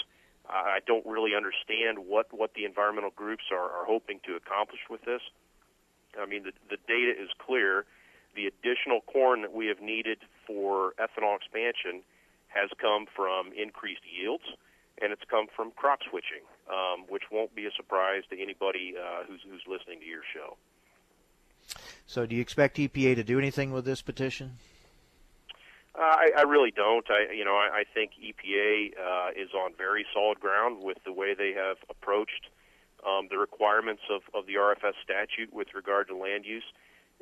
I 0.51 0.79
don't 0.85 1.05
really 1.05 1.31
understand 1.35 1.99
what 1.99 2.27
what 2.31 2.53
the 2.53 2.65
environmental 2.65 3.11
groups 3.15 3.45
are, 3.51 3.69
are 3.71 3.85
hoping 3.85 4.19
to 4.25 4.35
accomplish 4.35 4.81
with 4.89 5.01
this. 5.03 5.21
I 6.19 6.25
mean, 6.25 6.43
the 6.43 6.51
the 6.69 6.77
data 6.87 7.11
is 7.11 7.29
clear. 7.39 7.85
The 8.35 8.47
additional 8.47 9.01
corn 9.01 9.41
that 9.41 9.53
we 9.53 9.67
have 9.67 9.81
needed 9.81 10.19
for 10.47 10.93
ethanol 10.99 11.35
expansion 11.35 12.01
has 12.47 12.69
come 12.79 13.05
from 13.13 13.51
increased 13.53 14.03
yields 14.07 14.43
and 15.01 15.11
it's 15.11 15.23
come 15.29 15.47
from 15.53 15.71
crop 15.71 15.99
switching, 16.09 16.45
um, 16.69 17.05
which 17.09 17.23
won't 17.31 17.53
be 17.55 17.65
a 17.65 17.71
surprise 17.75 18.23
to 18.29 18.41
anybody 18.41 18.93
uh, 18.97 19.23
who's, 19.27 19.41
who's 19.49 19.63
listening 19.67 19.99
to 19.99 20.05
your 20.05 20.21
show. 20.33 20.55
So, 22.05 22.25
do 22.25 22.35
you 22.35 22.41
expect 22.41 22.77
EPA 22.77 23.15
to 23.15 23.23
do 23.23 23.39
anything 23.39 23.71
with 23.71 23.85
this 23.85 24.01
petition? 24.01 24.57
Uh, 25.93 26.01
I, 26.01 26.29
I 26.37 26.41
really 26.43 26.71
don't. 26.71 27.05
I, 27.09 27.33
you 27.33 27.43
know, 27.43 27.55
I, 27.55 27.81
I 27.81 27.83
think 27.93 28.11
EPA 28.13 28.91
uh, 28.97 29.29
is 29.35 29.49
on 29.53 29.73
very 29.77 30.05
solid 30.13 30.39
ground 30.39 30.81
with 30.81 30.97
the 31.03 31.11
way 31.11 31.33
they 31.33 31.51
have 31.51 31.77
approached 31.89 32.47
um, 33.05 33.27
the 33.29 33.37
requirements 33.37 34.03
of, 34.09 34.21
of 34.33 34.45
the 34.45 34.55
RFS 34.55 34.93
statute 35.03 35.51
with 35.51 35.73
regard 35.73 36.07
to 36.07 36.15
land 36.15 36.45
use. 36.45 36.63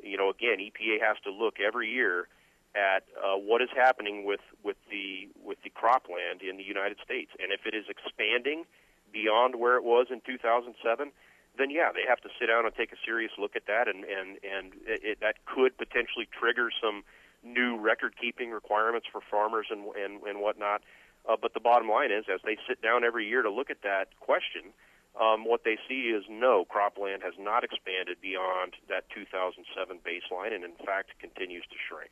You 0.02 0.16
know, 0.16 0.30
again, 0.30 0.58
EPA 0.58 1.00
has 1.02 1.16
to 1.24 1.32
look 1.32 1.58
every 1.58 1.90
year 1.90 2.28
at 2.74 3.02
uh, 3.18 3.36
what 3.36 3.60
is 3.60 3.68
happening 3.74 4.24
with, 4.24 4.40
with 4.62 4.76
the 4.88 5.28
with 5.42 5.58
the 5.64 5.70
cropland 5.70 6.48
in 6.48 6.56
the 6.56 6.62
United 6.62 6.98
States, 7.04 7.32
and 7.42 7.50
if 7.50 7.66
it 7.66 7.74
is 7.74 7.86
expanding 7.88 8.64
beyond 9.12 9.56
where 9.56 9.76
it 9.76 9.82
was 9.82 10.06
in 10.10 10.20
2007, 10.24 11.10
then 11.58 11.70
yeah, 11.70 11.90
they 11.92 12.06
have 12.08 12.20
to 12.20 12.28
sit 12.38 12.46
down 12.46 12.64
and 12.64 12.74
take 12.76 12.92
a 12.92 13.00
serious 13.04 13.32
look 13.36 13.56
at 13.56 13.66
that, 13.66 13.88
and 13.88 14.04
and 14.04 14.38
and 14.46 14.72
it, 14.86 15.18
that 15.20 15.44
could 15.44 15.76
potentially 15.76 16.28
trigger 16.30 16.70
some 16.80 17.02
new 17.42 17.78
record 17.78 18.14
keeping 18.20 18.50
requirements 18.50 19.06
for 19.10 19.20
farmers 19.30 19.66
and 19.70 19.84
and 19.96 20.22
and 20.22 20.40
whatnot. 20.40 20.82
Uh, 21.28 21.36
but 21.40 21.52
the 21.52 21.60
bottom 21.60 21.88
line 21.88 22.10
is, 22.10 22.24
as 22.32 22.40
they 22.44 22.56
sit 22.66 22.80
down 22.80 23.04
every 23.04 23.26
year 23.28 23.42
to 23.42 23.50
look 23.50 23.70
at 23.70 23.82
that 23.82 24.08
question, 24.20 24.72
um, 25.20 25.44
what 25.44 25.64
they 25.64 25.76
see 25.88 26.08
is 26.08 26.24
no, 26.30 26.64
cropland 26.64 27.22
has 27.22 27.34
not 27.38 27.62
expanded 27.62 28.16
beyond 28.22 28.74
that 28.88 29.04
2007 29.14 29.98
baseline, 29.98 30.54
and 30.54 30.64
in 30.64 30.72
fact 30.84 31.10
continues 31.20 31.64
to 31.64 31.76
shrink. 31.88 32.10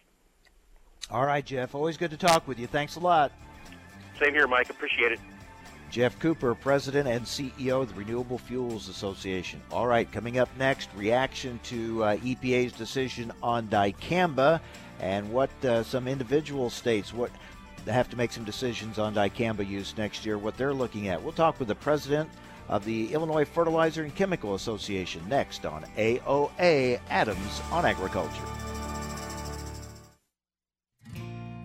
All 1.10 1.24
right, 1.24 1.44
Geoff. 1.44 1.74
Always 1.74 1.96
good 1.96 2.10
to 2.10 2.18
talk 2.18 2.46
with 2.46 2.58
you. 2.58 2.66
Thanks 2.66 2.96
a 2.96 3.00
lot. 3.00 3.32
Same 4.20 4.34
here, 4.34 4.46
Mike. 4.46 4.68
Appreciate 4.68 5.12
it. 5.12 5.20
Geoff 5.90 6.18
Cooper, 6.18 6.54
President 6.54 7.08
and 7.08 7.24
CEO 7.24 7.80
of 7.80 7.88
the 7.88 7.94
Renewable 7.94 8.36
Fuels 8.36 8.88
Association. 8.88 9.60
All 9.72 9.86
right, 9.86 10.10
coming 10.12 10.38
up 10.38 10.50
next, 10.58 10.90
reaction 10.94 11.58
to 11.64 12.04
uh, 12.04 12.16
EPA's 12.18 12.72
decision 12.72 13.32
on 13.42 13.68
dicamba 13.68 14.60
and 15.00 15.30
what 15.32 15.50
uh, 15.64 15.82
some 15.82 16.08
individual 16.08 16.70
states 16.70 17.12
what 17.12 17.30
have 17.86 18.10
to 18.10 18.16
make 18.16 18.32
some 18.32 18.44
decisions 18.44 18.98
on 18.98 19.14
dicamba 19.14 19.66
use 19.66 19.96
next 19.96 20.26
year, 20.26 20.36
what 20.38 20.56
they're 20.56 20.74
looking 20.74 21.08
at. 21.08 21.22
We'll 21.22 21.32
talk 21.32 21.58
with 21.58 21.68
the 21.68 21.74
president 21.74 22.28
of 22.68 22.84
the 22.84 23.12
Illinois 23.12 23.44
Fertilizer 23.44 24.02
and 24.02 24.14
Chemical 24.14 24.54
Association 24.54 25.26
next 25.28 25.64
on 25.64 25.84
AOA 25.96 27.00
Adams 27.08 27.62
on 27.70 27.86
Agriculture. 27.86 28.44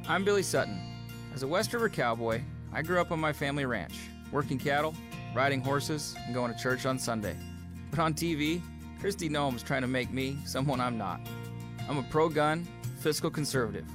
I'm 0.08 0.24
Billy 0.24 0.44
Sutton. 0.44 0.80
As 1.34 1.44
a 1.44 1.48
West 1.48 1.74
River 1.74 1.90
cowboy, 1.90 2.42
I 2.72 2.82
grew 2.82 3.00
up 3.00 3.12
on 3.12 3.20
my 3.20 3.34
family 3.34 3.66
ranch, 3.66 3.96
working 4.32 4.60
cattle, 4.60 4.94
riding 5.36 5.62
horses, 5.62 6.16
and 6.26 6.34
going 6.34 6.54
to 6.54 6.60
church 6.60 6.86
on 6.86 7.00
Sunday. 7.00 7.36
But 7.90 8.00
on 8.00 8.14
TV, 8.14 8.62
Kristi 9.02 9.30
Noem's 9.30 9.64
trying 9.64 9.82
to 9.82 9.88
make 9.88 10.12
me 10.12 10.38
someone 10.46 10.80
I'm 10.80 10.98
not. 10.98 11.20
I'm 11.90 11.98
a 11.98 12.04
pro 12.04 12.30
gun, 12.30 12.68
fiscal 13.04 13.30
conservative. 13.30 13.86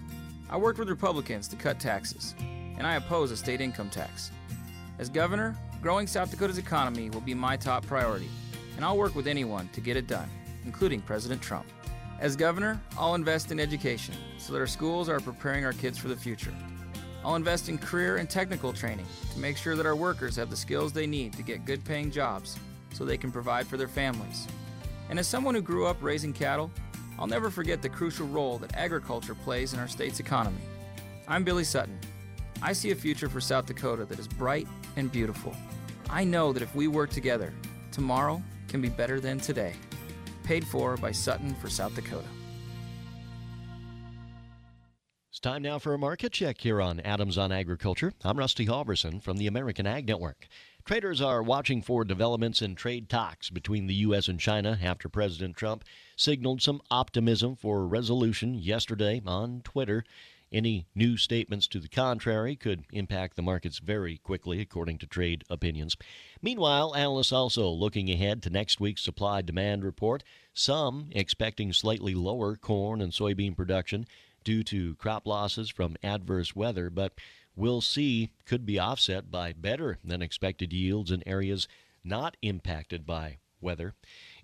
I 0.50 0.58
worked 0.58 0.78
with 0.78 0.90
Republicans 0.90 1.48
to 1.48 1.56
cut 1.56 1.80
taxes, 1.80 2.34
and 2.76 2.86
I 2.86 2.96
oppose 2.96 3.30
a 3.30 3.38
state 3.38 3.62
income 3.62 3.88
tax. 3.88 4.30
As 4.98 5.08
governor, 5.08 5.56
growing 5.80 6.06
South 6.06 6.30
Dakota's 6.30 6.58
economy 6.58 7.08
will 7.08 7.22
be 7.22 7.32
my 7.32 7.56
top 7.56 7.86
priority, 7.86 8.28
and 8.76 8.84
I'll 8.84 8.98
work 8.98 9.14
with 9.14 9.26
anyone 9.26 9.70
to 9.72 9.80
get 9.80 9.96
it 9.96 10.06
done, 10.06 10.28
including 10.66 11.00
President 11.00 11.40
Trump. 11.40 11.64
As 12.20 12.36
governor, 12.36 12.78
I'll 12.98 13.14
invest 13.14 13.50
in 13.50 13.58
education 13.58 14.14
so 14.36 14.52
that 14.52 14.58
our 14.58 14.66
schools 14.66 15.08
are 15.08 15.20
preparing 15.20 15.64
our 15.64 15.72
kids 15.72 15.96
for 15.96 16.08
the 16.08 16.16
future. 16.16 16.52
I'll 17.24 17.36
invest 17.36 17.70
in 17.70 17.78
career 17.78 18.18
and 18.18 18.28
technical 18.28 18.74
training 18.74 19.06
to 19.32 19.38
make 19.38 19.56
sure 19.56 19.74
that 19.74 19.86
our 19.86 19.96
workers 19.96 20.36
have 20.36 20.50
the 20.50 20.56
skills 20.56 20.92
they 20.92 21.06
need 21.06 21.32
to 21.32 21.42
get 21.42 21.64
good 21.64 21.82
paying 21.82 22.10
jobs 22.10 22.58
so 22.92 23.06
they 23.06 23.16
can 23.16 23.32
provide 23.32 23.66
for 23.66 23.78
their 23.78 23.88
families. 23.88 24.46
And 25.08 25.18
as 25.18 25.26
someone 25.26 25.54
who 25.54 25.62
grew 25.62 25.86
up 25.86 25.96
raising 26.02 26.34
cattle, 26.34 26.70
I'll 27.18 27.26
never 27.26 27.50
forget 27.50 27.82
the 27.82 27.88
crucial 27.88 28.26
role 28.28 28.58
that 28.58 28.76
agriculture 28.76 29.34
plays 29.34 29.72
in 29.72 29.80
our 29.80 29.88
state's 29.88 30.20
economy. 30.20 30.60
I'm 31.26 31.44
Billy 31.44 31.64
Sutton. 31.64 31.98
I 32.62 32.72
see 32.72 32.90
a 32.90 32.94
future 32.94 33.28
for 33.28 33.40
South 33.40 33.66
Dakota 33.66 34.04
that 34.04 34.18
is 34.18 34.28
bright 34.28 34.66
and 34.96 35.10
beautiful. 35.10 35.54
I 36.10 36.24
know 36.24 36.52
that 36.52 36.62
if 36.62 36.74
we 36.74 36.88
work 36.88 37.10
together, 37.10 37.52
tomorrow 37.92 38.42
can 38.68 38.80
be 38.80 38.88
better 38.88 39.20
than 39.20 39.38
today 39.38 39.74
paid 40.48 40.66
for 40.66 40.96
by 40.96 41.12
Sutton 41.12 41.54
for 41.56 41.68
South 41.68 41.94
Dakota. 41.94 42.26
It's 45.30 45.40
time 45.40 45.60
now 45.60 45.78
for 45.78 45.92
a 45.92 45.98
market 45.98 46.32
check 46.32 46.62
here 46.62 46.80
on 46.80 47.00
Adams 47.00 47.36
on 47.36 47.52
Agriculture. 47.52 48.14
I'm 48.24 48.38
Rusty 48.38 48.64
Halverson 48.64 49.22
from 49.22 49.36
the 49.36 49.46
American 49.46 49.86
Ag 49.86 50.08
Network. 50.08 50.48
Traders 50.88 51.20
are 51.20 51.42
watching 51.42 51.82
for 51.82 52.02
developments 52.02 52.62
in 52.62 52.74
trade 52.74 53.10
talks 53.10 53.50
between 53.50 53.88
the 53.88 53.94
U.S. 53.96 54.26
and 54.26 54.40
China 54.40 54.78
after 54.82 55.10
President 55.10 55.54
Trump 55.54 55.84
signaled 56.16 56.62
some 56.62 56.80
optimism 56.90 57.56
for 57.56 57.80
a 57.80 57.86
resolution 57.86 58.54
yesterday 58.54 59.20
on 59.26 59.60
Twitter. 59.60 60.02
Any 60.50 60.86
new 60.94 61.18
statements 61.18 61.68
to 61.68 61.78
the 61.78 61.90
contrary 61.90 62.56
could 62.56 62.86
impact 62.90 63.36
the 63.36 63.42
markets 63.42 63.80
very 63.80 64.16
quickly, 64.16 64.62
according 64.62 64.96
to 65.00 65.06
trade 65.06 65.44
opinions. 65.50 65.94
Meanwhile, 66.40 66.96
analysts 66.96 67.32
also 67.32 67.68
looking 67.68 68.10
ahead 68.10 68.42
to 68.44 68.50
next 68.50 68.80
week's 68.80 69.02
supply 69.02 69.42
demand 69.42 69.84
report, 69.84 70.24
some 70.54 71.10
expecting 71.12 71.74
slightly 71.74 72.14
lower 72.14 72.56
corn 72.56 73.02
and 73.02 73.12
soybean 73.12 73.54
production 73.54 74.06
due 74.42 74.62
to 74.62 74.94
crop 74.94 75.26
losses 75.26 75.68
from 75.68 75.98
adverse 76.02 76.56
weather, 76.56 76.88
but 76.88 77.12
we'll 77.58 77.80
see 77.80 78.30
could 78.46 78.64
be 78.64 78.78
offset 78.78 79.30
by 79.30 79.52
better 79.52 79.98
than 80.04 80.22
expected 80.22 80.72
yields 80.72 81.10
in 81.10 81.26
areas 81.26 81.66
not 82.04 82.36
impacted 82.40 83.04
by 83.04 83.38
weather. 83.60 83.94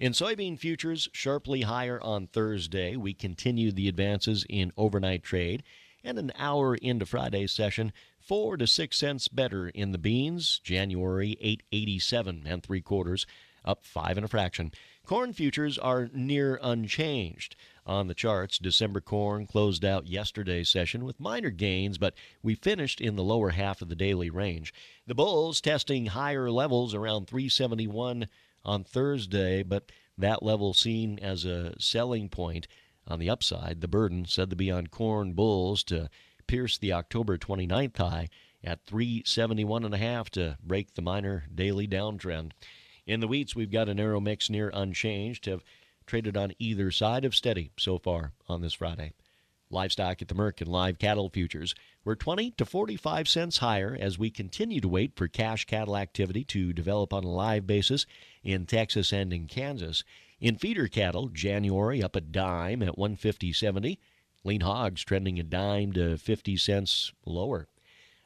In 0.00 0.12
soybean 0.12 0.58
futures, 0.58 1.08
sharply 1.12 1.62
higher 1.62 2.00
on 2.02 2.26
Thursday, 2.26 2.96
we 2.96 3.14
continued 3.14 3.76
the 3.76 3.88
advances 3.88 4.44
in 4.48 4.72
overnight 4.76 5.22
trade 5.22 5.62
and 6.02 6.18
an 6.18 6.32
hour 6.36 6.74
into 6.74 7.06
Friday's 7.06 7.52
session, 7.52 7.92
four 8.18 8.56
to 8.56 8.66
six 8.66 8.98
cents 8.98 9.28
better 9.28 9.68
in 9.68 9.92
the 9.92 9.98
beans. 9.98 10.60
January 10.62 11.36
887 11.40 12.42
and 12.46 12.62
three 12.62 12.82
quarters, 12.82 13.26
up 13.64 13.84
five 13.84 14.18
and 14.18 14.24
a 14.24 14.28
fraction. 14.28 14.72
Corn 15.06 15.32
futures 15.32 15.78
are 15.78 16.10
near 16.12 16.58
unchanged. 16.62 17.56
On 17.86 18.06
the 18.06 18.14
charts, 18.14 18.58
December 18.58 19.00
corn 19.02 19.46
closed 19.46 19.84
out 19.84 20.06
yesterday's 20.06 20.70
session 20.70 21.04
with 21.04 21.20
minor 21.20 21.50
gains, 21.50 21.98
but 21.98 22.14
we 22.42 22.54
finished 22.54 23.00
in 23.00 23.16
the 23.16 23.22
lower 23.22 23.50
half 23.50 23.82
of 23.82 23.90
the 23.90 23.94
daily 23.94 24.30
range. 24.30 24.72
The 25.06 25.14
bulls 25.14 25.60
testing 25.60 26.06
higher 26.06 26.50
levels 26.50 26.94
around 26.94 27.26
371 27.26 28.28
on 28.64 28.84
Thursday, 28.84 29.62
but 29.62 29.92
that 30.16 30.42
level 30.42 30.72
seen 30.72 31.18
as 31.18 31.44
a 31.44 31.74
selling 31.78 32.30
point. 32.30 32.66
On 33.06 33.18
the 33.18 33.28
upside, 33.28 33.82
the 33.82 33.88
burden 33.88 34.24
said 34.24 34.48
to 34.48 34.56
be 34.56 34.70
on 34.70 34.86
corn 34.86 35.34
bulls 35.34 35.84
to 35.84 36.08
pierce 36.46 36.78
the 36.78 36.94
October 36.94 37.36
29th 37.36 37.98
high 37.98 38.28
at 38.62 38.86
371.5 38.86 40.30
to 40.30 40.56
break 40.62 40.94
the 40.94 41.02
minor 41.02 41.44
daily 41.54 41.86
downtrend. 41.86 42.52
In 43.06 43.20
the 43.20 43.28
wheats, 43.28 43.54
we've 43.54 43.70
got 43.70 43.90
a 43.90 43.94
narrow 43.94 44.20
mix 44.20 44.48
near 44.48 44.70
unchanged, 44.72 45.44
have 45.44 45.62
traded 46.06 46.36
on 46.36 46.52
either 46.58 46.90
side 46.90 47.24
of 47.24 47.34
steady 47.34 47.70
so 47.78 47.98
far 47.98 48.32
on 48.48 48.60
this 48.60 48.74
Friday. 48.74 49.12
Livestock 49.70 50.22
at 50.22 50.28
the 50.28 50.34
Merc 50.34 50.60
and 50.60 50.70
live 50.70 50.98
cattle 50.98 51.28
futures 51.30 51.74
were 52.04 52.14
20 52.14 52.52
to 52.52 52.64
45 52.64 53.28
cents 53.28 53.58
higher 53.58 53.96
as 53.98 54.18
we 54.18 54.30
continue 54.30 54.80
to 54.80 54.88
wait 54.88 55.16
for 55.16 55.26
cash 55.26 55.64
cattle 55.64 55.96
activity 55.96 56.44
to 56.44 56.72
develop 56.72 57.12
on 57.12 57.24
a 57.24 57.28
live 57.28 57.66
basis 57.66 58.06
in 58.42 58.66
Texas 58.66 59.12
and 59.12 59.32
in 59.32 59.46
Kansas. 59.46 60.04
In 60.40 60.56
feeder 60.56 60.86
cattle, 60.86 61.28
January 61.28 62.02
up 62.02 62.14
a 62.14 62.20
dime 62.20 62.82
at 62.82 62.96
150.70. 62.96 63.98
Lean 64.44 64.60
hogs 64.60 65.02
trending 65.02 65.40
a 65.40 65.42
dime 65.42 65.92
to 65.92 66.18
50 66.18 66.56
cents 66.56 67.12
lower. 67.24 67.66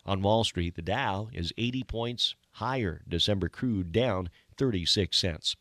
On 0.05 0.23
Wall 0.23 0.43
Street, 0.43 0.75
the 0.75 0.83
Dow 0.83 1.29
is 1.33 1.53
80 1.57 1.85
points 1.85 2.35
higher. 2.53 3.03
December 3.07 3.49
crude 3.49 3.93
down 3.93 4.31
36 4.57 5.17
cents. 5.17 5.57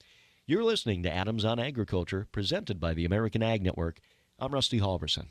You're 0.50 0.64
listening 0.64 1.04
to 1.04 1.14
Adams 1.14 1.44
on 1.44 1.60
Agriculture, 1.60 2.26
presented 2.32 2.80
by 2.80 2.94
the 2.94 3.04
American 3.04 3.44
Ag 3.44 3.62
Network. 3.62 4.00
I'm 4.40 4.54
Rusty 4.54 4.80
Halverson. 4.80 5.26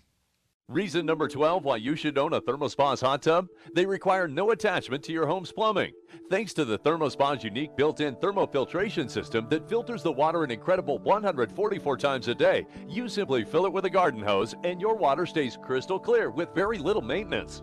Reason 0.68 1.06
number 1.06 1.26
12 1.26 1.64
why 1.64 1.76
you 1.76 1.96
should 1.96 2.18
own 2.18 2.34
a 2.34 2.40
ThermoSpas 2.42 3.00
hot 3.00 3.22
tub? 3.22 3.46
They 3.74 3.86
require 3.86 4.28
no 4.28 4.50
attachment 4.50 5.02
to 5.04 5.14
your 5.14 5.26
home's 5.26 5.52
plumbing. 5.52 5.92
Thanks 6.28 6.52
to 6.52 6.66
the 6.66 6.78
ThermoSpa's 6.78 7.42
unique 7.42 7.74
built-in 7.78 8.16
thermofiltration 8.16 9.10
system 9.10 9.48
that 9.48 9.66
filters 9.70 10.02
the 10.02 10.12
water 10.12 10.44
an 10.44 10.50
incredible 10.50 10.98
144 10.98 11.96
times 11.96 12.28
a 12.28 12.34
day, 12.34 12.66
you 12.86 13.08
simply 13.08 13.42
fill 13.42 13.64
it 13.64 13.72
with 13.72 13.86
a 13.86 13.90
garden 13.90 14.20
hose 14.20 14.54
and 14.64 14.82
your 14.82 14.96
water 14.96 15.24
stays 15.24 15.56
crystal 15.62 15.98
clear 15.98 16.28
with 16.28 16.54
very 16.54 16.76
little 16.76 17.00
maintenance. 17.00 17.62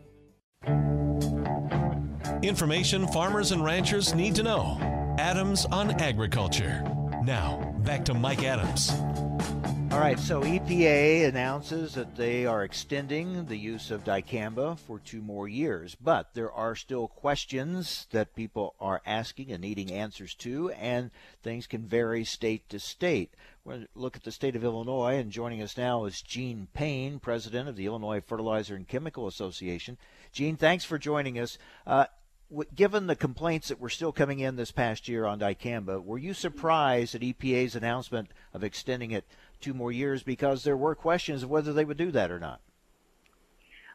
Information 2.43 3.07
farmers 3.07 3.51
and 3.51 3.63
ranchers 3.63 4.15
need 4.15 4.33
to 4.33 4.41
know. 4.41 4.75
Adams 5.19 5.67
on 5.67 5.91
Agriculture. 6.01 6.83
Now, 7.23 7.75
back 7.85 8.03
to 8.05 8.15
Mike 8.15 8.43
Adams. 8.43 8.91
All 9.91 9.99
right, 9.99 10.17
so 10.17 10.41
EPA 10.41 11.27
announces 11.27 11.93
that 11.93 12.15
they 12.15 12.47
are 12.47 12.63
extending 12.63 13.45
the 13.45 13.57
use 13.57 13.91
of 13.91 14.05
dicamba 14.05 14.79
for 14.79 14.97
two 14.97 15.21
more 15.21 15.47
years, 15.47 15.95
but 16.01 16.33
there 16.33 16.51
are 16.51 16.75
still 16.75 17.09
questions 17.09 18.07
that 18.09 18.33
people 18.33 18.73
are 18.79 19.03
asking 19.05 19.51
and 19.51 19.61
needing 19.61 19.91
answers 19.91 20.33
to, 20.35 20.71
and 20.71 21.11
things 21.43 21.67
can 21.67 21.85
vary 21.85 22.23
state 22.23 22.69
to 22.69 22.79
state. 22.79 23.35
We're 23.63 23.73
going 23.73 23.83
to 23.83 23.89
look 23.93 24.15
at 24.15 24.23
the 24.23 24.31
state 24.31 24.55
of 24.55 24.63
Illinois, 24.63 25.17
and 25.17 25.29
joining 25.29 25.61
us 25.61 25.77
now 25.77 26.05
is 26.05 26.23
Jean 26.23 26.69
Payne, 26.73 27.19
president 27.19 27.69
of 27.69 27.75
the 27.75 27.85
Illinois 27.85 28.21
Fertilizer 28.21 28.75
and 28.75 28.87
Chemical 28.87 29.27
Association. 29.27 29.97
Jean, 30.31 30.55
thanks 30.55 30.85
for 30.85 30.97
joining 30.97 31.37
us. 31.37 31.59
Uh, 31.85 32.05
given 32.75 33.07
the 33.07 33.15
complaints 33.15 33.69
that 33.69 33.79
were 33.79 33.89
still 33.89 34.11
coming 34.11 34.39
in 34.39 34.55
this 34.55 34.71
past 34.71 35.07
year 35.07 35.25
on 35.25 35.39
dicamba, 35.39 36.03
were 36.03 36.17
you 36.17 36.33
surprised 36.33 37.15
at 37.15 37.21
EPA's 37.21 37.75
announcement 37.75 38.29
of 38.53 38.63
extending 38.63 39.11
it 39.11 39.25
two 39.59 39.73
more 39.73 39.91
years 39.91 40.23
because 40.23 40.63
there 40.63 40.77
were 40.77 40.95
questions 40.95 41.43
of 41.43 41.49
whether 41.49 41.71
they 41.73 41.85
would 41.85 41.97
do 41.97 42.11
that 42.11 42.31
or 42.31 42.39
not? 42.39 42.61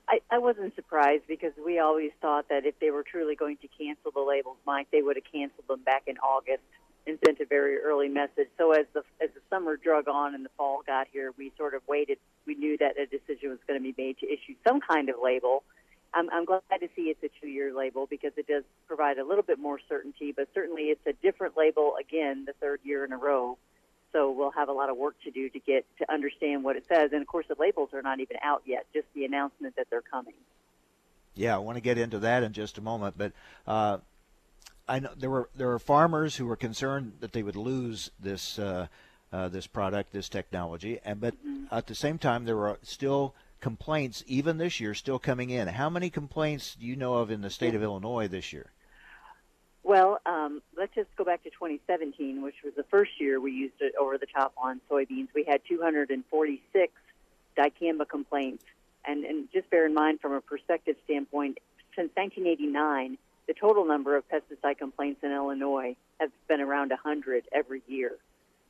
I, 0.08 0.20
I 0.30 0.38
wasn't 0.38 0.74
surprised 0.76 1.24
because 1.26 1.52
we 1.64 1.80
always 1.80 2.12
thought 2.22 2.48
that 2.48 2.64
if 2.64 2.78
they 2.78 2.90
were 2.90 3.02
truly 3.02 3.34
going 3.34 3.56
to 3.58 3.68
cancel 3.68 4.12
the 4.12 4.20
labels, 4.20 4.56
Mike, 4.64 4.86
they 4.92 5.02
would 5.02 5.16
have 5.16 5.24
canceled 5.30 5.66
them 5.68 5.82
back 5.82 6.04
in 6.06 6.16
August 6.18 6.62
and 7.06 7.18
sent 7.24 7.40
a 7.40 7.46
very 7.46 7.78
early 7.78 8.08
message. 8.08 8.48
So 8.56 8.72
as 8.72 8.86
the 8.92 9.02
as 9.20 9.30
the 9.34 9.40
summer 9.50 9.76
drug 9.76 10.08
on 10.08 10.34
and 10.34 10.44
the 10.44 10.50
fall 10.56 10.82
got 10.86 11.08
here, 11.12 11.32
we 11.36 11.52
sort 11.56 11.74
of 11.74 11.82
waited. 11.88 12.18
We 12.46 12.54
knew 12.54 12.76
that 12.78 12.98
a 12.98 13.06
decision 13.06 13.50
was 13.50 13.58
going 13.66 13.80
to 13.80 13.82
be 13.82 13.94
made 13.96 14.18
to 14.18 14.26
issue 14.26 14.54
some 14.66 14.80
kind 14.80 15.08
of 15.08 15.16
label 15.22 15.64
I'm, 16.14 16.30
I'm 16.30 16.44
glad 16.44 16.62
to 16.80 16.88
see 16.94 17.02
it's 17.02 17.22
a 17.22 17.30
two-year 17.40 17.74
label 17.74 18.06
because 18.06 18.32
it 18.36 18.46
does 18.46 18.64
provide 18.86 19.18
a 19.18 19.24
little 19.24 19.42
bit 19.42 19.58
more 19.58 19.78
certainty. 19.88 20.32
But 20.32 20.48
certainly, 20.54 20.84
it's 20.84 21.06
a 21.06 21.12
different 21.12 21.56
label 21.56 21.96
again, 22.00 22.44
the 22.46 22.52
third 22.54 22.80
year 22.84 23.04
in 23.04 23.12
a 23.12 23.18
row. 23.18 23.58
So 24.12 24.30
we'll 24.30 24.52
have 24.52 24.68
a 24.68 24.72
lot 24.72 24.88
of 24.88 24.96
work 24.96 25.16
to 25.24 25.30
do 25.30 25.50
to 25.50 25.58
get 25.58 25.84
to 25.98 26.10
understand 26.10 26.64
what 26.64 26.76
it 26.76 26.86
says. 26.88 27.10
And 27.12 27.20
of 27.20 27.26
course, 27.26 27.46
the 27.48 27.56
labels 27.58 27.90
are 27.92 28.02
not 28.02 28.20
even 28.20 28.38
out 28.42 28.62
yet; 28.64 28.86
just 28.94 29.06
the 29.14 29.24
announcement 29.24 29.76
that 29.76 29.88
they're 29.90 30.00
coming. 30.00 30.34
Yeah, 31.34 31.54
I 31.54 31.58
want 31.58 31.76
to 31.76 31.82
get 31.82 31.98
into 31.98 32.18
that 32.20 32.42
in 32.42 32.52
just 32.52 32.78
a 32.78 32.82
moment, 32.82 33.16
but. 33.16 33.32
Uh, 33.66 33.98
I 34.88 35.00
know 35.00 35.10
there 35.16 35.30
were 35.30 35.48
there 35.56 35.66
were 35.66 35.78
farmers 35.78 36.36
who 36.36 36.46
were 36.46 36.56
concerned 36.56 37.14
that 37.20 37.32
they 37.32 37.42
would 37.42 37.56
lose 37.56 38.10
this 38.20 38.56
uh, 38.58 38.86
uh, 39.32 39.48
this 39.48 39.66
product, 39.66 40.12
this 40.12 40.28
technology, 40.28 41.00
and 41.04 41.20
but 41.20 41.34
mm-hmm. 41.34 41.64
at 41.72 41.86
the 41.88 41.94
same 41.94 42.18
time 42.18 42.44
there 42.44 42.56
were 42.56 42.78
still 42.82 43.34
complaints, 43.60 44.22
even 44.26 44.58
this 44.58 44.80
year, 44.80 44.94
still 44.94 45.18
coming 45.18 45.50
in. 45.50 45.68
How 45.68 45.90
many 45.90 46.10
complaints 46.10 46.74
do 46.74 46.86
you 46.86 46.96
know 46.96 47.14
of 47.14 47.30
in 47.30 47.40
the 47.40 47.50
state 47.50 47.74
of 47.74 47.82
Illinois 47.82 48.28
this 48.28 48.52
year? 48.52 48.72
Well, 49.82 50.20
um, 50.26 50.62
let's 50.76 50.94
just 50.94 51.14
go 51.16 51.24
back 51.24 51.44
to 51.44 51.50
2017, 51.50 52.42
which 52.42 52.56
was 52.64 52.74
the 52.74 52.82
first 52.84 53.12
year 53.20 53.40
we 53.40 53.52
used 53.52 53.80
it 53.80 53.94
over 54.00 54.18
the 54.18 54.26
top 54.26 54.52
on 54.56 54.80
soybeans. 54.90 55.28
We 55.32 55.44
had 55.44 55.60
246 55.68 56.92
dicamba 57.56 58.08
complaints. 58.08 58.64
And, 59.06 59.24
and 59.24 59.48
just 59.52 59.70
bear 59.70 59.86
in 59.86 59.94
mind, 59.94 60.20
from 60.20 60.32
a 60.32 60.40
perspective 60.40 60.96
standpoint, 61.04 61.58
since 61.94 62.10
1989, 62.14 63.16
the 63.46 63.54
total 63.54 63.84
number 63.84 64.16
of 64.16 64.24
pesticide 64.28 64.78
complaints 64.78 65.22
in 65.22 65.30
Illinois 65.30 65.94
has 66.18 66.30
been 66.48 66.60
around 66.60 66.90
100 66.90 67.44
every 67.52 67.82
year. 67.86 68.16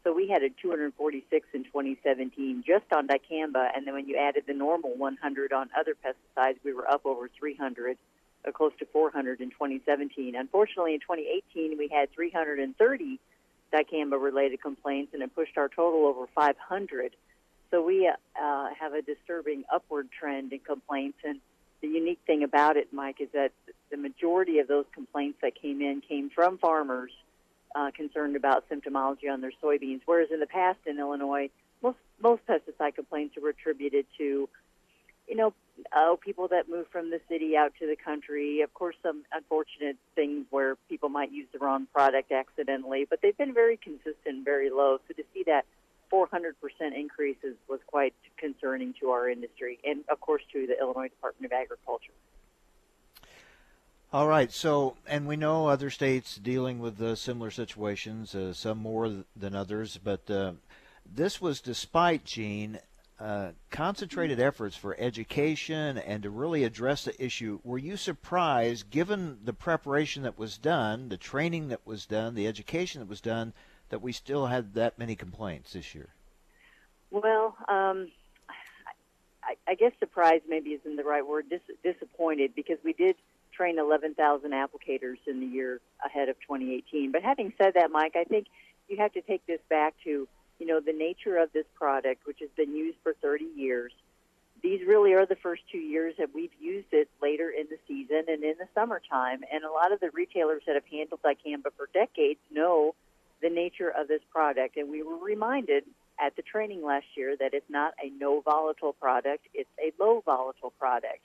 So 0.06 0.12
we 0.12 0.28
had 0.28 0.44
a 0.44 0.50
246 0.50 1.48
in 1.52 1.64
2017 1.64 2.62
just 2.64 2.84
on 2.92 3.08
dicamba, 3.08 3.70
and 3.74 3.84
then 3.84 3.94
when 3.94 4.06
you 4.06 4.16
added 4.16 4.44
the 4.46 4.54
normal 4.54 4.94
100 4.96 5.52
on 5.52 5.68
other 5.76 5.96
pesticides, 5.96 6.58
we 6.64 6.72
were 6.72 6.88
up 6.88 7.04
over 7.04 7.28
300, 7.36 7.98
uh, 8.46 8.52
close 8.52 8.70
to 8.78 8.86
400 8.86 9.40
in 9.40 9.50
2017. 9.50 10.36
Unfortunately, 10.36 10.94
in 10.94 11.00
2018, 11.00 11.76
we 11.76 11.88
had 11.88 12.12
330 12.12 13.18
dicamba-related 13.72 14.62
complaints, 14.62 15.12
and 15.12 15.24
it 15.24 15.34
pushed 15.34 15.58
our 15.58 15.68
total 15.68 16.06
over 16.06 16.28
500. 16.36 17.16
So 17.72 17.84
we 17.84 18.06
uh, 18.06 18.68
have 18.78 18.92
a 18.92 19.02
disturbing 19.02 19.64
upward 19.74 20.10
trend 20.12 20.52
in 20.52 20.60
complaints, 20.60 21.18
and 21.24 21.40
the 21.80 21.88
unique 21.88 22.20
thing 22.28 22.44
about 22.44 22.76
it, 22.76 22.92
Mike, 22.92 23.20
is 23.20 23.30
that 23.32 23.50
the 23.90 23.96
majority 23.96 24.60
of 24.60 24.68
those 24.68 24.84
complaints 24.92 25.38
that 25.42 25.60
came 25.60 25.82
in 25.82 26.00
came 26.00 26.30
from 26.30 26.58
farmers– 26.58 27.10
uh, 27.76 27.90
concerned 27.90 28.36
about 28.36 28.68
symptomology 28.70 29.30
on 29.30 29.40
their 29.40 29.52
soybeans, 29.62 30.00
whereas 30.06 30.28
in 30.32 30.40
the 30.40 30.46
past 30.46 30.78
in 30.86 30.98
Illinois, 30.98 31.50
most 31.82 31.98
most 32.20 32.42
pesticide 32.46 32.94
complaints 32.94 33.36
were 33.40 33.50
attributed 33.50 34.06
to, 34.16 34.48
you 35.28 35.36
know, 35.36 35.52
oh, 35.94 36.18
people 36.24 36.48
that 36.48 36.68
move 36.68 36.86
from 36.90 37.10
the 37.10 37.20
city 37.28 37.54
out 37.56 37.72
to 37.78 37.86
the 37.86 37.96
country. 37.96 38.62
Of 38.62 38.72
course, 38.72 38.96
some 39.02 39.24
unfortunate 39.32 39.98
things 40.14 40.46
where 40.48 40.76
people 40.88 41.10
might 41.10 41.30
use 41.30 41.46
the 41.52 41.58
wrong 41.58 41.86
product 41.92 42.32
accidentally, 42.32 43.06
but 43.08 43.20
they've 43.20 43.36
been 43.36 43.52
very 43.52 43.76
consistent, 43.76 44.44
very 44.44 44.70
low. 44.70 44.98
So 45.06 45.14
to 45.14 45.22
see 45.34 45.42
that 45.46 45.66
400% 46.10 46.54
increases 46.96 47.56
was 47.68 47.80
quite 47.86 48.14
concerning 48.38 48.94
to 49.00 49.10
our 49.10 49.28
industry 49.28 49.78
and, 49.84 50.04
of 50.08 50.20
course, 50.20 50.42
to 50.52 50.66
the 50.66 50.78
Illinois 50.80 51.08
Department 51.08 51.52
of 51.52 51.56
Agriculture. 51.56 52.12
All 54.16 54.26
right. 54.26 54.50
So, 54.50 54.96
and 55.06 55.26
we 55.26 55.36
know 55.36 55.66
other 55.66 55.90
states 55.90 56.36
dealing 56.36 56.78
with 56.78 57.02
uh, 57.02 57.16
similar 57.16 57.50
situations, 57.50 58.34
uh, 58.34 58.54
some 58.54 58.78
more 58.78 59.24
than 59.36 59.54
others, 59.54 60.00
but 60.02 60.30
uh, 60.30 60.52
this 61.04 61.38
was 61.38 61.60
despite, 61.60 62.24
Jean, 62.24 62.78
uh, 63.20 63.50
concentrated 63.68 64.40
efforts 64.40 64.74
for 64.74 64.96
education 64.98 65.98
and 65.98 66.22
to 66.22 66.30
really 66.30 66.64
address 66.64 67.04
the 67.04 67.22
issue. 67.22 67.60
Were 67.62 67.76
you 67.76 67.98
surprised, 67.98 68.88
given 68.88 69.36
the 69.44 69.52
preparation 69.52 70.22
that 70.22 70.38
was 70.38 70.56
done, 70.56 71.10
the 71.10 71.18
training 71.18 71.68
that 71.68 71.86
was 71.86 72.06
done, 72.06 72.34
the 72.34 72.46
education 72.46 73.02
that 73.02 73.10
was 73.10 73.20
done, 73.20 73.52
that 73.90 74.00
we 74.00 74.12
still 74.12 74.46
had 74.46 74.72
that 74.72 74.98
many 74.98 75.14
complaints 75.14 75.74
this 75.74 75.94
year? 75.94 76.08
Well, 77.10 77.54
um, 77.68 78.10
I, 79.44 79.56
I 79.68 79.74
guess 79.74 79.92
surprised 80.00 80.44
maybe 80.48 80.70
isn't 80.70 80.96
the 80.96 81.04
right 81.04 81.26
word. 81.26 81.50
Dis- 81.50 81.76
disappointed 81.84 82.54
because 82.54 82.78
we 82.82 82.94
did 82.94 83.16
train 83.56 83.78
11,000 83.78 84.50
applicators 84.50 85.18
in 85.26 85.40
the 85.40 85.46
year 85.46 85.80
ahead 86.04 86.28
of 86.28 86.36
2018. 86.40 87.12
But 87.12 87.22
having 87.22 87.52
said 87.58 87.74
that, 87.74 87.90
Mike, 87.90 88.14
I 88.16 88.24
think 88.24 88.46
you 88.88 88.98
have 88.98 89.12
to 89.14 89.22
take 89.22 89.46
this 89.46 89.60
back 89.68 89.94
to 90.04 90.28
you 90.58 90.66
know 90.66 90.80
the 90.80 90.92
nature 90.92 91.36
of 91.36 91.52
this 91.52 91.66
product, 91.74 92.26
which 92.26 92.38
has 92.40 92.50
been 92.56 92.74
used 92.74 92.98
for 93.02 93.14
30 93.22 93.44
years. 93.56 93.92
These 94.62 94.80
really 94.86 95.12
are 95.12 95.26
the 95.26 95.36
first 95.36 95.62
two 95.70 95.78
years 95.78 96.14
that 96.18 96.34
we've 96.34 96.54
used 96.58 96.88
it 96.92 97.08
later 97.20 97.50
in 97.50 97.66
the 97.68 97.76
season 97.86 98.24
and 98.28 98.42
in 98.42 98.54
the 98.58 98.66
summertime. 98.74 99.40
And 99.52 99.64
a 99.64 99.70
lot 99.70 99.92
of 99.92 100.00
the 100.00 100.10
retailers 100.12 100.62
that 100.66 100.74
have 100.74 100.86
handled 100.90 101.20
dicamba 101.22 101.70
for 101.76 101.88
decades 101.92 102.40
know 102.50 102.94
the 103.42 103.50
nature 103.50 103.90
of 103.90 104.08
this 104.08 104.22
product. 104.32 104.76
And 104.78 104.90
we 104.90 105.02
were 105.02 105.18
reminded 105.18 105.84
at 106.18 106.36
the 106.36 106.42
training 106.42 106.82
last 106.82 107.06
year 107.16 107.36
that 107.36 107.52
it's 107.52 107.68
not 107.68 107.92
a 108.02 108.10
no 108.18 108.40
volatile 108.40 108.94
product, 108.94 109.46
it's 109.52 109.68
a 109.78 109.92
low 110.02 110.22
volatile 110.24 110.72
product. 110.78 111.20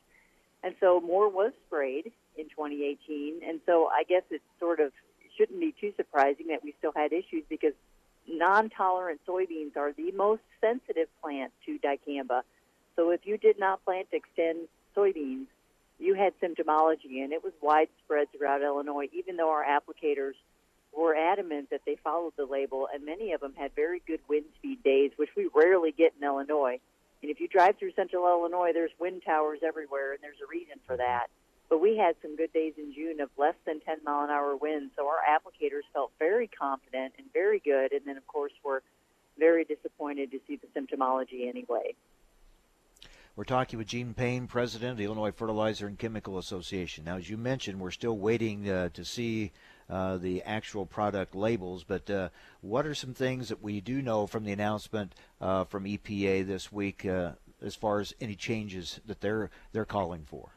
And 0.63 0.75
so 0.79 1.01
more 1.01 1.29
was 1.29 1.51
sprayed 1.67 2.11
in 2.37 2.45
2018. 2.49 3.41
And 3.47 3.59
so 3.65 3.87
I 3.87 4.03
guess 4.03 4.23
it 4.29 4.41
sort 4.59 4.79
of 4.79 4.91
shouldn't 5.37 5.59
be 5.59 5.73
too 5.79 5.93
surprising 5.97 6.47
that 6.47 6.63
we 6.63 6.75
still 6.77 6.93
had 6.95 7.13
issues 7.13 7.43
because 7.49 7.73
non-tolerant 8.27 9.21
soybeans 9.27 9.75
are 9.75 9.91
the 9.93 10.11
most 10.11 10.41
sensitive 10.59 11.07
plant 11.21 11.51
to 11.65 11.79
dicamba. 11.79 12.41
So 12.95 13.09
if 13.09 13.21
you 13.23 13.37
did 13.37 13.59
not 13.59 13.83
plant 13.83 14.07
Xtend 14.11 14.67
soybeans, 14.95 15.47
you 15.99 16.15
had 16.15 16.33
symptomology, 16.41 17.23
and 17.23 17.31
it 17.31 17.43
was 17.43 17.53
widespread 17.61 18.27
throughout 18.31 18.61
Illinois, 18.61 19.07
even 19.13 19.37
though 19.37 19.49
our 19.49 19.63
applicators 19.63 20.33
were 20.95 21.15
adamant 21.15 21.69
that 21.69 21.81
they 21.85 21.95
followed 22.03 22.33
the 22.37 22.45
label, 22.45 22.87
and 22.93 23.05
many 23.05 23.31
of 23.31 23.41
them 23.41 23.53
had 23.55 23.71
very 23.75 24.01
good 24.05 24.19
wind 24.27 24.45
speed 24.57 24.83
days, 24.83 25.11
which 25.15 25.29
we 25.37 25.47
rarely 25.53 25.91
get 25.91 26.13
in 26.19 26.25
Illinois. 26.25 26.79
And 27.21 27.29
if 27.29 27.39
you 27.39 27.47
drive 27.47 27.77
through 27.77 27.93
central 27.93 28.25
Illinois, 28.27 28.71
there's 28.73 28.91
wind 28.99 29.21
towers 29.25 29.59
everywhere, 29.65 30.13
and 30.13 30.21
there's 30.21 30.41
a 30.43 30.49
reason 30.49 30.79
for 30.87 30.97
that. 30.97 31.27
But 31.69 31.79
we 31.79 31.95
had 31.95 32.15
some 32.21 32.35
good 32.35 32.51
days 32.51 32.73
in 32.77 32.93
June 32.93 33.21
of 33.21 33.29
less 33.37 33.55
than 33.65 33.79
10 33.79 33.99
mile 34.03 34.25
an 34.25 34.29
hour 34.29 34.55
winds, 34.55 34.91
so 34.97 35.07
our 35.07 35.19
applicators 35.27 35.83
felt 35.93 36.11
very 36.19 36.47
confident 36.47 37.13
and 37.17 37.31
very 37.31 37.59
good. 37.59 37.93
And 37.93 38.01
then, 38.05 38.17
of 38.17 38.27
course, 38.27 38.51
we're 38.63 38.81
very 39.37 39.63
disappointed 39.63 40.31
to 40.31 40.39
see 40.47 40.57
the 40.57 40.67
symptomology 40.79 41.47
anyway. 41.47 41.95
We're 43.35 43.45
talking 43.45 43.79
with 43.79 43.87
Jean 43.87 44.13
Payne, 44.13 44.47
president 44.47 44.91
of 44.91 44.97
the 44.97 45.05
Illinois 45.05 45.31
Fertilizer 45.31 45.87
and 45.87 45.97
Chemical 45.97 46.37
Association. 46.37 47.05
Now, 47.05 47.15
as 47.15 47.29
you 47.29 47.37
mentioned, 47.37 47.79
we're 47.79 47.91
still 47.91 48.17
waiting 48.17 48.69
uh, 48.69 48.89
to 48.89 49.05
see 49.05 49.53
uh, 49.91 50.15
the 50.17 50.41
actual 50.43 50.85
product 50.85 51.35
labels, 51.35 51.83
but 51.83 52.09
uh, 52.09 52.29
what 52.61 52.85
are 52.85 52.95
some 52.95 53.13
things 53.13 53.49
that 53.49 53.61
we 53.61 53.81
do 53.81 54.01
know 54.01 54.25
from 54.25 54.45
the 54.45 54.53
announcement 54.53 55.13
uh, 55.41 55.65
from 55.65 55.83
EPA 55.83 56.47
this 56.47 56.71
week 56.71 57.05
uh, 57.05 57.33
as 57.61 57.75
far 57.75 57.99
as 57.99 58.13
any 58.21 58.35
changes 58.35 59.01
that 59.05 59.19
they're 59.19 59.49
they're 59.73 59.83
calling 59.83 60.23
for? 60.25 60.51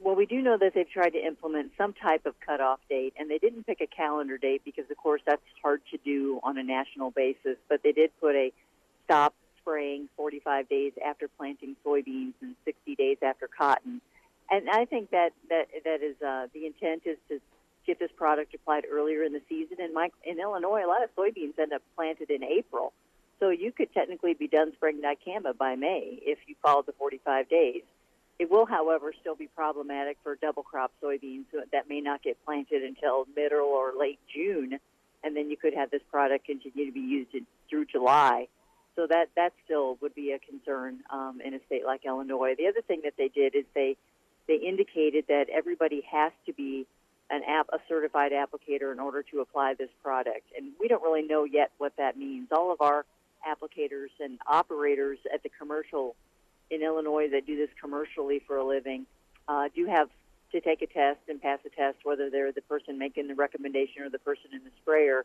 Well, 0.00 0.16
we 0.16 0.26
do 0.26 0.40
know 0.40 0.56
that 0.58 0.72
they've 0.74 0.88
tried 0.88 1.10
to 1.10 1.24
implement 1.24 1.72
some 1.78 1.92
type 1.92 2.26
of 2.26 2.34
cutoff 2.40 2.80
date, 2.88 3.12
and 3.18 3.30
they 3.30 3.38
didn't 3.38 3.66
pick 3.66 3.80
a 3.80 3.86
calendar 3.86 4.36
date 4.36 4.62
because, 4.64 4.90
of 4.90 4.96
course, 4.96 5.20
that's 5.24 5.42
hard 5.62 5.82
to 5.92 5.98
do 5.98 6.40
on 6.42 6.58
a 6.58 6.62
national 6.62 7.10
basis. 7.12 7.56
But 7.68 7.82
they 7.84 7.92
did 7.92 8.10
put 8.18 8.34
a 8.34 8.50
stop 9.04 9.34
spraying 9.60 10.08
45 10.16 10.68
days 10.68 10.92
after 11.06 11.28
planting 11.28 11.76
soybeans 11.86 12.32
and 12.40 12.56
60 12.64 12.96
days 12.96 13.18
after 13.22 13.46
cotton. 13.46 14.00
And 14.50 14.68
I 14.70 14.86
think 14.86 15.10
that 15.10 15.32
that 15.50 15.68
that 15.84 16.02
is 16.02 16.16
uh, 16.20 16.48
the 16.52 16.66
intent 16.66 17.02
is 17.04 17.18
to 17.28 17.40
get 17.86 17.98
this 17.98 18.10
product 18.16 18.54
applied 18.54 18.84
earlier 18.90 19.22
in 19.22 19.32
the 19.32 19.42
season. 19.48 19.78
And 19.80 19.92
in 20.24 20.40
Illinois, 20.40 20.84
a 20.84 20.88
lot 20.88 21.02
of 21.02 21.14
soybeans 21.16 21.58
end 21.58 21.72
up 21.72 21.82
planted 21.96 22.30
in 22.30 22.42
April, 22.42 22.92
so 23.40 23.50
you 23.50 23.72
could 23.72 23.92
technically 23.92 24.34
be 24.34 24.48
done 24.48 24.72
spraying 24.74 25.00
dicamba 25.02 25.56
by 25.56 25.74
May 25.74 26.18
if 26.22 26.38
you 26.46 26.54
followed 26.62 26.86
the 26.86 26.92
45 26.92 27.48
days. 27.48 27.82
It 28.38 28.50
will, 28.50 28.66
however, 28.66 29.12
still 29.20 29.36
be 29.36 29.46
problematic 29.46 30.16
for 30.22 30.36
double 30.36 30.62
crop 30.62 30.92
soybeans 31.02 31.44
that 31.72 31.88
may 31.88 32.00
not 32.00 32.22
get 32.22 32.42
planted 32.44 32.82
until 32.82 33.26
middle 33.36 33.66
or 33.66 33.92
late 33.98 34.18
June, 34.34 34.78
and 35.22 35.36
then 35.36 35.50
you 35.50 35.56
could 35.56 35.74
have 35.74 35.90
this 35.90 36.02
product 36.10 36.46
continue 36.46 36.86
to 36.86 36.92
be 36.92 37.00
used 37.00 37.34
in, 37.34 37.46
through 37.68 37.86
July. 37.86 38.48
So 38.96 39.06
that 39.06 39.28
that 39.36 39.52
still 39.64 39.96
would 40.02 40.14
be 40.14 40.32
a 40.32 40.38
concern 40.38 40.98
um, 41.10 41.40
in 41.44 41.54
a 41.54 41.60
state 41.66 41.86
like 41.86 42.04
Illinois. 42.04 42.54
The 42.58 42.66
other 42.66 42.82
thing 42.82 43.02
that 43.04 43.14
they 43.16 43.28
did 43.28 43.54
is 43.54 43.64
they 43.74 43.96
they 44.48 44.56
indicated 44.56 45.26
that 45.28 45.48
everybody 45.48 46.02
has 46.10 46.32
to 46.46 46.52
be 46.52 46.86
an 47.30 47.42
app 47.48 47.68
a 47.72 47.78
certified 47.88 48.32
applicator 48.32 48.92
in 48.92 49.00
order 49.00 49.22
to 49.22 49.40
apply 49.40 49.74
this 49.74 49.90
product, 50.02 50.46
and 50.56 50.72
we 50.78 50.88
don't 50.88 51.02
really 51.02 51.22
know 51.22 51.44
yet 51.44 51.70
what 51.78 51.96
that 51.96 52.16
means. 52.16 52.48
All 52.52 52.72
of 52.72 52.80
our 52.80 53.04
applicators 53.46 54.10
and 54.20 54.38
operators 54.46 55.18
at 55.32 55.42
the 55.42 55.48
commercial 55.48 56.14
in 56.70 56.82
Illinois 56.82 57.28
that 57.30 57.46
do 57.46 57.56
this 57.56 57.70
commercially 57.80 58.40
for 58.46 58.56
a 58.56 58.64
living 58.64 59.06
uh, 59.48 59.68
do 59.74 59.86
have 59.86 60.08
to 60.52 60.60
take 60.60 60.82
a 60.82 60.86
test 60.86 61.20
and 61.28 61.40
pass 61.40 61.58
a 61.66 61.70
test, 61.70 61.98
whether 62.04 62.30
they're 62.30 62.52
the 62.52 62.62
person 62.62 62.98
making 62.98 63.26
the 63.26 63.34
recommendation 63.34 64.02
or 64.02 64.10
the 64.10 64.18
person 64.18 64.50
in 64.52 64.62
the 64.64 64.70
sprayer. 64.82 65.24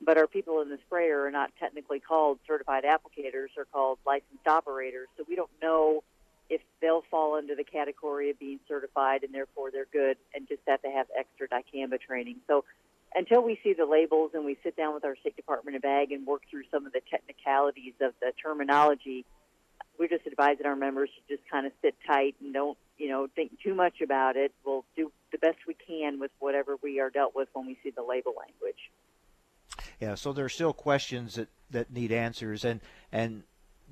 But 0.00 0.18
our 0.18 0.26
people 0.26 0.60
in 0.60 0.68
the 0.68 0.78
sprayer 0.86 1.24
are 1.24 1.30
not 1.30 1.52
technically 1.58 2.00
called 2.00 2.38
certified 2.46 2.84
applicators; 2.84 3.48
are 3.56 3.66
called 3.72 3.98
licensed 4.06 4.46
operators. 4.46 5.08
So 5.16 5.24
we 5.28 5.36
don't 5.36 5.50
know 5.62 6.02
if 6.48 6.60
they'll 6.80 7.04
fall 7.10 7.34
under 7.34 7.54
the 7.54 7.64
category 7.64 8.30
of 8.30 8.38
being 8.38 8.60
certified, 8.68 9.22
and 9.24 9.34
therefore 9.34 9.70
they're 9.70 9.88
good, 9.92 10.16
and 10.34 10.46
just 10.48 10.62
have 10.66 10.82
to 10.82 10.88
have 10.88 11.06
extra 11.18 11.48
dicamba 11.48 12.00
training. 12.00 12.36
So 12.46 12.64
until 13.14 13.42
we 13.42 13.58
see 13.64 13.72
the 13.72 13.86
labels 13.86 14.32
and 14.34 14.44
we 14.44 14.56
sit 14.62 14.76
down 14.76 14.94
with 14.94 15.04
our 15.04 15.16
State 15.16 15.36
Department 15.36 15.76
of 15.76 15.84
Ag 15.84 16.12
and 16.12 16.26
work 16.26 16.42
through 16.50 16.64
some 16.70 16.86
of 16.86 16.92
the 16.92 17.00
technicalities 17.10 17.94
of 18.00 18.12
the 18.20 18.32
terminology, 18.42 19.24
we're 19.98 20.08
just 20.08 20.26
advising 20.26 20.66
our 20.66 20.76
members 20.76 21.08
to 21.08 21.36
just 21.36 21.48
kind 21.50 21.66
of 21.66 21.72
sit 21.82 21.94
tight 22.06 22.36
and 22.40 22.52
don't, 22.52 22.76
you 22.98 23.08
know, 23.08 23.28
think 23.34 23.58
too 23.62 23.74
much 23.74 24.00
about 24.02 24.36
it. 24.36 24.52
We'll 24.64 24.84
do 24.96 25.10
the 25.32 25.38
best 25.38 25.58
we 25.66 25.74
can 25.74 26.20
with 26.20 26.30
whatever 26.38 26.76
we 26.82 27.00
are 27.00 27.10
dealt 27.10 27.34
with 27.34 27.48
when 27.54 27.66
we 27.66 27.78
see 27.82 27.90
the 27.90 28.02
label 28.02 28.34
language. 28.38 28.90
Yeah, 30.00 30.14
so 30.14 30.32
there 30.32 30.44
are 30.44 30.50
still 30.50 30.74
questions 30.74 31.36
that, 31.36 31.48
that 31.70 31.90
need 31.90 32.12
answers, 32.12 32.64
and 32.64 32.80
and 33.10 33.44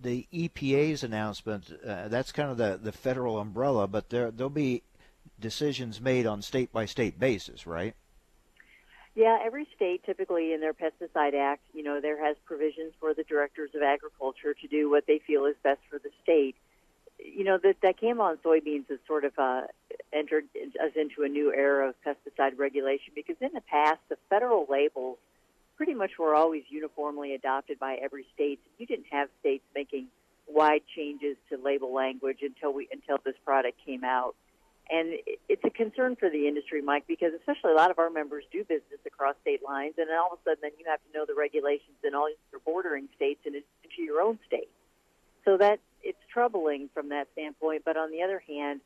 the 0.04 0.28
EPA's 0.32 1.02
announcement 1.02 1.72
uh, 1.84 2.06
that's 2.08 2.30
kind 2.30 2.50
of 2.50 2.58
the, 2.58 2.78
the 2.80 2.92
federal 2.92 3.38
umbrella, 3.38 3.88
but 3.88 4.10
there 4.10 4.30
there'll 4.30 4.50
be 4.50 4.82
decisions 5.40 6.00
made 6.00 6.26
on 6.26 6.42
state 6.42 6.72
by 6.72 6.84
state 6.84 7.18
basis, 7.18 7.66
right? 7.66 7.94
Yeah, 9.16 9.38
every 9.44 9.66
state 9.74 10.02
typically 10.04 10.52
in 10.52 10.60
their 10.60 10.74
pesticide 10.74 11.34
act, 11.34 11.62
you 11.72 11.82
know, 11.82 12.00
there 12.00 12.22
has 12.24 12.36
provisions 12.44 12.92
for 13.00 13.14
the 13.14 13.22
directors 13.22 13.70
of 13.74 13.82
agriculture 13.82 14.54
to 14.54 14.68
do 14.68 14.90
what 14.90 15.06
they 15.06 15.20
feel 15.24 15.46
is 15.46 15.54
best 15.62 15.80
for 15.88 15.98
the 15.98 16.10
state. 16.22 16.56
You 17.18 17.44
know, 17.44 17.58
that 17.62 17.76
that 17.80 17.96
dicamba 17.96 18.20
on 18.20 18.36
soybeans 18.38 18.88
has 18.90 18.98
sort 19.06 19.24
of 19.24 19.32
uh, 19.38 19.62
entered 20.12 20.44
us 20.84 20.92
into 20.96 21.22
a 21.22 21.28
new 21.28 21.52
era 21.52 21.88
of 21.88 21.94
pesticide 22.04 22.58
regulation 22.58 23.12
because 23.14 23.36
in 23.40 23.50
the 23.54 23.62
past, 23.62 24.00
the 24.08 24.16
federal 24.28 24.66
labels 24.68 25.18
pretty 25.76 25.94
much 25.94 26.12
were 26.18 26.34
always 26.34 26.62
uniformly 26.68 27.34
adopted 27.34 27.78
by 27.78 27.94
every 27.96 28.26
state. 28.34 28.60
You 28.78 28.86
didn't 28.86 29.06
have 29.10 29.28
states 29.40 29.64
making 29.74 30.08
wide 30.46 30.82
changes 30.94 31.36
to 31.50 31.56
label 31.56 31.92
language 31.92 32.38
until 32.42 32.72
we 32.72 32.88
until 32.92 33.18
this 33.24 33.34
product 33.44 33.78
came 33.84 34.04
out. 34.04 34.34
And 34.90 35.14
it's 35.48 35.64
a 35.64 35.70
concern 35.70 36.14
for 36.16 36.28
the 36.28 36.46
industry, 36.46 36.82
Mike, 36.82 37.04
because 37.08 37.32
especially 37.32 37.72
a 37.72 37.74
lot 37.74 37.90
of 37.90 37.98
our 37.98 38.10
members 38.10 38.44
do 38.52 38.64
business 38.64 39.00
across 39.06 39.34
state 39.40 39.60
lines, 39.64 39.94
and 39.96 40.10
all 40.10 40.32
of 40.32 40.38
a 40.40 40.42
sudden, 40.44 40.58
then 40.60 40.72
you 40.78 40.84
have 40.86 41.00
to 41.10 41.18
know 41.18 41.24
the 41.26 41.34
regulations 41.34 41.96
in 42.04 42.14
all 42.14 42.28
your 42.28 42.60
bordering 42.66 43.08
states 43.16 43.40
and 43.46 43.54
into 43.54 44.02
your 44.02 44.20
own 44.20 44.38
state. 44.46 44.68
So 45.46 45.56
that 45.56 45.80
it's 46.02 46.18
troubling 46.30 46.90
from 46.92 47.08
that 47.08 47.28
standpoint. 47.32 47.82
But 47.84 47.96
on 47.96 48.10
the 48.10 48.22
other 48.22 48.42
hand, 48.46 48.82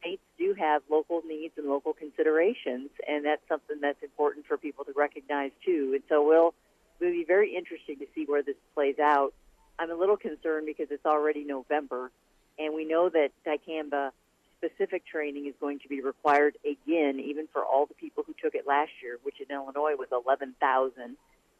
states 0.00 0.22
do 0.38 0.54
have 0.58 0.82
local 0.90 1.22
needs 1.26 1.54
and 1.56 1.66
local 1.66 1.92
considerations, 1.92 2.90
and 3.06 3.24
that's 3.24 3.42
something 3.48 3.80
that's 3.80 4.02
important 4.02 4.46
for 4.46 4.56
people 4.56 4.84
to 4.84 4.92
recognize 4.96 5.50
too. 5.64 5.92
And 5.94 6.02
so 6.08 6.26
we'll 6.26 6.54
it'll 7.00 7.12
be 7.12 7.24
very 7.24 7.54
interesting 7.54 7.98
to 7.98 8.06
see 8.14 8.24
where 8.26 8.42
this 8.42 8.56
plays 8.74 8.98
out. 8.98 9.32
I'm 9.78 9.90
a 9.90 9.94
little 9.94 10.16
concerned 10.16 10.66
because 10.66 10.88
it's 10.90 11.06
already 11.06 11.44
November, 11.44 12.10
and 12.58 12.74
we 12.74 12.84
know 12.84 13.08
that 13.08 13.30
dicamba 13.46 14.10
specific 14.58 15.06
training 15.06 15.46
is 15.46 15.54
going 15.60 15.78
to 15.80 15.88
be 15.88 16.00
required 16.00 16.56
again, 16.64 17.20
even 17.20 17.46
for 17.52 17.64
all 17.64 17.86
the 17.86 17.94
people 17.94 18.24
who 18.26 18.34
took 18.42 18.54
it 18.54 18.66
last 18.66 18.90
year, 19.02 19.18
which 19.22 19.36
in 19.40 19.54
Illinois 19.54 19.94
was 19.96 20.08
11,000. 20.12 21.16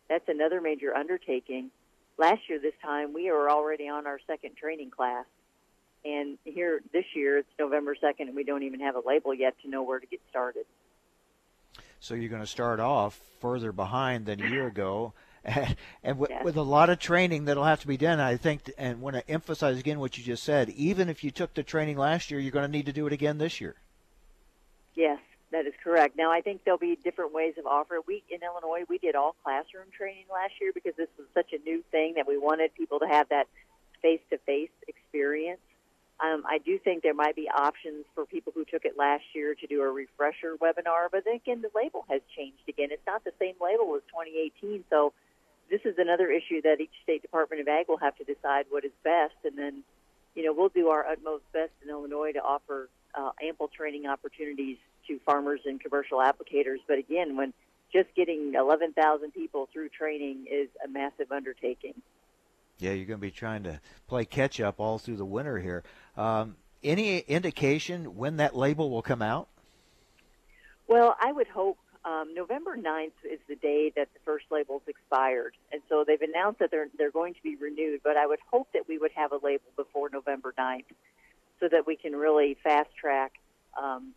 That's 0.08 0.28
another 0.28 0.60
major 0.60 0.94
undertaking. 0.96 1.70
Last 2.18 2.40
year, 2.48 2.58
this 2.58 2.74
time, 2.82 3.14
we 3.14 3.30
were 3.30 3.48
already 3.50 3.88
on 3.88 4.06
our 4.06 4.18
second 4.26 4.56
training 4.56 4.90
class. 4.90 5.26
And 6.04 6.38
here 6.44 6.80
this 6.92 7.04
year, 7.14 7.38
it's 7.38 7.48
November 7.58 7.94
2nd, 7.94 8.20
and 8.20 8.36
we 8.36 8.44
don't 8.44 8.62
even 8.62 8.80
have 8.80 8.96
a 8.96 9.02
label 9.04 9.34
yet 9.34 9.54
to 9.62 9.68
know 9.68 9.82
where 9.82 9.98
to 9.98 10.06
get 10.06 10.20
started. 10.30 10.64
So 12.00 12.14
you're 12.14 12.30
going 12.30 12.42
to 12.42 12.46
start 12.46 12.80
off 12.80 13.18
further 13.40 13.72
behind 13.72 14.26
than 14.26 14.42
a 14.42 14.48
year 14.48 14.66
ago. 14.66 15.12
and, 15.44 15.76
and 16.02 16.18
w- 16.18 16.28
yes. 16.30 16.44
with 16.44 16.56
a 16.56 16.62
lot 16.62 16.90
of 16.90 16.98
training 16.98 17.44
that'll 17.44 17.64
have 17.64 17.80
to 17.80 17.86
be 17.86 17.96
done. 17.96 18.20
I 18.20 18.36
think, 18.36 18.70
and 18.78 19.00
want 19.00 19.16
to 19.16 19.28
emphasize 19.30 19.78
again 19.78 19.98
what 19.98 20.18
you 20.18 20.24
just 20.24 20.44
said. 20.44 20.70
Even 20.70 21.08
if 21.08 21.24
you 21.24 21.30
took 21.30 21.54
the 21.54 21.62
training 21.62 21.96
last 21.96 22.30
year, 22.30 22.40
you're 22.40 22.52
going 22.52 22.66
to 22.66 22.70
need 22.70 22.86
to 22.86 22.92
do 22.92 23.06
it 23.06 23.12
again 23.12 23.38
this 23.38 23.60
year. 23.60 23.76
Yes, 24.94 25.18
that 25.52 25.66
is 25.66 25.74
correct. 25.82 26.16
Now, 26.16 26.32
I 26.32 26.40
think 26.40 26.64
there'll 26.64 26.78
be 26.78 26.96
different 27.02 27.32
ways 27.32 27.54
of 27.58 27.66
offering. 27.66 28.02
We 28.06 28.22
in 28.30 28.40
Illinois, 28.42 28.84
we 28.88 28.98
did 28.98 29.14
all 29.14 29.36
classroom 29.44 29.86
training 29.96 30.24
last 30.32 30.54
year 30.60 30.72
because 30.74 30.94
this 30.96 31.08
was 31.16 31.26
such 31.34 31.52
a 31.52 31.58
new 31.58 31.82
thing 31.90 32.14
that 32.16 32.26
we 32.26 32.36
wanted 32.36 32.74
people 32.74 32.98
to 33.00 33.06
have 33.06 33.28
that 33.28 33.46
face-to-face 34.02 34.70
experience. 34.86 35.60
Um, 36.20 36.42
I 36.48 36.58
do 36.58 36.78
think 36.78 37.02
there 37.02 37.14
might 37.14 37.36
be 37.36 37.48
options 37.48 38.04
for 38.14 38.26
people 38.26 38.52
who 38.54 38.64
took 38.64 38.84
it 38.84 38.98
last 38.98 39.22
year 39.34 39.54
to 39.54 39.66
do 39.66 39.82
a 39.82 39.88
refresher 39.88 40.56
webinar, 40.60 41.06
but 41.12 41.24
then 41.24 41.36
again, 41.36 41.62
the 41.62 41.70
label 41.74 42.04
has 42.10 42.20
changed 42.36 42.68
again. 42.68 42.88
It's 42.90 43.06
not 43.06 43.22
the 43.24 43.32
same 43.38 43.54
label 43.60 43.94
as 43.94 44.02
2018, 44.10 44.84
so 44.90 45.12
this 45.70 45.80
is 45.84 45.94
another 45.98 46.28
issue 46.30 46.60
that 46.62 46.80
each 46.80 46.94
state 47.04 47.22
department 47.22 47.60
of 47.60 47.68
ag 47.68 47.86
will 47.88 47.98
have 47.98 48.16
to 48.16 48.24
decide 48.24 48.66
what 48.70 48.84
is 48.84 48.90
best, 49.04 49.34
and 49.44 49.56
then, 49.56 49.84
you 50.34 50.44
know, 50.44 50.52
we'll 50.52 50.70
do 50.70 50.88
our 50.88 51.06
utmost 51.06 51.44
best 51.52 51.72
in 51.84 51.90
Illinois 51.90 52.32
to 52.32 52.42
offer 52.42 52.88
uh, 53.14 53.30
ample 53.40 53.68
training 53.68 54.06
opportunities 54.06 54.78
to 55.06 55.20
farmers 55.24 55.60
and 55.66 55.80
commercial 55.80 56.18
applicators. 56.18 56.78
But 56.88 56.98
again, 56.98 57.36
when 57.36 57.52
just 57.92 58.08
getting 58.14 58.54
11,000 58.54 59.32
people 59.32 59.68
through 59.72 59.88
training 59.90 60.46
is 60.50 60.68
a 60.84 60.88
massive 60.88 61.32
undertaking. 61.32 61.94
Yeah, 62.78 62.92
you're 62.92 63.06
going 63.06 63.18
to 63.18 63.26
be 63.26 63.30
trying 63.30 63.64
to 63.64 63.80
play 64.06 64.24
catch 64.24 64.60
up 64.60 64.78
all 64.78 64.98
through 64.98 65.16
the 65.16 65.24
winter 65.24 65.58
here. 65.58 65.82
Um, 66.16 66.56
any 66.82 67.18
indication 67.18 68.16
when 68.16 68.36
that 68.36 68.54
label 68.54 68.90
will 68.90 69.02
come 69.02 69.22
out? 69.22 69.48
Well, 70.86 71.16
I 71.20 71.32
would 71.32 71.48
hope 71.48 71.78
um, 72.04 72.34
November 72.34 72.76
9th 72.76 73.12
is 73.30 73.40
the 73.48 73.56
day 73.56 73.92
that 73.96 74.08
the 74.14 74.20
first 74.24 74.46
label's 74.50 74.82
expired, 74.86 75.54
and 75.72 75.82
so 75.88 76.04
they've 76.06 76.22
announced 76.22 76.60
that 76.60 76.70
they're 76.70 76.88
they're 76.96 77.10
going 77.10 77.34
to 77.34 77.42
be 77.42 77.56
renewed. 77.56 78.00
But 78.04 78.16
I 78.16 78.26
would 78.26 78.38
hope 78.50 78.68
that 78.72 78.88
we 78.88 78.96
would 78.96 79.10
have 79.14 79.32
a 79.32 79.38
label 79.42 79.66
before 79.76 80.08
November 80.10 80.54
9th, 80.56 80.84
so 81.60 81.68
that 81.68 81.86
we 81.86 81.96
can 81.96 82.14
really 82.14 82.56
fast 82.62 82.88
track 82.98 83.32
um, 83.76 84.14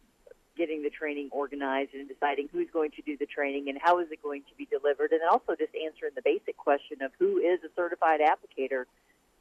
getting 0.57 0.83
the 0.83 0.89
training 0.89 1.29
organized 1.31 1.93
and 1.93 2.07
deciding 2.07 2.49
who's 2.51 2.67
going 2.71 2.91
to 2.91 3.01
do 3.01 3.17
the 3.17 3.25
training 3.25 3.69
and 3.69 3.77
how 3.81 3.99
is 3.99 4.11
it 4.11 4.21
going 4.21 4.43
to 4.49 4.55
be 4.57 4.65
delivered, 4.65 5.11
and 5.11 5.21
also 5.29 5.55
just 5.55 5.73
answering 5.75 6.11
the 6.15 6.21
basic 6.21 6.57
question 6.57 7.01
of 7.01 7.11
who 7.19 7.37
is 7.37 7.59
a 7.63 7.69
certified 7.75 8.19
applicator. 8.19 8.85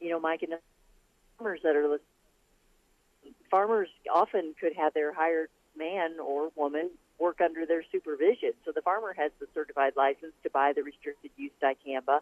You 0.01 0.11
know, 0.11 0.21
Mike 0.21 0.43
and 0.43 0.55
farmers 1.39 1.61
that 1.63 1.77
are 1.77 1.83
listening, 1.83 3.35
farmers 3.51 3.89
often 4.13 4.55
could 4.61 4.75
have 4.75 4.95
their 4.95 5.13
hired 5.13 5.49
man 5.77 6.21
or 6.21 6.51
woman 6.57 6.91
work 7.19 7.41
under 7.41 7.67
their 7.67 7.85
supervision. 7.93 8.53
So 8.65 8.73
the 8.73 8.83
farmer 8.83 9.15
has 9.17 9.31
the 9.41 9.47
certified 9.55 9.93
license 9.97 10.33
to 10.43 10.51
buy 10.51 10.73
the 10.73 10.83
restricted 10.83 11.31
use 11.37 11.53
dicamba, 11.63 12.21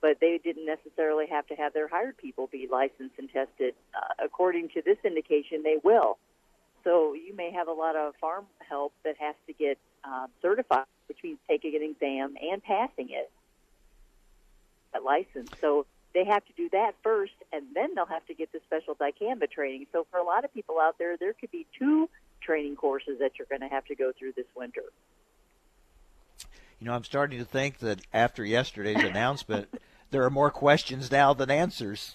but 0.00 0.18
they 0.20 0.40
didn't 0.42 0.66
necessarily 0.66 1.26
have 1.26 1.46
to 1.48 1.54
have 1.54 1.72
their 1.72 1.86
hired 1.86 2.16
people 2.16 2.48
be 2.50 2.66
licensed 2.70 3.14
and 3.18 3.30
tested. 3.30 3.74
Uh, 3.94 4.24
according 4.24 4.70
to 4.70 4.82
this 4.82 4.98
indication, 5.04 5.62
they 5.62 5.76
will. 5.84 6.18
So 6.84 7.14
you 7.14 7.34
may 7.36 7.50
have 7.52 7.68
a 7.68 7.72
lot 7.72 7.96
of 7.96 8.14
farm 8.16 8.46
help 8.58 8.92
that 9.04 9.16
has 9.18 9.34
to 9.46 9.52
get 9.52 9.78
uh, 10.04 10.26
certified, 10.40 10.86
which 11.08 11.18
means 11.22 11.38
taking 11.48 11.74
an 11.76 11.82
exam 11.82 12.34
and 12.40 12.62
passing 12.62 13.10
it, 13.10 13.30
a 14.94 15.00
license. 15.00 15.50
So 15.60 15.86
they 16.14 16.24
have 16.24 16.44
to 16.46 16.52
do 16.56 16.68
that 16.70 16.94
first, 17.02 17.34
and 17.52 17.66
then 17.74 17.94
they'll 17.94 18.06
have 18.06 18.26
to 18.26 18.34
get 18.34 18.52
the 18.52 18.60
special 18.66 18.94
dicamba 18.94 19.50
training. 19.50 19.86
So 19.92 20.06
for 20.10 20.18
a 20.18 20.24
lot 20.24 20.44
of 20.44 20.52
people 20.52 20.78
out 20.80 20.96
there, 20.98 21.16
there 21.16 21.32
could 21.32 21.50
be 21.50 21.66
two 21.78 22.08
training 22.40 22.76
courses 22.76 23.18
that 23.20 23.32
you're 23.38 23.46
going 23.48 23.60
to 23.60 23.68
have 23.68 23.84
to 23.86 23.94
go 23.94 24.12
through 24.18 24.32
this 24.32 24.46
winter. 24.56 24.82
You 26.80 26.86
know, 26.86 26.94
I'm 26.94 27.04
starting 27.04 27.38
to 27.38 27.44
think 27.44 27.78
that 27.78 28.00
after 28.12 28.44
yesterday's 28.44 29.04
announcement, 29.04 29.68
there 30.10 30.24
are 30.24 30.30
more 30.30 30.50
questions 30.50 31.10
now 31.10 31.34
than 31.34 31.50
answers. 31.50 32.14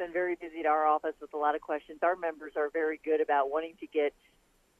Been 0.00 0.12
very 0.12 0.34
busy 0.34 0.60
at 0.60 0.66
our 0.66 0.86
office 0.86 1.14
with 1.20 1.32
a 1.34 1.36
lot 1.36 1.54
of 1.54 1.60
questions. 1.60 1.98
Our 2.02 2.16
members 2.16 2.54
are 2.56 2.70
very 2.70 2.98
good 3.04 3.20
about 3.20 3.50
wanting 3.50 3.74
to 3.80 3.86
get 3.86 4.14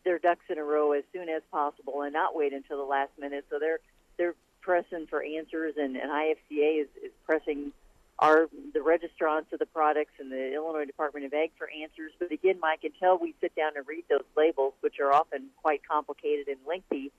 their 0.03 0.18
ducks 0.18 0.47
in 0.49 0.57
a 0.57 0.64
row 0.64 0.93
as 0.93 1.05
soon 1.12 1.29
as 1.29 1.43
possible 1.53 2.03
and 2.03 2.12
not 2.12 2.35
wait 2.35 2.55
until 2.55 2.79
the 2.79 2.91
last 2.91 3.12
minute. 3.21 3.45
So 3.51 3.59
they're 3.61 3.79
they're 4.16 4.35
pressing 4.62 5.07
for 5.07 5.23
answers, 5.23 5.75
and, 5.77 5.97
and 5.97 6.11
IFCA 6.11 6.83
is, 6.83 6.89
is 7.05 7.12
pressing 7.27 7.73
our 8.18 8.49
the 8.73 8.81
registrants 8.81 9.53
of 9.53 9.59
the 9.59 9.66
products 9.66 10.12
and 10.18 10.33
the 10.33 10.55
Illinois 10.55 10.87
Department 10.87 11.27
of 11.27 11.35
Ag 11.35 11.51
for 11.59 11.68
answers. 11.71 12.12
But 12.18 12.33
again, 12.33 12.59
Mike, 12.61 12.85
until 12.85 13.18
we 13.18 13.35
sit 13.43 13.55
down 13.55 13.73
and 13.77 13.87
read 13.87 14.05
those 14.09 14.25
labels, 14.37 14.73
which 14.81 15.01
are 15.01 15.12
often 15.12 15.49
quite 15.62 15.83
complicated 15.87 16.49
and 16.49 16.59
lengthy, 16.66 17.12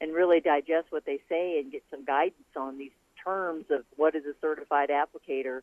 and 0.00 0.12
really 0.12 0.40
digest 0.40 0.88
what 0.90 1.06
they 1.06 1.20
say 1.28 1.58
and 1.58 1.72
get 1.72 1.82
some 1.90 2.04
guidance 2.04 2.52
on 2.54 2.76
these 2.76 2.92
terms 3.24 3.64
of 3.70 3.84
what 3.96 4.14
is 4.14 4.24
a 4.26 4.34
certified 4.42 4.90
applicator 4.90 5.62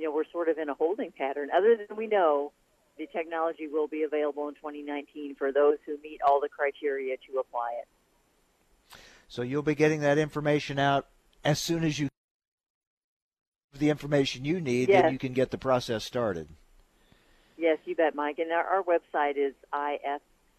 you 0.00 0.06
know, 0.06 0.14
we're 0.14 0.24
sort 0.32 0.48
of 0.48 0.58
in 0.58 0.68
a 0.68 0.74
holding 0.74 1.12
pattern. 1.12 1.50
Other 1.54 1.76
than 1.76 1.96
we 1.96 2.06
know 2.06 2.52
the 2.96 3.06
technology 3.06 3.66
will 3.66 3.86
be 3.86 4.02
available 4.02 4.48
in 4.48 4.54
2019 4.54 5.34
for 5.36 5.52
those 5.52 5.76
who 5.84 5.98
meet 6.02 6.20
all 6.26 6.40
the 6.40 6.48
criteria 6.48 7.16
to 7.30 7.38
apply 7.38 7.70
it. 7.80 8.98
So 9.28 9.42
you'll 9.42 9.62
be 9.62 9.74
getting 9.74 10.00
that 10.00 10.18
information 10.18 10.78
out 10.78 11.06
as 11.44 11.60
soon 11.60 11.84
as 11.84 11.98
you 11.98 12.08
the 13.78 13.90
information 13.90 14.44
you 14.44 14.60
need, 14.60 14.88
yes. 14.88 15.02
then 15.02 15.12
you 15.12 15.18
can 15.18 15.32
get 15.32 15.50
the 15.50 15.58
process 15.58 16.04
started. 16.04 16.48
Yes, 17.56 17.78
you 17.84 17.94
bet, 17.94 18.14
Mike. 18.14 18.38
And 18.38 18.50
our, 18.50 18.64
our 18.64 18.82
website 18.82 19.36
is 19.36 19.54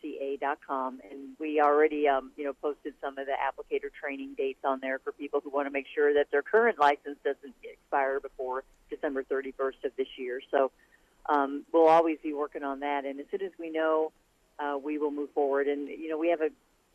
ifca.com, 0.03 0.99
and 1.09 1.19
we 1.39 1.61
already, 1.61 2.07
um, 2.07 2.31
you 2.37 2.43
know, 2.43 2.53
posted 2.53 2.93
some 3.01 3.17
of 3.17 3.25
the 3.25 3.33
applicator 3.33 3.91
training 3.91 4.35
dates 4.37 4.59
on 4.63 4.79
there 4.81 4.99
for 4.99 5.11
people 5.11 5.39
who 5.43 5.49
want 5.49 5.67
to 5.67 5.71
make 5.71 5.85
sure 5.93 6.13
that 6.13 6.31
their 6.31 6.41
current 6.41 6.79
license 6.79 7.17
doesn't 7.23 7.53
expire 7.63 8.19
before 8.19 8.63
December 8.89 9.23
31st 9.23 9.85
of 9.85 9.91
this 9.97 10.07
year. 10.17 10.41
So 10.51 10.71
um, 11.27 11.65
we'll 11.71 11.87
always 11.87 12.17
be 12.23 12.33
working 12.33 12.63
on 12.63 12.81
that. 12.81 13.05
And 13.05 13.19
as 13.19 13.25
soon 13.31 13.41
as 13.41 13.51
we 13.59 13.69
know, 13.69 14.11
uh, 14.59 14.77
we 14.83 14.97
will 14.97 15.11
move 15.11 15.29
forward. 15.31 15.67
And, 15.67 15.87
you 15.87 16.09
know, 16.09 16.17
we 16.17 16.29
have 16.29 16.41
a 16.41 16.49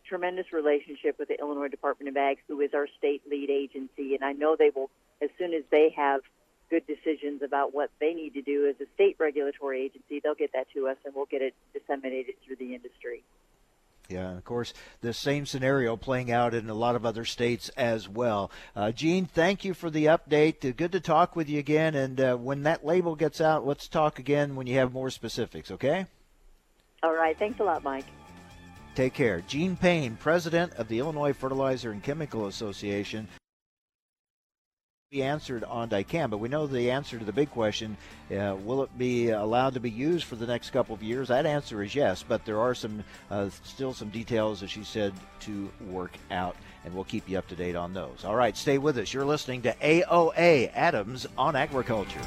tremendous 0.07 0.53
relationship 0.53 1.19
with 1.19 1.29
the 1.29 1.39
Illinois 1.39 1.69
Department 1.69 2.09
of 2.09 2.17
Ag, 2.17 2.39
who 2.49 2.61
is 2.61 2.71
our 2.75 2.87
state 2.99 3.23
lead 3.29 3.51
agency. 3.51 4.15
And 4.15 4.25
I 4.25 4.33
know 4.33 4.57
they 4.57 4.71
will, 4.75 4.91
as 5.21 5.31
soon 5.39 5.55
as 5.55 5.63
they 5.71 5.93
have 5.97 6.21
good 6.71 6.87
decisions 6.87 7.43
about 7.43 7.75
what 7.75 7.91
they 8.01 8.15
need 8.15 8.35
to 8.35 8.43
do 8.43 8.67
as 8.69 8.77
a 8.81 8.91
state 8.95 9.17
regulatory 9.19 9.83
agency, 9.85 10.21
they'll 10.23 10.35
get 10.35 10.53
that 10.53 10.67
to 10.75 10.89
us 10.89 10.97
and 11.05 11.15
we'll 11.15 11.27
get 11.27 11.43
it 11.43 11.55
disseminated 11.73 12.35
through 12.45 12.57
the 12.57 12.75
industry. 12.75 13.23
Yeah, 14.09 14.37
of 14.37 14.45
course, 14.45 14.73
the 15.01 15.13
same 15.13 15.47
scenario 15.47 15.97
playing 15.97 16.31
out 16.31 16.55
in 16.55 16.71
a 16.71 16.75
lot 16.75 16.95
of 16.95 17.05
other 17.05 17.25
states 17.25 17.71
as 17.71 18.09
well. 18.09 18.53
Uh, 18.75 18.93
Jean, 18.93 19.27
thank 19.27 19.65
you 19.65 19.75
for 19.75 19.91
the 19.91 20.05
update. 20.07 20.65
Uh, 20.65 20.73
good 20.77 20.93
to 20.93 21.01
talk 21.01 21.35
with 21.35 21.49
you 21.49 21.59
again. 21.59 21.95
And 21.95 22.21
uh, 22.21 22.37
when 22.37 22.63
that 22.63 22.87
label 22.87 23.17
gets 23.17 23.41
out, 23.41 23.67
let's 23.67 23.89
talk 23.89 24.19
again 24.19 24.55
when 24.55 24.69
you 24.69 24.77
have 24.77 24.93
more 24.93 25.11
specifics, 25.11 25.73
okay? 25.73 26.07
All 27.03 27.15
right. 27.15 27.37
Thanks 27.37 27.59
a 27.59 27.65
lot, 27.65 27.83
Mike. 27.83 28.05
Take 28.95 29.13
care. 29.13 29.43
Jean 29.47 29.77
Payne, 29.77 30.17
president 30.17 30.73
of 30.75 30.89
the 30.89 31.01
Illinois 31.01 31.33
Fertilizer 31.33 31.91
and 31.91 32.03
Chemical 32.03 32.47
Association 32.47 33.29
be 35.13 35.23
answered 35.23 35.63
on 35.63 35.89
dicamba. 35.89 36.37
We 36.37 36.49
know 36.49 36.67
the 36.67 36.91
answer 36.91 37.17
to 37.17 37.25
the 37.25 37.33
big 37.33 37.49
question: 37.53 37.97
uh, 38.33 38.57
Will 38.65 38.83
it 38.83 38.99
be 38.99 39.31
allowed 39.31 39.75
to 39.75 39.81
be 39.81 39.91
used 39.91 40.25
for 40.25 40.35
the 40.35 40.49
next 40.49 40.71
couple 40.71 40.97
of 40.97 41.03
years? 41.03 41.29
That 41.29 41.47
answer 41.47 41.81
is 41.85 41.95
yes, 41.95 42.25
but 42.27 42.45
there 42.45 42.59
are 42.59 42.75
some 42.75 43.05
uh, 43.31 43.49
still 43.63 43.95
some 43.95 44.09
details, 44.09 44.65
as 44.65 44.71
she 44.71 44.83
said, 44.83 45.15
to 45.41 45.71
work 45.89 46.11
out, 46.33 46.57
and 46.85 46.93
we'll 46.93 47.05
keep 47.05 47.29
you 47.29 47.39
up 47.39 47.47
to 47.49 47.55
date 47.55 47.77
on 47.77 47.95
those. 47.95 48.25
All 48.25 48.35
right, 48.35 48.57
stay 48.57 48.79
with 48.79 48.99
us. 48.99 49.15
You're 49.15 49.25
listening 49.25 49.63
to 49.63 49.75
AOA 49.75 50.73
Adams 50.75 51.25
on 51.39 51.55
Agriculture. 51.55 52.21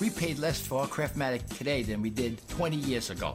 We 0.00 0.10
paid 0.10 0.38
less 0.38 0.64
for 0.64 0.82
our 0.82 0.86
Craftmatic 0.86 1.56
today 1.58 1.82
than 1.82 2.00
we 2.00 2.10
did 2.10 2.46
20 2.48 2.76
years 2.76 3.10
ago. 3.10 3.34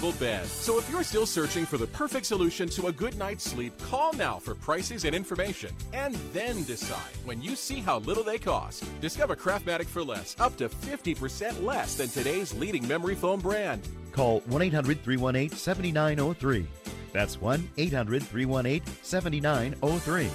adjustable 0.01 0.19
bed. 0.19 0.45
So 0.47 0.77
if 0.77 0.89
you're 0.89 1.03
still 1.03 1.25
searching 1.25 1.65
for 1.65 1.77
the 1.77 1.87
perfect 1.87 2.25
solution 2.25 2.69
to 2.69 2.87
a 2.87 2.91
good 2.91 3.17
night's 3.17 3.43
sleep, 3.43 3.73
call 3.79 4.13
now 4.13 4.39
for 4.39 4.55
prices 4.55 5.05
and 5.05 5.15
information. 5.15 5.73
And 5.93 6.15
then 6.33 6.63
decide 6.63 7.15
when 7.25 7.41
you 7.41 7.55
see 7.55 7.79
how 7.79 7.99
little 7.99 8.23
they 8.23 8.37
cost. 8.37 8.83
Discover 9.01 9.35
Craftmatic 9.35 9.85
for 9.85 10.03
less, 10.03 10.35
up 10.39 10.57
to 10.57 10.69
50% 10.69 11.63
less 11.63 11.95
than 11.95 12.09
today's 12.09 12.53
leading 12.53 12.87
memory 12.87 13.15
foam 13.15 13.39
brand. 13.39 13.87
Call 14.11 14.41
1 14.41 14.61
800 14.61 15.03
318 15.03 15.57
7903. 15.57 16.67
That's 17.13 17.39
1 17.39 17.69
800 17.77 18.23
318 18.23 18.95
7903. 19.01 20.27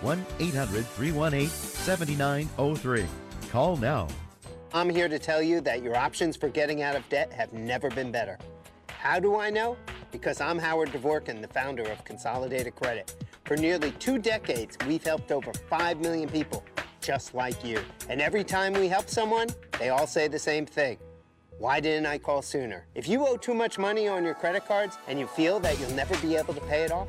1 0.00 0.26
800 0.40 0.86
318 0.86 1.48
7903. 1.48 3.06
Call 3.50 3.76
now. 3.76 4.08
I'm 4.72 4.88
here 4.88 5.08
to 5.08 5.18
tell 5.18 5.42
you 5.42 5.60
that 5.62 5.82
your 5.82 5.96
options 5.96 6.36
for 6.36 6.48
getting 6.48 6.82
out 6.82 6.94
of 6.94 7.08
debt 7.08 7.32
have 7.32 7.52
never 7.52 7.90
been 7.90 8.12
better. 8.12 8.38
How 9.00 9.18
do 9.18 9.36
I 9.36 9.48
know? 9.48 9.78
Because 10.12 10.42
I'm 10.42 10.58
Howard 10.58 10.90
Dvorkin, 10.90 11.40
the 11.40 11.48
founder 11.48 11.84
of 11.84 12.04
Consolidated 12.04 12.76
Credit. 12.76 13.14
For 13.44 13.56
nearly 13.56 13.92
two 13.92 14.18
decades, 14.18 14.76
we've 14.86 15.02
helped 15.02 15.32
over 15.32 15.54
5 15.54 16.00
million 16.00 16.28
people 16.28 16.62
just 17.00 17.34
like 17.34 17.64
you. 17.64 17.80
And 18.10 18.20
every 18.20 18.44
time 18.44 18.74
we 18.74 18.88
help 18.88 19.08
someone, 19.08 19.48
they 19.78 19.88
all 19.88 20.06
say 20.06 20.28
the 20.28 20.38
same 20.38 20.66
thing. 20.66 20.98
Why 21.58 21.80
didn't 21.80 22.04
I 22.04 22.18
call 22.18 22.42
sooner? 22.42 22.84
If 22.94 23.08
you 23.08 23.26
owe 23.26 23.38
too 23.38 23.54
much 23.54 23.78
money 23.78 24.06
on 24.06 24.22
your 24.22 24.34
credit 24.34 24.66
cards 24.66 24.98
and 25.08 25.18
you 25.18 25.26
feel 25.26 25.60
that 25.60 25.80
you'll 25.80 25.92
never 25.92 26.14
be 26.18 26.36
able 26.36 26.52
to 26.52 26.60
pay 26.60 26.82
it 26.82 26.92
off, 26.92 27.08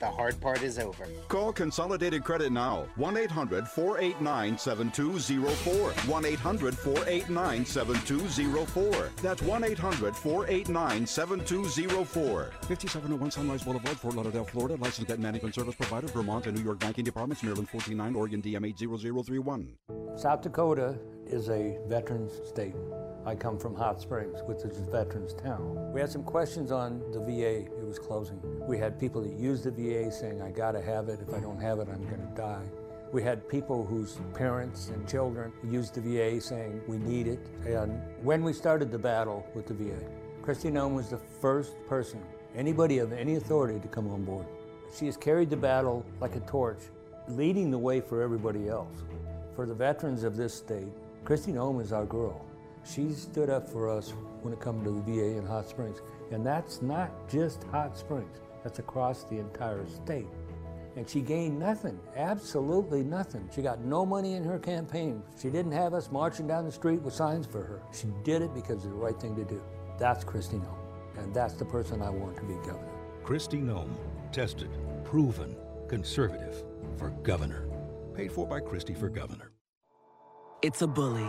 the 0.00 0.10
hard 0.10 0.40
part 0.40 0.62
is 0.62 0.78
over. 0.78 1.06
Call 1.28 1.52
Consolidated 1.52 2.24
Credit 2.24 2.50
now. 2.50 2.86
1 2.96 3.16
800 3.16 3.68
489 3.68 4.58
7204. 4.58 5.90
1 5.90 6.24
800 6.24 6.78
489 6.78 7.64
7204. 7.64 9.10
That's 9.22 9.42
1 9.42 9.64
800 9.64 10.16
489 10.16 11.06
7204. 11.06 12.50
5701 12.62 13.30
Sunrise 13.30 13.62
Boulevard, 13.62 13.98
Fort 13.98 14.14
Lauderdale, 14.14 14.44
Florida. 14.44 14.76
Licensed 14.76 15.08
debt 15.08 15.20
management 15.20 15.54
service 15.54 15.74
provider, 15.74 16.06
Vermont 16.08 16.46
and 16.46 16.56
New 16.56 16.64
York 16.64 16.78
banking 16.78 17.04
departments, 17.04 17.42
Maryland 17.42 17.68
149, 17.70 18.14
Oregon 18.14 18.42
DM 18.42 18.66
80031. 18.66 19.76
South 20.16 20.42
Dakota 20.42 20.98
is 21.26 21.48
a 21.50 21.78
veterans 21.86 22.32
state. 22.48 22.74
I 23.26 23.34
come 23.34 23.58
from 23.58 23.74
Hot 23.74 24.00
Springs, 24.00 24.40
which 24.46 24.64
is 24.64 24.78
a 24.78 24.90
veterans 24.90 25.34
town. 25.34 25.92
We 25.92 26.00
had 26.00 26.10
some 26.10 26.24
questions 26.24 26.72
on 26.72 27.02
the 27.12 27.20
VA. 27.20 27.66
It 27.66 27.86
was 27.86 27.98
closing. 27.98 28.40
We 28.66 28.78
had 28.78 28.98
people 28.98 29.20
that 29.22 29.34
used 29.34 29.64
the 29.64 29.70
VA 29.70 30.10
saying, 30.10 30.40
I 30.40 30.50
gotta 30.50 30.80
have 30.80 31.10
it. 31.10 31.20
If 31.20 31.34
I 31.34 31.38
don't 31.38 31.60
have 31.60 31.80
it, 31.80 31.88
I'm 31.92 32.02
gonna 32.04 32.32
die. 32.34 32.64
We 33.12 33.22
had 33.22 33.46
people 33.46 33.84
whose 33.84 34.18
parents 34.32 34.88
and 34.88 35.06
children 35.06 35.52
used 35.62 35.94
the 35.94 36.00
VA 36.00 36.40
saying, 36.40 36.80
we 36.86 36.96
need 36.96 37.26
it. 37.26 37.40
And 37.66 38.00
when 38.22 38.42
we 38.42 38.54
started 38.54 38.90
the 38.90 38.98
battle 38.98 39.46
with 39.54 39.66
the 39.66 39.74
VA, 39.74 40.00
Kristi 40.42 40.72
Noem 40.72 40.94
was 40.94 41.10
the 41.10 41.20
first 41.40 41.72
person, 41.86 42.22
anybody 42.56 42.98
of 42.98 43.12
any 43.12 43.36
authority 43.36 43.80
to 43.80 43.88
come 43.88 44.08
on 44.10 44.24
board. 44.24 44.46
She 44.96 45.06
has 45.06 45.16
carried 45.16 45.50
the 45.50 45.56
battle 45.56 46.06
like 46.20 46.36
a 46.36 46.40
torch, 46.40 46.80
leading 47.28 47.70
the 47.70 47.78
way 47.78 48.00
for 48.00 48.22
everybody 48.22 48.68
else. 48.68 49.02
For 49.54 49.66
the 49.66 49.74
veterans 49.74 50.24
of 50.24 50.36
this 50.36 50.54
state, 50.54 50.88
Kristi 51.24 51.52
Noem 51.52 51.82
is 51.82 51.92
our 51.92 52.06
girl. 52.06 52.46
She 52.84 53.12
stood 53.12 53.50
up 53.50 53.68
for 53.68 53.88
us 53.88 54.12
when 54.42 54.52
it 54.52 54.60
comes 54.60 54.84
to 54.84 54.90
the 54.90 55.00
VA 55.00 55.36
in 55.36 55.46
Hot 55.46 55.68
Springs. 55.68 56.00
And 56.30 56.44
that's 56.44 56.82
not 56.82 57.10
just 57.28 57.64
Hot 57.64 57.96
Springs, 57.96 58.38
that's 58.62 58.78
across 58.78 59.24
the 59.24 59.38
entire 59.38 59.86
state. 59.88 60.26
And 60.96 61.08
she 61.08 61.20
gained 61.20 61.58
nothing, 61.58 61.98
absolutely 62.16 63.02
nothing. 63.02 63.48
She 63.54 63.62
got 63.62 63.80
no 63.80 64.04
money 64.04 64.34
in 64.34 64.44
her 64.44 64.58
campaign. 64.58 65.22
She 65.40 65.48
didn't 65.48 65.72
have 65.72 65.94
us 65.94 66.10
marching 66.10 66.48
down 66.48 66.64
the 66.64 66.72
street 66.72 67.00
with 67.02 67.14
signs 67.14 67.46
for 67.46 67.62
her. 67.62 67.80
She 67.92 68.08
did 68.24 68.42
it 68.42 68.52
because 68.54 68.76
it's 68.76 68.86
the 68.86 68.90
right 68.90 69.18
thing 69.20 69.36
to 69.36 69.44
do. 69.44 69.62
That's 69.98 70.24
Kristi 70.24 70.60
Noem. 70.60 70.76
And 71.18 71.32
that's 71.32 71.54
the 71.54 71.64
person 71.64 72.02
I 72.02 72.10
want 72.10 72.36
to 72.36 72.42
be 72.42 72.54
governor. 72.54 72.88
Kristi 73.24 73.62
Noem, 73.62 73.90
tested, 74.32 74.70
proven, 75.04 75.56
conservative 75.88 76.64
for 76.96 77.10
governor. 77.22 77.68
Paid 78.14 78.32
for 78.32 78.46
by 78.46 78.60
Kristi 78.60 78.98
for 78.98 79.08
governor. 79.08 79.52
It's 80.62 80.82
a 80.82 80.86
bully, 80.86 81.28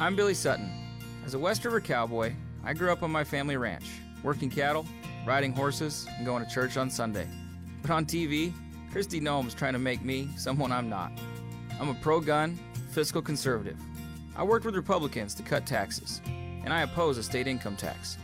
I'm 0.00 0.14
Billy 0.14 0.34
Sutton. 0.34 0.70
As 1.26 1.34
a 1.34 1.40
West 1.40 1.64
River 1.64 1.80
cowboy, 1.80 2.32
I 2.62 2.72
grew 2.72 2.92
up 2.92 3.02
on 3.02 3.10
my 3.10 3.24
family 3.24 3.56
ranch, 3.56 3.84
working 4.22 4.48
cattle, 4.48 4.86
riding 5.26 5.52
horses, 5.52 6.06
and 6.16 6.24
going 6.24 6.44
to 6.44 6.48
church 6.48 6.76
on 6.76 6.88
Sunday. 6.88 7.26
But 7.82 7.90
on 7.90 8.06
TV, 8.06 8.52
Kristi 8.92 9.20
Noem's 9.20 9.54
trying 9.54 9.72
to 9.72 9.80
make 9.80 10.04
me 10.04 10.28
someone 10.36 10.70
I'm 10.70 10.88
not. 10.88 11.10
I'm 11.80 11.88
a 11.88 11.94
pro 11.94 12.20
gun, 12.20 12.56
fiscal 12.92 13.20
conservative. 13.20 13.76
I 14.36 14.44
worked 14.44 14.64
with 14.64 14.76
Republicans 14.76 15.34
to 15.34 15.42
cut 15.42 15.66
taxes, 15.66 16.20
and 16.26 16.72
I 16.72 16.82
oppose 16.82 17.18
a 17.18 17.22
state 17.24 17.48
income 17.48 17.74
tax. 17.74 18.18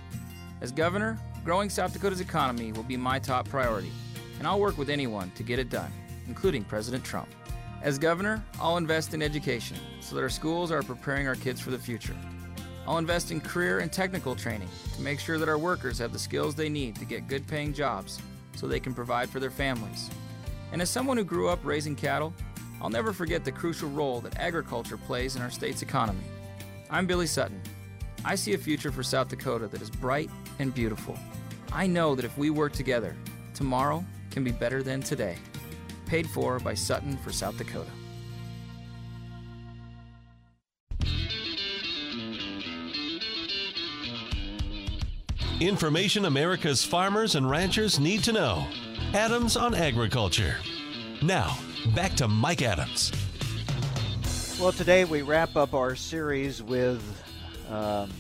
As 0.61 0.71
governor, 0.71 1.19
growing 1.45 1.69
South 1.69 1.93
Dakota's 1.93 2.21
economy 2.21 2.71
will 2.71 2.85
be 2.85 2.97
my 2.97 3.19
top 3.19 3.49
priority, 3.49 3.91
and 4.39 4.47
I'll 4.47 4.61
work 4.61 4.79
with 4.79 4.91
anyone 4.91 5.33
to 5.33 5.43
get 5.43 5.59
it 5.59 5.71
done, 5.71 5.91
including 6.29 6.63
President 6.63 7.03
Trump. 7.03 7.31
As 7.85 7.99
governor, 7.99 8.43
I'll 8.59 8.79
invest 8.79 9.13
in 9.13 9.21
education 9.21 9.77
so 10.01 10.15
that 10.15 10.23
our 10.23 10.31
schools 10.31 10.73
are 10.73 10.83
preparing 10.83 11.29
our 11.29 11.35
kids 11.35 11.61
for 11.61 11.71
the 11.71 11.79
future. 11.79 12.17
I'll 12.87 12.97
invest 12.97 13.31
in 13.31 13.43
career 13.43 13.81
and 13.81 13.93
technical 13.93 14.35
training 14.35 14.71
to 14.95 15.03
make 15.03 15.21
sure 15.21 15.37
that 15.37 15.51
our 15.51 15.59
workers 15.59 15.99
have 15.99 16.11
the 16.11 16.19
skills 16.19 16.55
they 16.55 16.71
need 16.71 16.97
to 16.97 17.05
get 17.05 17.29
good 17.29 17.47
paying 17.47 17.75
jobs 17.75 18.23
so 18.57 18.67
they 18.67 18.81
can 18.81 18.95
provide 18.95 19.29
for 19.29 19.39
their 19.39 19.51
families. 19.51 20.09
And 20.73 20.81
as 20.81 20.89
someone 20.89 21.19
who 21.19 21.25
grew 21.25 21.51
up 21.51 21.59
raising 21.63 21.95
cattle, 21.95 22.33
I'll 22.81 22.89
never 22.89 23.13
forget 23.13 23.45
the 23.45 23.53
crucial 23.53 23.91
role 23.91 24.23
that 24.23 24.39
agriculture 24.39 24.97
plays 24.97 25.37
in 25.37 25.43
our 25.43 25.51
state's 25.51 25.83
economy. 25.83 26.25
I'm 26.89 27.07
Billy 27.07 27.27
Sutton. 27.27 27.61
I 28.25 28.35
see 28.35 28.55
a 28.55 28.59
future 28.59 28.93
for 28.93 29.03
South 29.03 29.29
Dakota 29.29 29.69
that 29.69 29.83
is 29.83 29.91
bright 29.91 30.31
and 30.59 30.75
beautiful. 30.75 31.19
I 31.71 31.87
know 31.87 32.15
that 32.15 32.25
if 32.25 32.39
we 32.39 32.49
work 32.49 32.73
together, 32.73 33.15
tomorrow 33.53 34.03
can 34.31 34.43
be 34.43 34.53
better 34.53 34.83
than 34.83 35.03
today. 35.03 35.37
Paid 36.07 36.29
for 36.29 36.59
by 36.59 36.75
Sutton 36.75 37.17
for 37.17 37.33
South 37.33 37.57
Dakota. 37.59 37.91
Information 45.61 46.25
America's 46.25 46.85
farmers 46.85 47.37
and 47.37 47.49
ranchers 47.49 48.01
need 48.01 48.25
to 48.25 48.33
know. 48.33 48.67
Adams 49.15 49.57
on 49.57 49.75
Agriculture. 49.75 50.57
Now, 51.23 51.57
back 51.95 52.15
to 52.17 52.27
Mike 52.29 52.61
Adams. 52.61 53.13
Well, 54.61 54.73
today 54.73 55.05
we 55.05 55.23
wrap 55.23 55.57
up 55.57 55.73
our 55.73 55.95
series 55.95 56.63
with 56.63 57.03
um, 57.71 58.11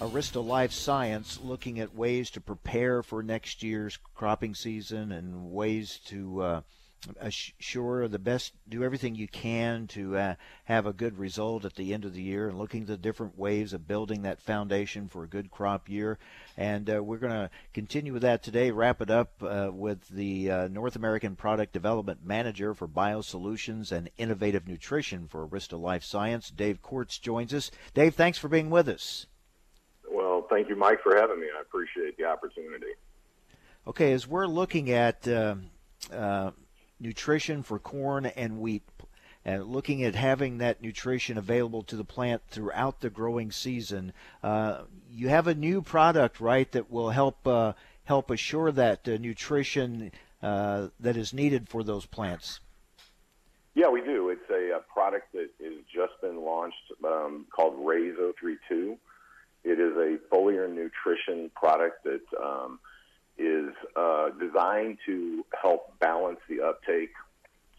Arysta 0.00 0.44
Life 0.44 0.72
Science, 0.72 1.38
looking 1.42 1.78
at 1.80 1.94
ways 1.94 2.30
to 2.30 2.40
prepare 2.40 3.02
for 3.02 3.22
next 3.22 3.62
year's 3.62 3.98
cropping 4.14 4.54
season 4.54 5.12
and 5.12 5.52
ways 5.52 6.00
to 6.06 6.42
uh, 6.42 6.60
assure 7.20 8.08
the 8.08 8.18
best, 8.18 8.52
do 8.68 8.82
everything 8.82 9.14
you 9.14 9.28
can 9.28 9.86
to 9.88 10.16
uh, 10.16 10.34
have 10.64 10.86
a 10.86 10.92
good 10.92 11.18
result 11.18 11.64
at 11.64 11.74
the 11.74 11.94
end 11.94 12.04
of 12.04 12.14
the 12.14 12.22
year, 12.22 12.48
and 12.48 12.58
looking 12.58 12.82
at 12.82 12.88
the 12.88 12.96
different 12.96 13.38
ways 13.38 13.72
of 13.72 13.88
building 13.88 14.22
that 14.22 14.40
foundation 14.40 15.08
for 15.08 15.24
a 15.24 15.28
good 15.28 15.50
crop 15.50 15.88
year. 15.88 16.18
And 16.56 16.88
uh, 16.88 17.02
we're 17.02 17.18
going 17.18 17.32
to 17.32 17.50
continue 17.74 18.12
with 18.12 18.22
that 18.22 18.42
today. 18.42 18.70
Wrap 18.70 19.00
it 19.00 19.10
up 19.10 19.42
uh, 19.42 19.70
with 19.72 20.08
the 20.08 20.50
uh, 20.50 20.68
North 20.68 20.96
American 20.96 21.36
Product 21.36 21.72
Development 21.72 22.20
Manager 22.24 22.74
for 22.74 22.88
Biosolutions 22.88 23.92
and 23.92 24.10
Innovative 24.16 24.66
Nutrition 24.66 25.28
for 25.28 25.46
Arysta 25.46 25.80
Life 25.80 26.04
Science. 26.04 26.50
Dave 26.50 26.82
Kortz 26.82 27.20
joins 27.20 27.52
us. 27.52 27.70
Dave, 27.94 28.14
thanks 28.14 28.38
for 28.38 28.48
being 28.48 28.70
with 28.70 28.88
us. 28.88 29.26
Well, 30.10 30.46
thank 30.48 30.68
you, 30.68 30.76
Mike, 30.76 31.02
for 31.02 31.16
having 31.16 31.40
me. 31.40 31.46
I 31.56 31.60
appreciate 31.60 32.16
the 32.16 32.24
opportunity. 32.24 32.92
Okay, 33.86 34.12
as 34.12 34.26
we're 34.26 34.46
looking 34.46 34.90
at 34.90 35.28
uh, 35.28 35.54
uh, 36.12 36.50
nutrition 37.00 37.62
for 37.62 37.78
corn 37.78 38.26
and 38.26 38.60
wheat, 38.60 38.82
and 39.44 39.64
looking 39.66 40.02
at 40.02 40.14
having 40.14 40.58
that 40.58 40.82
nutrition 40.82 41.38
available 41.38 41.82
to 41.84 41.96
the 41.96 42.04
plant 42.04 42.42
throughout 42.48 43.00
the 43.00 43.10
growing 43.10 43.52
season, 43.52 44.12
uh, 44.42 44.82
you 45.10 45.28
have 45.28 45.46
a 45.46 45.54
new 45.54 45.82
product, 45.82 46.40
right, 46.40 46.70
that 46.72 46.90
will 46.90 47.10
help 47.10 47.46
uh, 47.46 47.72
help 48.04 48.30
assure 48.30 48.72
that 48.72 49.08
uh, 49.08 49.16
nutrition 49.18 50.10
uh, 50.42 50.88
that 50.98 51.16
is 51.16 51.32
needed 51.32 51.68
for 51.68 51.82
those 51.82 52.06
plants. 52.06 52.60
Yeah, 53.74 53.88
we 53.88 54.00
do. 54.00 54.30
It's 54.30 54.48
a, 54.50 54.76
a 54.76 54.80
product 54.80 55.32
that 55.32 55.50
has 55.62 55.74
just 55.94 56.20
been 56.22 56.40
launched 56.42 56.92
um, 57.04 57.46
called 57.54 57.74
Raise 57.86 58.14
032. 58.16 58.96
It 59.64 59.80
is 59.80 59.96
a 59.96 60.18
foliar 60.34 60.72
nutrition 60.72 61.50
product 61.54 62.04
that 62.04 62.22
um, 62.42 62.78
is 63.38 63.70
uh, 63.96 64.30
designed 64.40 64.98
to 65.06 65.44
help 65.60 65.98
balance 65.98 66.40
the 66.48 66.62
uptake 66.62 67.10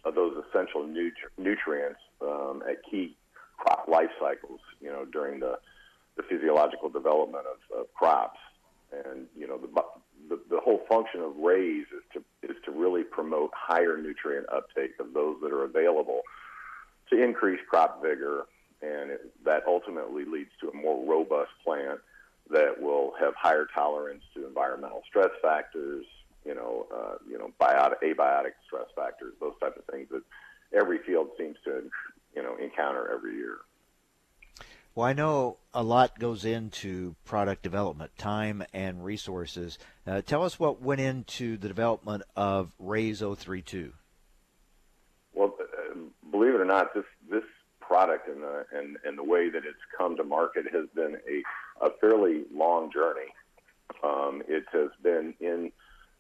of 0.06 0.16
those 0.16 0.36
essential 0.50 0.84
nutri- 0.84 1.32
nutrients 1.38 2.00
um, 2.22 2.64
at 2.70 2.78
key 2.90 3.16
crop 3.58 3.88
life 3.88 4.10
cycles. 4.20 4.60
You 4.80 4.90
know, 4.90 5.06
during 5.06 5.40
the 5.40 5.60
the 6.16 6.24
physiological 6.24 6.90
development 6.90 7.46
of, 7.46 7.80
of 7.80 7.94
crops, 7.94 8.40
and 8.92 9.28
you 9.36 9.48
know 9.48 9.58
the, 9.58 9.68
the 10.30 10.40
the 10.50 10.60
whole 10.60 10.82
function 10.90 11.22
of 11.22 11.36
raise 11.38 11.86
is 11.88 12.04
to 12.14 12.24
is 12.50 12.56
to 12.66 12.72
really 12.72 13.04
promote 13.04 13.52
higher 13.54 13.98
nutrient 13.98 14.48
uptake 14.52 14.92
of 15.00 15.14
those 15.14 15.38
that 15.42 15.52
are 15.52 15.64
available 15.64 16.22
to 17.10 17.24
increase 17.24 17.60
crop 17.70 18.02
vigor, 18.02 18.46
and 18.82 19.12
it, 19.12 19.32
that 19.46 19.64
ultimately 19.68 20.26
leads 20.26 20.52
to 20.62 20.70
a 20.70 20.76
more 20.76 21.06
robust 21.06 21.52
plant 21.64 22.00
that 22.52 22.82
will 22.82 23.14
have 23.20 23.34
higher 23.36 23.68
tolerance 23.74 24.24
to 24.34 24.48
environmental 24.48 25.02
stress 25.08 25.32
factors, 25.42 26.06
you 26.46 26.56
know, 26.56 26.88
uh, 26.94 27.16
you 27.30 27.38
know, 27.38 27.52
biotic, 27.60 28.02
abiotic 28.04 28.54
stress 28.66 28.88
factors, 28.96 29.34
those 29.40 29.54
types 29.62 29.78
of 29.78 29.86
things 29.94 30.08
that 30.12 30.22
every 30.74 31.00
field 31.00 31.30
seems 31.38 31.58
to, 31.66 31.84
you 32.36 32.44
know, 32.44 32.56
encounter 32.62 33.12
every 33.14 33.36
year. 33.36 33.58
Well, 34.98 35.06
I 35.06 35.14
know 35.14 35.58
a 35.76 35.84
lot 35.84 36.18
goes 36.18 36.44
into 36.44 37.16
product 37.24 37.62
development, 37.62 38.18
time 38.18 38.64
and 38.74 39.06
resources. 39.06 39.78
Uh, 40.08 40.24
tell 40.24 40.44
us 40.44 40.60
what 40.60 40.82
went 40.82 41.02
into 41.02 41.56
the 41.56 41.68
development 41.68 42.24
of 42.36 42.74
Raise 42.80 43.20
032. 43.20 43.94
Well, 45.36 45.54
uh, 45.62 45.94
believe 46.32 46.56
it 46.56 46.62
or 46.62 46.66
not, 46.66 46.96
this 46.96 47.06
this 47.30 47.44
product 47.80 48.28
and 48.28 48.42
the 48.42 48.66
and, 48.74 48.98
and 49.06 49.16
the 49.18 49.24
way 49.24 49.52
that 49.52 49.66
it's 49.66 49.78
come 49.96 50.18
to 50.18 50.24
market 50.24 50.66
has 50.74 50.86
been 50.96 51.16
a, 51.30 51.44
a 51.82 51.90
fairly 52.00 52.44
long 52.54 52.92
journey. 52.92 53.32
Um, 54.04 54.44
it 54.48 54.66
has 54.72 54.90
been 55.02 55.34
in 55.40 55.72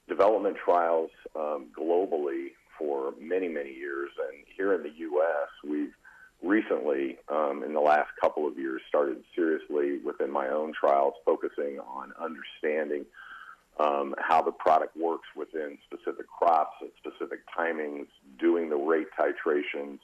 development 0.07 0.57
trials 0.63 1.11
um, 1.35 1.67
globally 1.77 2.49
for 2.77 3.13
many, 3.19 3.47
many 3.47 3.73
years. 3.73 4.09
And 4.29 4.43
here 4.55 4.73
in 4.73 4.83
the 4.83 4.91
U.S., 4.97 5.49
we've 5.69 5.93
recently, 6.43 7.17
um, 7.29 7.63
in 7.63 7.73
the 7.73 7.81
last 7.81 8.09
couple 8.21 8.47
of 8.47 8.57
years, 8.57 8.81
started 8.87 9.23
seriously 9.35 9.99
within 10.03 10.31
my 10.31 10.49
own 10.49 10.73
trials, 10.73 11.13
focusing 11.25 11.79
on 11.79 12.13
understanding 12.19 13.05
um, 13.79 14.15
how 14.17 14.41
the 14.41 14.51
product 14.51 14.95
works 14.97 15.27
within 15.35 15.77
specific 15.85 16.27
crops 16.27 16.75
at 16.81 16.89
specific 16.97 17.39
timings, 17.57 18.07
doing 18.39 18.69
the 18.69 18.75
rate 18.75 19.07
titrations, 19.19 19.99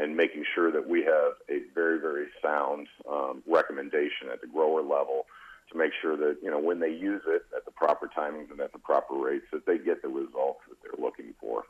and 0.00 0.16
making 0.16 0.44
sure 0.54 0.72
that 0.72 0.88
we 0.88 1.00
have 1.04 1.34
a 1.50 1.60
very, 1.74 2.00
very 2.00 2.26
sound 2.42 2.88
um, 3.10 3.42
recommendation 3.46 4.28
at 4.32 4.40
the 4.40 4.46
grower 4.46 4.82
level 4.82 5.26
to 5.70 5.78
make 5.78 5.92
sure 6.00 6.16
that 6.16 6.38
you 6.42 6.50
know 6.50 6.58
when 6.58 6.80
they 6.80 6.90
use 6.90 7.22
it 7.26 7.42
at 7.56 7.64
the 7.64 7.70
proper 7.70 8.08
timings 8.08 8.50
and 8.50 8.60
at 8.60 8.72
the 8.72 8.78
proper 8.78 9.14
rates 9.14 9.44
that 9.52 9.66
they 9.66 9.78
get 9.78 10.02
the 10.02 10.08
results 10.08 10.60
that 10.68 10.76
they're 10.82 11.04
looking 11.04 11.34
for. 11.40 11.64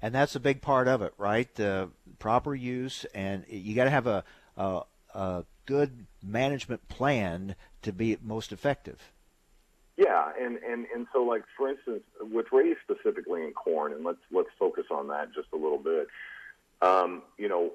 And 0.00 0.14
that's 0.14 0.36
a 0.36 0.40
big 0.40 0.62
part 0.62 0.86
of 0.86 1.02
it, 1.02 1.12
right? 1.18 1.52
The 1.56 1.88
proper 2.20 2.54
use, 2.54 3.04
and 3.14 3.44
you 3.48 3.74
got 3.74 3.84
to 3.84 3.90
have 3.90 4.06
a, 4.06 4.22
a, 4.56 4.82
a 5.12 5.44
good 5.66 6.06
management 6.22 6.88
plan 6.88 7.56
to 7.82 7.92
be 7.92 8.16
most 8.22 8.52
effective. 8.52 9.10
Yeah, 9.96 10.30
and, 10.40 10.58
and, 10.58 10.86
and 10.94 11.08
so 11.12 11.24
like 11.24 11.42
for 11.56 11.68
instance, 11.68 12.02
with 12.20 12.46
raise 12.52 12.76
specifically 12.84 13.42
in 13.42 13.52
corn, 13.52 13.92
and 13.92 14.04
let's 14.04 14.20
let's 14.30 14.50
focus 14.58 14.84
on 14.92 15.08
that 15.08 15.34
just 15.34 15.48
a 15.52 15.56
little 15.56 15.78
bit. 15.78 16.06
Um, 16.80 17.22
you 17.36 17.48
know, 17.48 17.72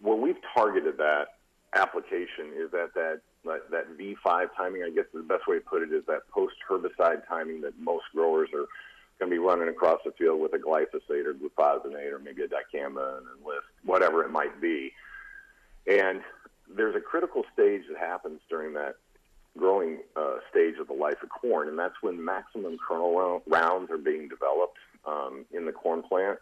where 0.00 0.16
we've 0.16 0.38
targeted 0.54 0.98
that 0.98 1.26
application 1.74 2.52
is 2.56 2.72
at 2.74 2.94
that 2.94 3.20
that, 3.44 3.70
that 3.70 3.98
V5 3.98 4.48
timing. 4.56 4.82
I 4.82 4.90
guess 4.90 5.06
the 5.12 5.22
best 5.22 5.48
way 5.48 5.56
to 5.56 5.64
put 5.64 5.82
it 5.82 5.92
is 5.92 6.04
that 6.06 6.28
post 6.30 6.54
herbicide 6.68 7.26
timing 7.26 7.62
that 7.62 7.78
most 7.78 8.04
growers 8.14 8.50
are 8.52 8.66
going 9.18 9.30
to 9.30 9.34
be 9.34 9.38
running 9.38 9.68
across 9.68 10.00
the 10.04 10.12
field 10.12 10.40
with 10.40 10.52
a 10.54 10.58
glyphosate 10.58 11.24
or 11.26 11.34
glufosinate 11.34 12.12
or 12.12 12.18
maybe 12.18 12.42
a 12.42 12.48
dicamba 12.48 13.18
and 13.18 13.26
enlist, 13.38 13.66
whatever 13.84 14.22
it 14.24 14.30
might 14.30 14.60
be. 14.60 14.92
And 15.86 16.20
there's 16.74 16.94
a 16.96 17.00
critical 17.00 17.44
stage 17.52 17.82
that 17.90 17.98
happens 17.98 18.40
during 18.48 18.74
that 18.74 18.96
growing 19.58 19.98
uh, 20.16 20.36
stage 20.50 20.74
of 20.80 20.86
the 20.86 20.94
life 20.94 21.22
of 21.22 21.28
corn, 21.28 21.68
and 21.68 21.78
that's 21.78 21.96
when 22.02 22.24
maximum 22.24 22.76
kernel 22.86 23.42
rounds 23.46 23.90
are 23.90 23.98
being 23.98 24.28
developed 24.28 24.78
um, 25.06 25.44
in 25.52 25.66
the 25.66 25.72
corn 25.72 26.02
plant. 26.02 26.38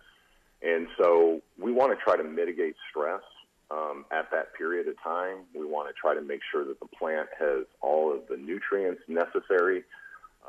And 0.63 0.89
so 1.01 1.41
we 1.59 1.73
want 1.73 1.97
to 1.97 2.03
try 2.03 2.17
to 2.17 2.25
mitigate 2.25 2.75
stress 2.91 3.23
um, 3.71 4.05
at 4.11 4.31
that 4.31 4.55
period 4.55 4.89
of 4.89 5.01
time. 5.03 5.39
We 5.55 5.67
want 5.67 5.89
to 5.89 5.95
try 5.95 6.15
to 6.15 6.21
make 6.23 6.41
sure 6.51 6.65
that 6.65 6.81
the 6.81 6.87
plant 6.87 7.29
has 7.39 7.65
all 7.81 8.13
of 8.13 8.27
the 8.29 8.37
nutrients 8.37 9.03
necessary, 9.09 9.85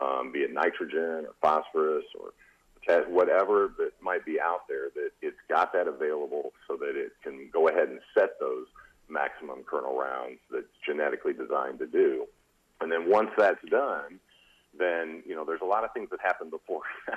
um, 0.01 0.31
be 0.31 0.39
it 0.39 0.53
nitrogen 0.53 1.25
or 1.27 1.33
phosphorus 1.41 2.05
or 2.19 2.31
whatever 3.07 3.71
that 3.77 3.91
might 4.01 4.25
be 4.25 4.39
out 4.41 4.61
there, 4.67 4.89
that 4.95 5.11
it's 5.21 5.37
got 5.47 5.71
that 5.73 5.87
available 5.87 6.53
so 6.67 6.75
that 6.75 6.95
it 6.95 7.11
can 7.23 7.47
go 7.53 7.67
ahead 7.67 7.87
and 7.87 7.99
set 8.17 8.39
those 8.39 8.65
maximum 9.07 9.63
kernel 9.63 9.95
rounds 9.95 10.39
that's 10.51 10.65
genetically 10.85 11.33
designed 11.33 11.77
to 11.77 11.85
do. 11.85 12.25
And 12.81 12.91
then 12.91 13.07
once 13.09 13.29
that's 13.37 13.63
done, 13.69 14.19
then 14.77 15.23
you 15.25 15.35
know 15.35 15.45
there's 15.45 15.61
a 15.61 15.65
lot 15.65 15.83
of 15.83 15.93
things 15.93 16.09
that 16.11 16.19
happen 16.21 16.49
before 16.49 16.81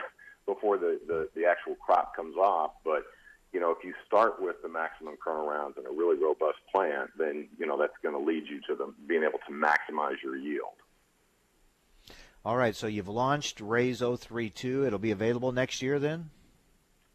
before 0.47 0.78
the, 0.78 1.01
the, 1.07 1.28
the 1.34 1.45
actual 1.47 1.74
crop 1.76 2.14
comes 2.16 2.36
off. 2.36 2.72
But, 2.84 3.05
you 3.53 3.61
know, 3.61 3.70
if 3.70 3.84
you 3.84 3.95
start 4.07 4.40
with 4.40 4.57
the 4.62 4.68
maximum 4.68 5.16
kernel 5.22 5.47
rounds 5.47 5.76
and 5.76 5.86
a 5.86 5.90
really 5.90 6.16
robust 6.22 6.59
plant, 6.72 7.11
then, 7.18 7.49
you 7.59 7.66
know, 7.66 7.78
that's 7.78 7.97
going 8.03 8.14
to 8.14 8.20
lead 8.20 8.45
you 8.49 8.61
to 8.68 8.74
the, 8.74 8.93
being 9.07 9.22
able 9.22 9.38
to 9.47 9.53
maximize 9.53 10.22
your 10.22 10.36
yield. 10.36 10.74
All 12.45 12.57
right, 12.57 12.74
so 12.74 12.88
you've 12.88 13.09
launched 13.09 13.61
Raise 13.61 14.01
032. 14.01 14.86
It'll 14.86 14.99
be 14.99 15.12
available 15.12 15.53
next 15.53 15.80
year 15.80 16.01
then? 16.01 16.30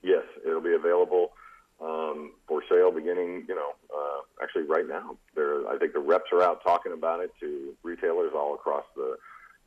Yes, 0.01 0.23
it'll 0.45 0.61
be 0.61 0.73
available 0.73 1.33
um, 1.81 2.31
for 2.47 2.63
sale 2.69 2.91
beginning, 2.91 3.45
you 3.47 3.55
know, 3.55 3.71
uh, 3.93 4.21
actually 4.41 4.63
right 4.63 4.87
now. 4.87 5.17
There, 5.35 5.67
I 5.67 5.77
think 5.77 5.91
the 5.93 5.99
reps 5.99 6.31
are 6.31 6.41
out 6.41 6.63
talking 6.63 6.93
about 6.93 7.19
it 7.19 7.31
to 7.41 7.73
retailers 7.83 8.31
all 8.33 8.55
across 8.55 8.85
the 8.95 9.17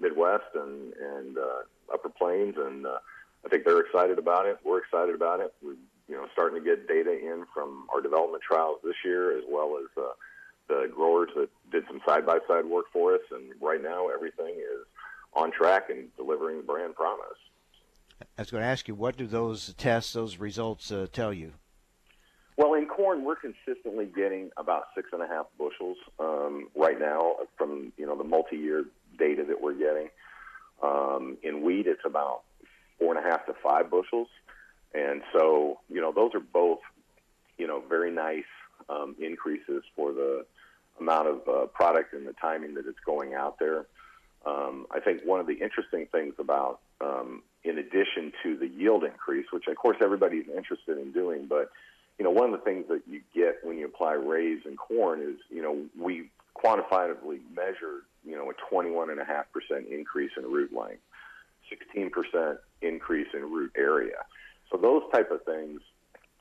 Midwest 0.01 0.55
and, 0.55 0.95
and 0.95 1.37
uh, 1.37 1.93
Upper 1.93 2.09
Plains, 2.09 2.55
and 2.57 2.87
uh, 2.87 2.99
think 3.51 3.65
they're 3.65 3.81
excited 3.81 4.19
about 4.19 4.47
it. 4.47 4.59
We're 4.65 4.79
excited 4.79 5.15
about 5.15 5.41
it. 5.41 5.53
We're 5.63 5.77
you 6.09 6.17
know 6.17 6.27
starting 6.33 6.63
to 6.63 6.65
get 6.65 6.89
data 6.89 7.13
in 7.13 7.45
from 7.53 7.87
our 7.93 8.01
development 8.01 8.43
trials 8.43 8.79
this 8.83 8.97
year, 9.05 9.37
as 9.37 9.45
well 9.49 9.79
as 9.79 10.03
uh, 10.03 10.13
the 10.69 10.91
growers 10.95 11.31
that 11.37 11.49
did 11.71 11.85
some 11.89 12.01
side 12.07 12.25
by 12.25 12.39
side 12.49 12.65
work 12.65 12.87
for 12.93 13.15
us. 13.15 13.21
And 13.31 13.53
right 13.61 13.83
now, 13.83 14.09
everything 14.09 14.55
is 14.57 14.87
on 15.35 15.53
track 15.53 15.91
and 15.91 16.15
delivering 16.17 16.59
the 16.59 16.63
brand 16.63 16.95
promise. 16.95 17.39
I 18.21 18.43
was 18.43 18.51
going 18.51 18.63
to 18.63 18.69
ask 18.69 18.89
you, 18.89 18.95
what 18.95 19.17
do 19.17 19.27
those 19.27 19.75
tests, 19.75 20.13
those 20.13 20.39
results 20.39 20.91
uh, 20.93 21.07
tell 21.13 21.33
you? 21.33 21.53
Well, 22.57 22.75
in 22.75 22.87
corn, 22.87 23.25
we're 23.25 23.37
consistently 23.37 24.05
getting 24.05 24.51
about 24.59 24.89
six 24.95 25.09
and 25.13 25.23
a 25.23 25.27
half 25.27 25.47
bushels 25.59 25.97
um, 26.19 26.69
right 26.77 27.01
now 27.01 27.37
from 27.57 27.93
you 27.97 28.07
know 28.07 28.17
the 28.17 28.25
multi-year 28.25 28.85
data 29.19 29.45
that 29.49 29.61
we're 29.61 29.75
getting. 29.75 30.09
Um, 30.83 31.39
in 31.43 31.63
wheat, 31.63 31.87
it's 31.87 32.05
about 32.05 32.43
four 33.01 33.17
and 33.17 33.27
a 33.27 33.29
half 33.29 33.47
to 33.47 33.55
five 33.63 33.91
bushels. 33.91 34.29
And 34.95 35.23
so, 35.33 35.81
you 35.89 36.01
know, 36.01 36.13
those 36.13 36.35
are 36.35 36.41
both, 36.41 36.81
you 37.59 37.67
know, 37.67 37.83
very 37.89 38.13
nice 38.13 38.45
um, 38.89 39.17
increases 39.19 39.83
for 39.97 40.13
the 40.13 40.45
amount 41.01 41.29
of 41.29 41.49
uh, 41.49 41.67
product 41.67 42.13
and 42.13 42.27
the 42.27 42.35
timing 42.35 42.75
that 42.75 42.87
it's 42.87 43.01
going 43.05 43.35
out 43.35 43.59
there. 43.59 43.87
Um, 44.47 44.87
I 44.91 45.01
think 45.01 45.23
one 45.25 45.41
of 45.41 45.47
the 45.47 45.55
interesting 45.55 46.07
things 46.13 46.35
about 46.39 46.81
um, 47.01 47.43
in 47.65 47.79
addition 47.79 48.33
to 48.43 48.57
the 48.57 48.69
yield 48.69 49.05
increase, 49.05 49.47
which 49.53 49.65
of 49.67 49.77
course 49.77 49.97
everybody's 50.03 50.47
interested 50.49 50.99
in 50.99 51.13
doing. 51.13 51.47
But 51.47 51.71
you 52.19 52.25
know, 52.25 52.31
one 52.31 52.53
of 52.53 52.59
the 52.59 52.65
things 52.65 52.85
that 52.89 53.03
you 53.09 53.21
get 53.35 53.59
when 53.63 53.79
you 53.79 53.87
apply 53.87 54.13
raise 54.13 54.61
and 54.67 54.77
corn 54.77 55.23
is, 55.23 55.37
you 55.51 55.63
know, 55.63 55.87
we 55.99 56.29
quantifiably 56.55 57.41
measured, 57.55 58.03
you 58.25 58.37
know, 58.37 58.51
a 58.51 58.75
21.5% 58.75 59.91
increase 59.91 60.31
in 60.37 60.45
root 60.45 60.71
length, 60.75 61.01
16% 61.71 62.59
increase 62.83 63.29
in 63.35 63.43
root 63.43 63.73
area. 63.77 64.25
So 64.71 64.79
those 64.79 65.03
type 65.12 65.31
of 65.31 65.43
things, 65.45 65.81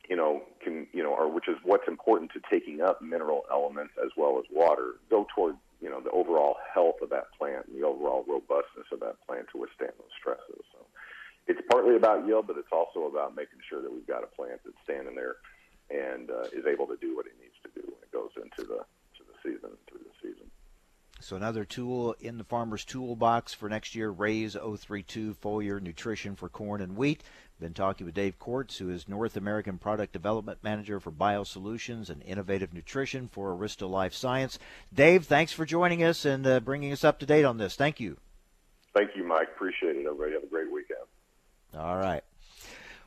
you 0.10 0.16
know, 0.16 0.44
can 0.64 0.88
you 0.94 1.04
know, 1.04 1.14
are 1.16 1.28
which 1.28 1.48
is 1.48 1.58
what's 1.64 1.88
important 1.88 2.32
to 2.34 2.42
taking 2.50 2.82
up 2.82 3.02
mineral 3.02 3.46
elements 3.52 3.94
as 4.04 4.12
well 4.18 4.40
as 4.40 4.46
water, 4.52 4.96
go 5.10 5.28
toward 5.36 5.56
you 5.82 5.90
know 5.90 6.02
the 6.02 6.12
overall 6.12 6.58
health 6.74 7.02
of 7.02 7.10
that 7.10 7.32
plant 7.38 7.68
and 7.68 7.80
the 7.80 7.86
overall 7.86 8.26
robustness 8.28 8.88
of 8.92 9.00
that 9.00 9.16
plant 9.26 9.48
to 9.52 9.58
withstand 9.60 9.94
those 9.98 10.14
stresses. 10.20 10.66
So 10.74 10.86
it's 11.48 11.62
partly 11.70 11.96
about 11.96 12.28
yield, 12.28 12.48
but 12.48 12.58
it's 12.58 12.72
also 12.72 13.06
about 13.06 13.36
making 13.36 13.60
sure 13.68 13.82
that 13.82 13.92
we've 13.92 14.08
got 14.08 14.24
a 14.24 14.28
plant 14.28 14.62
that's 14.64 14.78
standing 14.84 15.16
there 15.16 15.38
and 15.90 16.30
uh, 16.30 16.46
is 16.54 16.66
able 16.66 16.86
to 16.86 16.98
do 16.98 17.16
what 17.16 17.26
it 17.26 17.34
needs 17.42 17.58
to 17.66 17.70
do 17.74 17.82
when 17.86 18.02
it 18.02 18.12
goes 18.14 18.30
into 18.38 18.62
the 18.62 18.86
to 19.18 19.22
the 19.26 19.38
season 19.42 19.74
through 19.90 20.06
the 20.06 20.16
season. 20.22 20.46
So 21.22 21.36
another 21.36 21.66
tool 21.66 22.16
in 22.20 22.38
the 22.38 22.44
farmer's 22.44 22.86
toolbox 22.86 23.54
for 23.54 23.68
next 23.68 23.94
year, 23.94 24.10
Raise 24.10 24.56
032 24.56 25.36
foliar 25.36 25.82
nutrition 25.82 26.36
for 26.36 26.48
corn 26.48 26.82
and 26.82 26.96
wheat. 26.96 27.24
Been 27.60 27.74
talking 27.74 28.06
with 28.06 28.16
Dave 28.16 28.40
Kortz, 28.40 28.78
who 28.78 28.90
is 28.90 29.10
North 29.10 29.36
American 29.36 29.78
Product 29.78 30.14
Development 30.14 30.58
Manager 30.64 31.02
for 31.02 31.12
Biosolutions 31.12 32.10
and 32.10 32.24
Innovative 32.24 32.74
Nutrition 32.74 33.28
for 33.28 33.54
Arysta 33.54 33.90
Life 33.90 34.14
Science. 34.14 34.58
Dave, 34.94 35.26
thanks 35.26 35.52
for 35.52 35.66
joining 35.66 36.02
us 36.02 36.24
and 36.24 36.48
uh, 36.48 36.62
bringing 36.62 36.94
us 36.94 37.04
up 37.04 37.20
to 37.20 37.26
date 37.26 37.44
on 37.44 37.58
this. 37.58 37.76
Thank 37.76 38.00
you. 38.00 38.18
Thank 38.96 39.12
you, 39.16 39.26
Mike. 39.26 39.50
Appreciate 39.56 39.98
it. 39.98 40.06
Everybody 40.06 40.34
have 40.34 40.44
a 40.44 40.48
great 40.48 40.72
weekend. 40.72 41.00
All 41.78 41.98
right. 41.98 42.24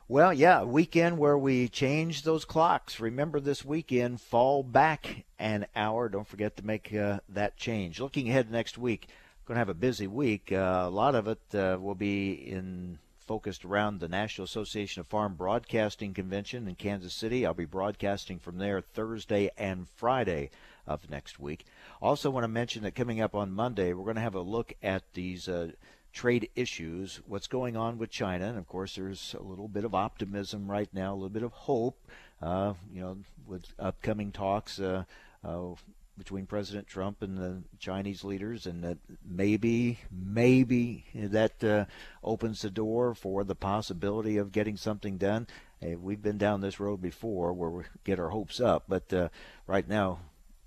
Well, 0.09 0.33
yeah, 0.33 0.63
weekend 0.63 1.17
where 1.17 1.37
we 1.37 1.69
change 1.69 2.23
those 2.23 2.43
clocks. 2.43 2.99
Remember 2.99 3.39
this 3.39 3.63
weekend, 3.63 4.19
fall 4.19 4.61
back 4.61 5.23
an 5.39 5.65
hour. 5.77 6.09
Don't 6.09 6.27
forget 6.27 6.57
to 6.57 6.65
make 6.65 6.93
uh, 6.93 7.19
that 7.29 7.55
change. 7.55 8.01
Looking 8.01 8.29
ahead 8.29 8.51
next 8.51 8.77
week, 8.77 9.07
going 9.45 9.55
to 9.55 9.59
have 9.59 9.69
a 9.69 9.73
busy 9.73 10.07
week. 10.07 10.51
Uh, 10.51 10.83
a 10.85 10.89
lot 10.89 11.15
of 11.15 11.29
it 11.29 11.39
uh, 11.55 11.77
will 11.79 11.95
be 11.95 12.33
in 12.33 12.99
focused 13.25 13.63
around 13.63 14.01
the 14.01 14.09
National 14.09 14.43
Association 14.43 14.99
of 14.99 15.07
Farm 15.07 15.35
Broadcasting 15.35 16.13
Convention 16.13 16.67
in 16.67 16.75
Kansas 16.75 17.13
City. 17.13 17.45
I'll 17.45 17.53
be 17.53 17.63
broadcasting 17.63 18.39
from 18.39 18.57
there 18.57 18.81
Thursday 18.81 19.51
and 19.57 19.87
Friday 19.87 20.49
of 20.85 21.09
next 21.09 21.39
week. 21.39 21.65
Also, 22.01 22.29
want 22.29 22.43
to 22.43 22.49
mention 22.49 22.83
that 22.83 22.95
coming 22.95 23.21
up 23.21 23.33
on 23.33 23.53
Monday, 23.53 23.93
we're 23.93 24.03
going 24.03 24.17
to 24.17 24.21
have 24.21 24.35
a 24.35 24.41
look 24.41 24.73
at 24.83 25.13
these 25.13 25.47
uh, 25.47 25.71
trade 26.13 26.49
issues, 26.55 27.19
what's 27.27 27.47
going 27.47 27.75
on 27.75 27.97
with 27.97 28.09
China, 28.09 28.47
and 28.47 28.57
of 28.57 28.67
course, 28.67 28.95
there's 28.95 29.35
a 29.37 29.43
little 29.43 29.67
bit 29.67 29.83
of 29.83 29.95
optimism 29.95 30.69
right 30.69 30.89
now, 30.93 31.13
a 31.13 31.15
little 31.15 31.29
bit 31.29 31.43
of 31.43 31.51
hope. 31.51 32.07
Uh, 32.41 32.73
you 32.93 33.01
know, 33.01 33.17
with 33.47 33.73
upcoming 33.79 34.31
talks. 34.31 34.79
Uh, 34.79 35.03
uh 35.43 35.73
between 36.17 36.45
President 36.45 36.85
Trump 36.87 37.21
and 37.21 37.37
the 37.37 37.63
Chinese 37.79 38.23
leaders, 38.23 38.67
and 38.67 38.83
that 38.83 38.97
maybe, 39.27 39.97
maybe 40.11 41.05
that 41.15 41.63
uh, 41.63 41.85
opens 42.23 42.61
the 42.61 42.69
door 42.69 43.15
for 43.15 43.43
the 43.43 43.55
possibility 43.55 44.37
of 44.37 44.51
getting 44.51 44.77
something 44.77 45.17
done. 45.17 45.47
Hey, 45.79 45.95
we've 45.95 46.21
been 46.21 46.37
down 46.37 46.61
this 46.61 46.79
road 46.79 47.01
before 47.01 47.51
where 47.53 47.69
we 47.69 47.83
get 48.03 48.19
our 48.19 48.29
hopes 48.29 48.59
up, 48.61 48.83
but 48.87 49.11
uh, 49.11 49.29
right 49.65 49.87
now, 49.87 50.19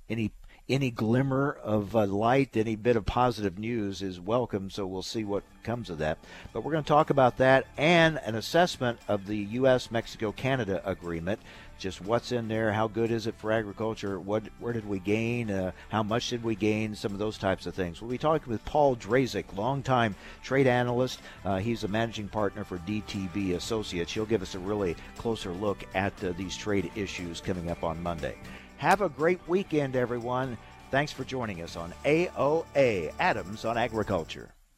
any 0.09 0.32
any 0.68 0.90
glimmer 0.90 1.56
of 1.62 1.94
uh, 1.94 2.06
light, 2.06 2.56
any 2.56 2.76
bit 2.76 2.96
of 2.96 3.06
positive 3.06 3.58
news 3.58 4.02
is 4.02 4.18
welcome. 4.18 4.70
So 4.70 4.86
we'll 4.86 5.02
see 5.02 5.24
what 5.24 5.44
comes 5.62 5.90
of 5.90 5.98
that. 5.98 6.18
But 6.52 6.64
we're 6.64 6.72
going 6.72 6.84
to 6.84 6.88
talk 6.88 7.10
about 7.10 7.36
that 7.38 7.66
and 7.76 8.18
an 8.24 8.34
assessment 8.34 8.98
of 9.08 9.26
the 9.26 9.36
U.S. 9.36 9.90
Mexico 9.90 10.32
Canada 10.32 10.82
agreement 10.84 11.40
just 11.78 12.00
what's 12.00 12.32
in 12.32 12.48
there, 12.48 12.72
how 12.72 12.88
good 12.88 13.10
is 13.10 13.26
it 13.26 13.34
for 13.36 13.52
agriculture, 13.52 14.18
what 14.18 14.42
where 14.60 14.72
did 14.72 14.88
we 14.88 14.98
gain, 14.98 15.50
uh, 15.50 15.72
how 15.90 16.02
much 16.02 16.30
did 16.30 16.42
we 16.42 16.54
gain, 16.54 16.94
some 16.94 17.12
of 17.12 17.18
those 17.18 17.38
types 17.38 17.66
of 17.66 17.74
things. 17.74 18.00
We'll 18.00 18.10
be 18.10 18.18
talking 18.18 18.50
with 18.50 18.64
Paul 18.64 18.96
Drazek, 18.96 19.56
longtime 19.56 20.14
trade 20.42 20.66
analyst. 20.66 21.20
Uh, 21.44 21.58
he's 21.58 21.84
a 21.84 21.88
managing 21.88 22.28
partner 22.28 22.64
for 22.64 22.78
DTB 22.78 23.54
Associates. 23.54 24.12
He'll 24.12 24.26
give 24.26 24.42
us 24.42 24.54
a 24.54 24.58
really 24.58 24.96
closer 25.18 25.52
look 25.52 25.84
at 25.94 26.12
uh, 26.24 26.32
these 26.32 26.56
trade 26.56 26.90
issues 26.94 27.40
coming 27.40 27.70
up 27.70 27.84
on 27.84 28.02
Monday. 28.02 28.36
Have 28.78 29.00
a 29.00 29.08
great 29.08 29.40
weekend, 29.48 29.96
everyone. 29.96 30.58
Thanks 30.90 31.10
for 31.12 31.24
joining 31.24 31.62
us 31.62 31.76
on 31.76 31.94
AOA 32.04 33.12
Adams 33.18 33.64
on 33.64 33.78
Agriculture. 33.78 34.55